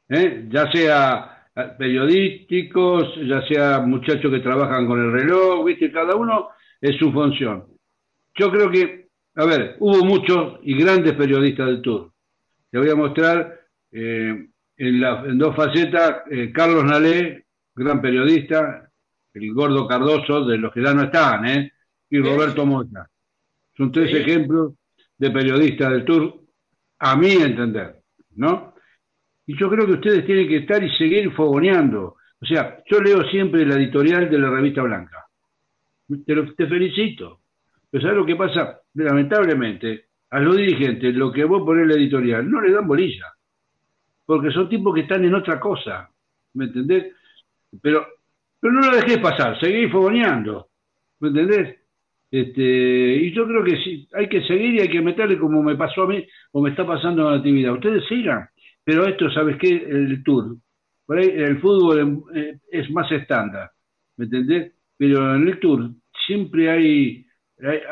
¿eh? 0.08 0.46
Ya 0.50 0.70
sea 0.70 1.48
periodísticos, 1.78 3.16
ya 3.26 3.42
sea 3.46 3.80
muchachos 3.80 4.30
que 4.30 4.40
trabajan 4.40 4.86
con 4.86 5.00
el 5.00 5.12
reloj, 5.12 5.64
¿viste? 5.64 5.90
Cada 5.90 6.14
uno 6.16 6.48
es 6.80 6.96
su 6.96 7.12
función. 7.12 7.66
Yo 8.34 8.50
creo 8.50 8.70
que, 8.70 9.08
a 9.34 9.44
ver, 9.44 9.76
hubo 9.80 10.04
muchos 10.04 10.60
y 10.62 10.74
grandes 10.74 11.14
periodistas 11.14 11.66
del 11.66 11.82
tour. 11.82 12.12
Te 12.70 12.78
voy 12.78 12.88
a 12.88 12.94
mostrar 12.94 13.60
eh, 13.92 14.46
en, 14.76 15.38
dos 15.38 15.54
facetas, 15.56 16.22
eh, 16.30 16.50
Carlos 16.52 16.84
Nalé, 16.84 17.44
gran 17.74 18.00
periodista, 18.00 18.89
el 19.34 19.54
gordo 19.54 19.86
Cardoso, 19.86 20.44
de 20.44 20.58
los 20.58 20.72
que 20.72 20.82
ya 20.82 20.94
no 20.94 21.04
están, 21.04 21.46
¿eh? 21.46 21.72
y 22.10 22.18
Roberto 22.18 22.66
Mota. 22.66 23.08
Son 23.76 23.92
tres 23.92 24.14
ejemplos 24.14 24.74
de 25.16 25.30
periodistas 25.30 25.90
del 25.92 26.04
Tour, 26.04 26.40
a 26.98 27.16
mi 27.16 27.32
entender, 27.32 27.96
¿no? 28.36 28.74
Y 29.46 29.56
yo 29.58 29.70
creo 29.70 29.86
que 29.86 29.92
ustedes 29.92 30.26
tienen 30.26 30.48
que 30.48 30.58
estar 30.58 30.82
y 30.82 30.90
seguir 30.96 31.32
fogoneando. 31.32 32.16
O 32.40 32.46
sea, 32.46 32.82
yo 32.90 33.00
leo 33.00 33.22
siempre 33.30 33.66
la 33.66 33.76
editorial 33.76 34.30
de 34.30 34.38
la 34.38 34.50
revista 34.50 34.82
Blanca. 34.82 35.26
Te, 36.26 36.34
te 36.56 36.66
felicito. 36.66 37.40
Pero 37.90 38.02
¿sabes 38.02 38.16
lo 38.16 38.26
que 38.26 38.36
pasa? 38.36 38.80
Lamentablemente, 38.94 40.06
a 40.30 40.40
los 40.40 40.56
dirigentes, 40.56 41.14
lo 41.14 41.32
que 41.32 41.44
vos 41.44 41.62
ponés 41.64 41.82
en 41.82 41.88
la 41.88 41.94
editorial, 41.94 42.50
no 42.50 42.60
le 42.60 42.72
dan 42.72 42.86
bolilla 42.86 43.26
porque 44.30 44.52
son 44.52 44.68
tipos 44.68 44.94
que 44.94 45.00
están 45.00 45.24
en 45.24 45.34
otra 45.34 45.58
cosa, 45.58 46.08
¿me 46.54 46.66
entendés? 46.66 47.16
Pero, 47.82 48.06
pero 48.60 48.74
no 48.74 48.80
lo 48.80 48.96
dejé 48.96 49.18
pasar, 49.18 49.58
seguí 49.58 49.88
fogoneando, 49.88 50.68
¿me 51.20 51.28
entendés? 51.28 51.80
Este, 52.30 52.62
y 52.62 53.32
yo 53.32 53.46
creo 53.46 53.64
que 53.64 53.76
sí, 53.78 54.08
hay 54.12 54.28
que 54.28 54.42
seguir 54.42 54.74
y 54.74 54.80
hay 54.80 54.88
que 54.88 55.00
meterle 55.00 55.38
como 55.38 55.62
me 55.62 55.76
pasó 55.76 56.02
a 56.02 56.06
mí 56.06 56.24
o 56.52 56.62
me 56.62 56.70
está 56.70 56.86
pasando 56.86 57.22
en 57.22 57.30
la 57.30 57.36
actividad. 57.38 57.72
Ustedes 57.72 58.04
sigan, 58.08 58.48
pero 58.84 59.04
esto, 59.06 59.30
¿sabes 59.30 59.56
qué? 59.56 59.68
El 59.68 60.22
tour. 60.22 60.56
Por 61.06 61.18
ahí 61.18 61.28
el 61.28 61.58
fútbol 61.60 62.22
eh, 62.34 62.58
es 62.70 62.88
más 62.90 63.10
estándar, 63.10 63.70
¿me 64.16 64.26
entendés? 64.26 64.72
Pero 64.96 65.34
en 65.34 65.48
el 65.48 65.58
tour 65.58 65.90
siempre 66.26 66.70
hay, 66.70 67.26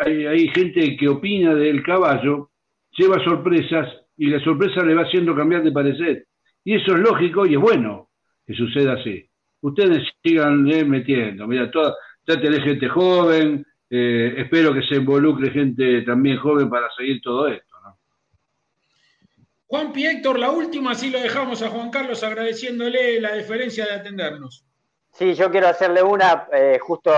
hay, 0.04 0.26
hay 0.26 0.48
gente 0.48 0.96
que 0.96 1.08
opina 1.08 1.54
del 1.54 1.82
caballo, 1.82 2.50
lleva 2.96 3.22
sorpresas 3.24 3.88
y 4.16 4.26
la 4.26 4.38
sorpresa 4.40 4.84
le 4.84 4.94
va 4.94 5.02
haciendo 5.02 5.34
cambiar 5.34 5.64
de 5.64 5.72
parecer. 5.72 6.26
Y 6.62 6.74
eso 6.74 6.94
es 6.94 7.00
lógico 7.00 7.46
y 7.46 7.54
es 7.54 7.60
bueno 7.60 8.10
que 8.46 8.54
suceda 8.54 8.92
así. 8.94 9.27
Ustedes 9.61 10.04
sigan 10.22 10.64
metiendo, 10.64 11.46
mira, 11.46 11.70
toda, 11.70 11.94
de 12.24 12.61
gente 12.61 12.88
joven, 12.88 13.64
eh, 13.90 14.34
espero 14.36 14.74
que 14.74 14.82
se 14.82 14.96
involucre 14.96 15.50
gente 15.50 16.02
también 16.02 16.36
joven 16.38 16.68
para 16.68 16.88
seguir 16.96 17.20
todo 17.22 17.48
esto. 17.48 17.76
¿no? 17.82 17.98
Juan 19.66 19.92
Pi 19.92 20.06
Héctor, 20.06 20.38
la 20.38 20.50
última, 20.50 20.94
sí 20.94 21.11
lo 21.11 21.20
dejamos 21.20 21.62
a 21.62 21.70
Juan 21.70 21.90
Carlos 21.90 22.22
agradeciéndole 22.22 23.20
la 23.20 23.32
deferencia 23.32 23.86
de 23.86 23.92
atendernos. 23.92 24.64
Sí, 25.12 25.34
yo 25.34 25.50
quiero 25.50 25.68
hacerle 25.68 26.02
una, 26.02 26.46
eh, 26.52 26.78
justo 26.80 27.11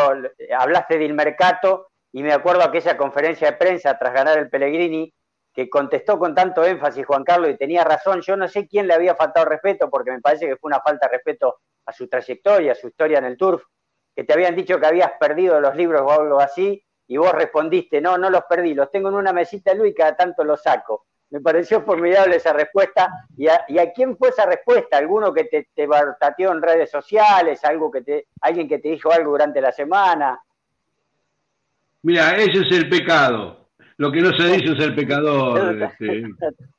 hablaste 0.57 0.97
del 0.97 1.13
mercado 1.13 1.89
y 2.13 2.23
me 2.23 2.33
acuerdo 2.33 2.63
aquella 2.63 2.97
conferencia 2.97 3.51
de 3.51 3.57
prensa 3.57 3.99
tras 3.99 4.15
ganar 4.15 4.39
el 4.39 4.49
Pellegrini, 4.49 5.13
que 5.61 5.69
contestó 5.69 6.19
con 6.19 6.35
tanto 6.35 6.65
énfasis 6.65 7.05
Juan 7.05 7.23
Carlos 7.23 7.51
y 7.51 7.57
tenía 7.59 7.85
razón. 7.85 8.23
Yo 8.23 8.35
no 8.35 8.49
sé 8.49 8.67
quién 8.67 8.87
le 8.87 8.95
había 8.95 9.15
faltado 9.15 9.45
respeto, 9.45 9.91
porque 9.91 10.11
me 10.11 10.19
parece 10.19 10.47
que 10.47 10.57
fue 10.57 10.69
una 10.69 10.81
falta 10.81 11.07
de 11.07 11.19
respeto 11.19 11.59
a 11.85 11.93
su 11.93 12.09
trayectoria, 12.09 12.73
a 12.73 12.75
su 12.75 12.89
historia 12.89 13.19
en 13.19 13.27
el 13.27 13.37
turf, 13.37 13.63
que 14.17 14.25
te 14.25 14.33
habían 14.33 14.57
dicho 14.57 14.81
que 14.81 14.87
habías 14.87 15.13
perdido 15.21 15.61
los 15.61 15.77
libros 15.77 16.01
o 16.01 16.11
algo 16.11 16.41
así, 16.41 16.83
y 17.07 17.19
vos 17.19 17.33
respondiste, 17.33 18.01
no, 18.01 18.17
no 18.17 18.31
los 18.31 18.45
perdí, 18.49 18.73
los 18.73 18.91
tengo 18.91 19.11
en 19.11 19.17
una 19.17 19.35
mesita 19.35 19.75
Luis 19.75 19.93
y 19.93 19.95
cada 19.95 20.17
tanto 20.17 20.45
los 20.45 20.63
saco. 20.63 21.05
Me 21.29 21.43
pareció 21.43 21.83
formidable 21.83 22.37
esa 22.37 22.55
respuesta. 22.55 23.13
¿Y 23.37 23.47
a, 23.47 23.93
quién 23.95 24.17
fue 24.17 24.31
esa 24.31 24.47
respuesta? 24.47 24.97
¿Alguno 24.97 25.31
que 25.31 25.45
te, 25.45 25.69
te 25.75 25.83
en 25.85 26.63
redes 26.63 26.91
sociales? 26.91 27.63
¿Algo 27.65 27.91
que 27.91 28.25
¿Alguien 28.41 28.67
que 28.67 28.79
te 28.79 28.89
dijo 28.89 29.13
algo 29.13 29.33
durante 29.33 29.61
la 29.61 29.73
semana? 29.73 30.41
Mira, 32.03 32.35
ese 32.37 32.63
es 32.63 32.73
el 32.73 32.89
pecado. 32.89 33.69
Lo 34.01 34.11
que 34.11 34.23
no 34.23 34.33
se 34.33 34.45
dice 34.45 34.73
es 34.73 34.79
el 34.79 34.95
pecador. 34.95 35.83
Este, 36.01 36.21
¿eh? 36.21 36.27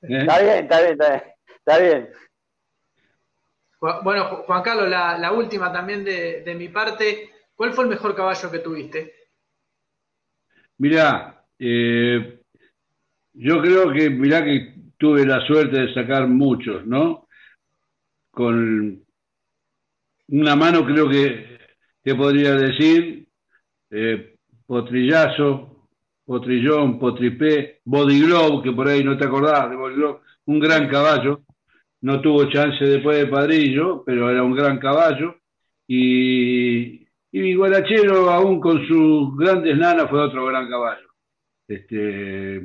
Está 0.01 0.41
bien, 0.41 0.57
está 0.63 0.82
bien, 0.82 0.97
está 1.59 1.80
bien. 1.80 2.09
Bueno, 4.03 4.26
Juan 4.47 4.63
Carlos, 4.63 4.89
la, 4.89 5.32
última 5.32 5.72
también 5.72 6.03
de, 6.03 6.55
mi 6.57 6.69
parte. 6.69 7.30
¿Cuál 7.53 7.74
fue 7.74 7.84
el 7.84 7.91
mejor 7.91 8.15
caballo 8.15 8.49
que 8.49 8.57
tuviste? 8.57 9.13
Mira, 10.80 11.45
eh, 11.59 12.39
yo 13.34 13.61
creo 13.61 13.93
que, 13.93 14.09
mirá 14.09 14.43
que 14.43 14.74
tuve 14.97 15.24
la 15.24 15.45
suerte 15.45 15.78
de 15.78 15.93
sacar 15.93 16.28
muchos, 16.28 16.88
¿no? 16.88 17.28
Con 18.32 19.05
una 20.30 20.55
mano 20.55 20.84
creo 20.88 21.07
que, 21.07 21.59
que 22.03 22.15
podría 22.15 22.55
decir 22.55 23.28
eh, 23.91 24.38
Potrillazo, 24.65 25.70
Potrillón, 26.32 26.97
Potripé, 26.97 27.82
Body 27.84 28.21
que 28.63 28.71
por 28.71 28.88
ahí 28.88 29.03
no 29.03 29.17
te 29.17 29.25
acordás 29.25 29.69
de 29.69 29.75
Body 29.75 30.01
un 30.45 30.59
gran 30.61 30.88
caballo. 30.88 31.41
No 32.03 32.21
tuvo 32.21 32.49
chance 32.49 32.86
después 32.86 33.17
de 33.17 33.27
Padrillo, 33.27 34.01
pero 34.05 34.29
era 34.29 34.41
un 34.41 34.55
gran 34.55 34.79
caballo. 34.79 35.36
Y, 35.86 37.05
y 37.34 37.53
Guarachero, 37.53 38.29
aún 38.29 38.61
con 38.61 38.88
sus 38.88 39.36
grandes 39.36 39.77
nanas, 39.77 40.09
fue 40.09 40.21
otro 40.21 40.45
gran 40.45 40.69
caballo. 40.69 41.09
Este, 41.67 42.61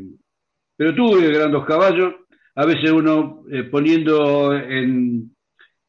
pero 0.77 0.95
tuve 0.95 1.33
grandes 1.33 1.65
caballos, 1.65 2.15
a 2.55 2.67
veces 2.67 2.93
uno 2.93 3.43
eh, 3.51 3.65
poniendo 3.65 4.55
en, 4.55 5.35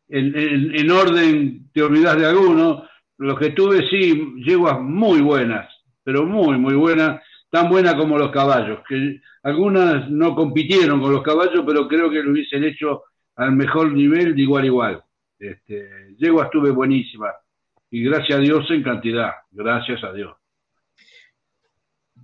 en, 0.09 0.89
orden 0.89 1.69
te 1.71 1.83
olvidas 1.83 2.17
de 2.17 2.25
alguno. 2.25 2.87
Los 3.19 3.37
que 3.37 3.51
tuve 3.51 3.87
sí, 3.87 4.33
yeguas 4.43 4.79
muy 4.79 5.21
buenas, 5.21 5.71
pero 6.03 6.25
muy, 6.25 6.57
muy 6.57 6.73
buenas, 6.73 7.21
tan 7.57 7.69
buenas 7.69 7.95
como 7.95 8.19
los 8.19 8.29
caballos, 8.29 8.81
que 8.87 9.19
algunas 9.41 10.07
no 10.11 10.35
compitieron 10.35 11.01
con 11.01 11.11
los 11.11 11.23
caballos, 11.23 11.63
pero 11.65 11.87
creo 11.87 12.07
que 12.07 12.21
lo 12.21 12.31
hubiesen 12.31 12.63
hecho 12.63 13.05
al 13.35 13.51
mejor 13.53 13.91
nivel 13.93 14.35
de 14.35 14.41
igual 14.43 14.63
a 14.63 14.67
igual. 14.67 15.03
Este, 15.39 16.15
yeguas 16.19 16.51
tuve 16.51 16.69
buenísimas 16.69 17.33
y 17.89 18.03
gracias 18.03 18.37
a 18.37 18.41
Dios 18.41 18.69
en 18.69 18.83
cantidad, 18.83 19.31
gracias 19.51 20.03
a 20.03 20.13
Dios 20.13 20.35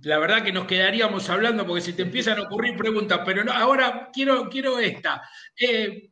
la 0.02 0.18
verdad 0.18 0.42
que 0.42 0.52
nos 0.52 0.66
quedaríamos 0.66 1.30
hablando 1.30 1.66
porque 1.66 1.80
se 1.80 1.94
te 1.94 2.02
empiezan 2.02 2.38
a 2.38 2.42
ocurrir 2.42 2.76
preguntas, 2.76 3.20
pero 3.24 3.50
ahora 3.50 4.10
quiero, 4.12 4.50
quiero 4.50 4.78
esta. 4.78 5.22
Eh, 5.58 6.10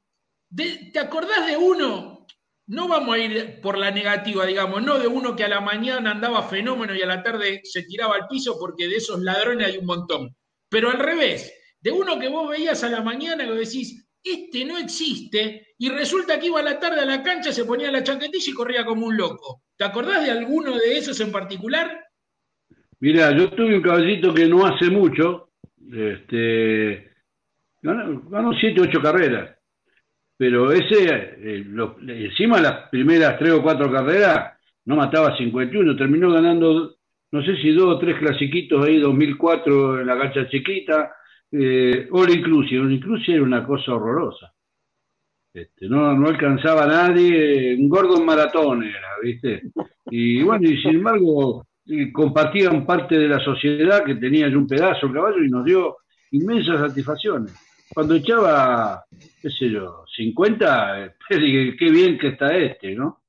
¿Te 0.55 0.99
acordás 0.99 1.47
de 1.47 1.59
uno? 1.59 2.22
No 2.67 2.89
vamos 2.89 3.15
a 3.15 3.19
ir 3.19 3.61
por 3.61 3.77
la 3.77 3.91
negativa, 3.91 4.47
digamos, 4.47 4.83
no 4.83 4.99
de 4.99 5.07
uno 5.07 5.35
que 5.35 5.45
a 5.45 5.49
la 5.49 5.61
mañana 5.61 6.13
andaba 6.13 6.43
fenómeno 6.43 6.95
y 6.95 7.03
a 7.03 7.07
la 7.07 7.23
tarde 7.23 7.61
se 7.65 7.83
tiraba 7.83 8.15
al 8.15 8.29
piso 8.29 8.57
porque 8.59 8.89
de 8.89 8.97
esos 8.97 9.21
ladrones 9.21 9.67
hay 9.67 9.79
un 9.79 9.87
montón. 9.87 10.37
Pero 10.69 10.91
al 10.91 10.99
revés, 10.99 11.53
de 11.81 11.91
uno 11.91 12.19
que 12.19 12.29
vos 12.29 12.49
veías 12.49 12.83
a 12.85 12.89
la 12.89 13.03
mañana 13.03 13.45
lo 13.45 13.57
decís, 13.57 14.09
este 14.25 14.65
no 14.65 14.79
existe, 14.79 15.75
y 15.79 15.89
resulta 15.89 16.39
que 16.39 16.47
iba 16.47 16.61
a 16.61 16.63
la 16.63 16.79
tarde 16.79 17.01
a 17.01 17.05
la 17.05 17.23
cancha, 17.23 17.53
se 17.53 17.65
ponía 17.65 17.91
la 17.91 18.05
chaquetilla 18.05 18.51
y 18.51 18.55
corría 18.55 18.85
como 18.85 19.07
un 19.07 19.17
loco. 19.17 19.63
¿Te 19.77 19.85
acordás 19.85 20.25
de 20.25 20.31
alguno 20.31 20.77
de 20.79 20.97
esos 20.97 21.19
en 21.21 21.33
particular? 21.33 22.05
Mira, 23.01 23.37
yo 23.37 23.51
tuve 23.51 23.77
un 23.77 23.83
caballito 23.83 24.33
que 24.33 24.47
no 24.47 24.65
hace 24.65 24.89
mucho, 24.89 25.51
este, 25.93 27.11
ganó, 27.83 28.53
siete, 28.61 28.81
ocho 28.81 29.03
carreras, 29.03 29.59
pero 30.43 30.72
ese, 30.72 31.05
eh, 31.38 31.64
encima 32.09 32.61
las 32.61 32.88
primeras 32.88 33.38
tres 33.38 33.53
o 33.53 33.62
cuatro 33.62 33.88
carreras, 33.93 34.59
no 34.86 34.97
mataba 34.97 35.36
51, 35.36 35.95
terminó 35.95 36.32
ganando, 36.32 36.97
no 37.30 37.45
sé 37.45 37.55
si 37.59 37.70
dos 37.70 37.95
o 37.95 37.99
tres 38.01 38.18
clasiquitos 38.18 38.84
ahí, 38.84 38.99
2004 38.99 40.01
en 40.01 40.07
la 40.09 40.18
cancha 40.18 40.49
chiquita, 40.49 41.12
eh, 41.53 42.09
All 42.11 42.28
Inclusive, 42.28 42.80
All 42.80 42.93
Inclusive 42.93 43.36
era 43.36 43.45
una 43.45 43.64
cosa 43.64 43.95
horrorosa. 43.95 44.53
Este, 45.55 45.88
no, 45.88 46.12
no 46.16 46.26
alcanzaba 46.26 46.86
a 46.86 46.88
nadie, 46.88 47.76
un 47.78 47.88
gordo 47.88 48.18
en 48.18 48.26
maratón 48.26 48.82
era, 48.82 49.11
¿viste? 49.22 49.62
Y 50.11 50.43
bueno, 50.43 50.68
y 50.68 50.76
sin 50.82 50.97
embargo, 50.97 51.68
compartían 52.12 52.84
parte 52.84 53.16
de 53.16 53.28
la 53.28 53.38
sociedad 53.38 54.03
que 54.03 54.16
tenía 54.16 54.49
yo 54.49 54.59
un 54.59 54.66
pedazo 54.66 55.07
el 55.07 55.12
caballo 55.12 55.45
y 55.45 55.49
nos 55.49 55.64
dio 55.64 55.99
inmensas 56.32 56.80
satisfacciones. 56.80 57.72
Cuando 57.95 58.14
echaba, 58.14 59.05
qué 59.40 59.51
sé 59.51 59.70
yo, 59.70 60.05
50, 60.14 61.05
eh, 61.05 61.14
qué 61.78 61.90
bien 61.90 62.18
que 62.18 62.28
está 62.28 62.57
este, 62.57 62.95
¿no? 62.95 63.22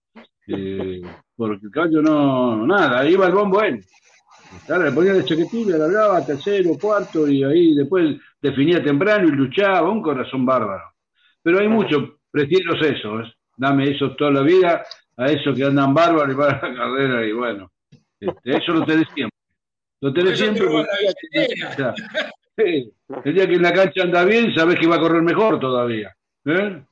Eh, 0.47 1.01
porque 1.35 1.65
el 1.65 1.71
caballo 1.71 2.01
no, 2.01 2.65
nada, 2.65 3.07
iba 3.07 3.25
al 3.25 3.33
bombo 3.33 3.61
él. 3.61 3.83
le 4.67 4.91
ponía 4.91 5.13
de 5.13 5.25
chaquetilla, 5.25 5.77
largaba 5.77 6.25
tercero, 6.25 6.77
cuarto 6.79 7.27
y 7.27 7.43
ahí 7.43 7.75
después 7.75 8.17
definía 8.41 8.83
temprano 8.83 9.27
y 9.27 9.31
luchaba, 9.31 9.89
un 9.89 10.01
corazón 10.01 10.45
bárbaro. 10.45 10.93
Pero 11.41 11.59
hay 11.59 11.67
mucho, 11.67 12.19
prefiero 12.31 12.75
eso, 12.75 13.21
¿eh? 13.21 13.33
dame 13.57 13.91
eso 13.91 14.15
toda 14.15 14.31
la 14.31 14.41
vida, 14.41 14.83
a 15.17 15.25
eso 15.27 15.53
que 15.53 15.63
andan 15.63 15.93
bárbaros 15.93 16.33
y 16.33 16.37
para 16.37 16.69
la 16.69 16.75
carrera 16.75 17.25
y 17.25 17.31
bueno, 17.33 17.71
este, 18.19 18.57
eso 18.57 18.73
lo 18.73 18.85
tenés 18.85 19.07
siempre. 19.13 19.37
Lo 20.01 20.13
tenés 20.13 20.37
siempre. 20.37 20.65
el 22.57 23.33
día 23.33 23.47
que 23.47 23.55
en 23.55 23.61
la 23.61 23.73
cancha 23.73 24.03
anda 24.03 24.23
bien, 24.25 24.53
sabes 24.55 24.79
que 24.79 24.87
va 24.87 24.95
a 24.95 24.99
correr 24.99 25.21
mejor 25.21 25.59
todavía. 25.59 26.15
¿eh? 26.45 26.83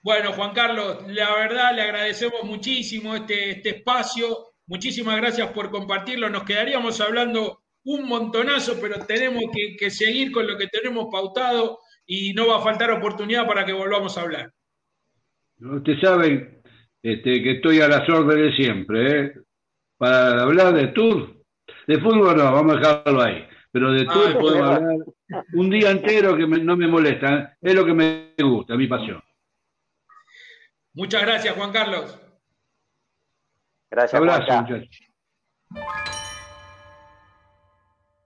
Bueno, 0.00 0.32
Juan 0.32 0.52
Carlos, 0.52 1.04
la 1.08 1.34
verdad 1.34 1.74
le 1.74 1.82
agradecemos 1.82 2.42
muchísimo 2.44 3.14
este, 3.14 3.50
este 3.50 3.68
espacio. 3.70 4.54
Muchísimas 4.66 5.16
gracias 5.16 5.48
por 5.52 5.70
compartirlo. 5.70 6.28
Nos 6.28 6.44
quedaríamos 6.44 7.00
hablando 7.00 7.62
un 7.84 8.08
montonazo, 8.08 8.78
pero 8.80 9.04
tenemos 9.06 9.44
que, 9.52 9.76
que 9.76 9.90
seguir 9.90 10.32
con 10.32 10.46
lo 10.46 10.56
que 10.56 10.68
tenemos 10.68 11.08
pautado 11.10 11.80
y 12.06 12.32
no 12.32 12.48
va 12.48 12.58
a 12.58 12.62
faltar 12.62 12.90
oportunidad 12.90 13.46
para 13.46 13.64
que 13.64 13.72
volvamos 13.72 14.16
a 14.16 14.22
hablar. 14.22 14.52
Ustedes 15.60 16.00
saben, 16.00 16.62
este, 17.02 17.42
que 17.42 17.52
estoy 17.52 17.80
a 17.80 17.88
las 17.88 18.08
órdenes 18.08 18.54
siempre, 18.56 19.20
¿eh? 19.20 19.32
Para 19.96 20.42
hablar 20.42 20.74
de 20.74 20.88
tour, 20.88 21.36
de 21.86 21.98
fútbol 21.98 22.36
no, 22.36 22.52
vamos 22.52 22.76
a 22.76 22.78
dejarlo 22.78 23.22
ahí, 23.22 23.46
pero 23.72 23.90
de 23.90 24.04
tour 24.04 24.34
ah, 24.34 24.38
podemos 24.38 24.70
hablar 24.70 24.96
un 25.54 25.70
día 25.70 25.90
entero 25.90 26.36
que 26.36 26.46
no 26.46 26.76
me 26.76 26.86
molesta, 26.86 27.34
¿eh? 27.34 27.56
es 27.62 27.74
lo 27.74 27.86
que 27.86 27.94
me 27.94 28.34
gusta, 28.38 28.76
mi 28.76 28.86
pasión. 28.86 29.22
Muchas 30.92 31.22
gracias, 31.22 31.56
Juan 31.56 31.72
Carlos. 31.72 32.18
Gracias, 33.90 34.20
Abrazo, 34.20 34.62
muchachos. 34.62 35.00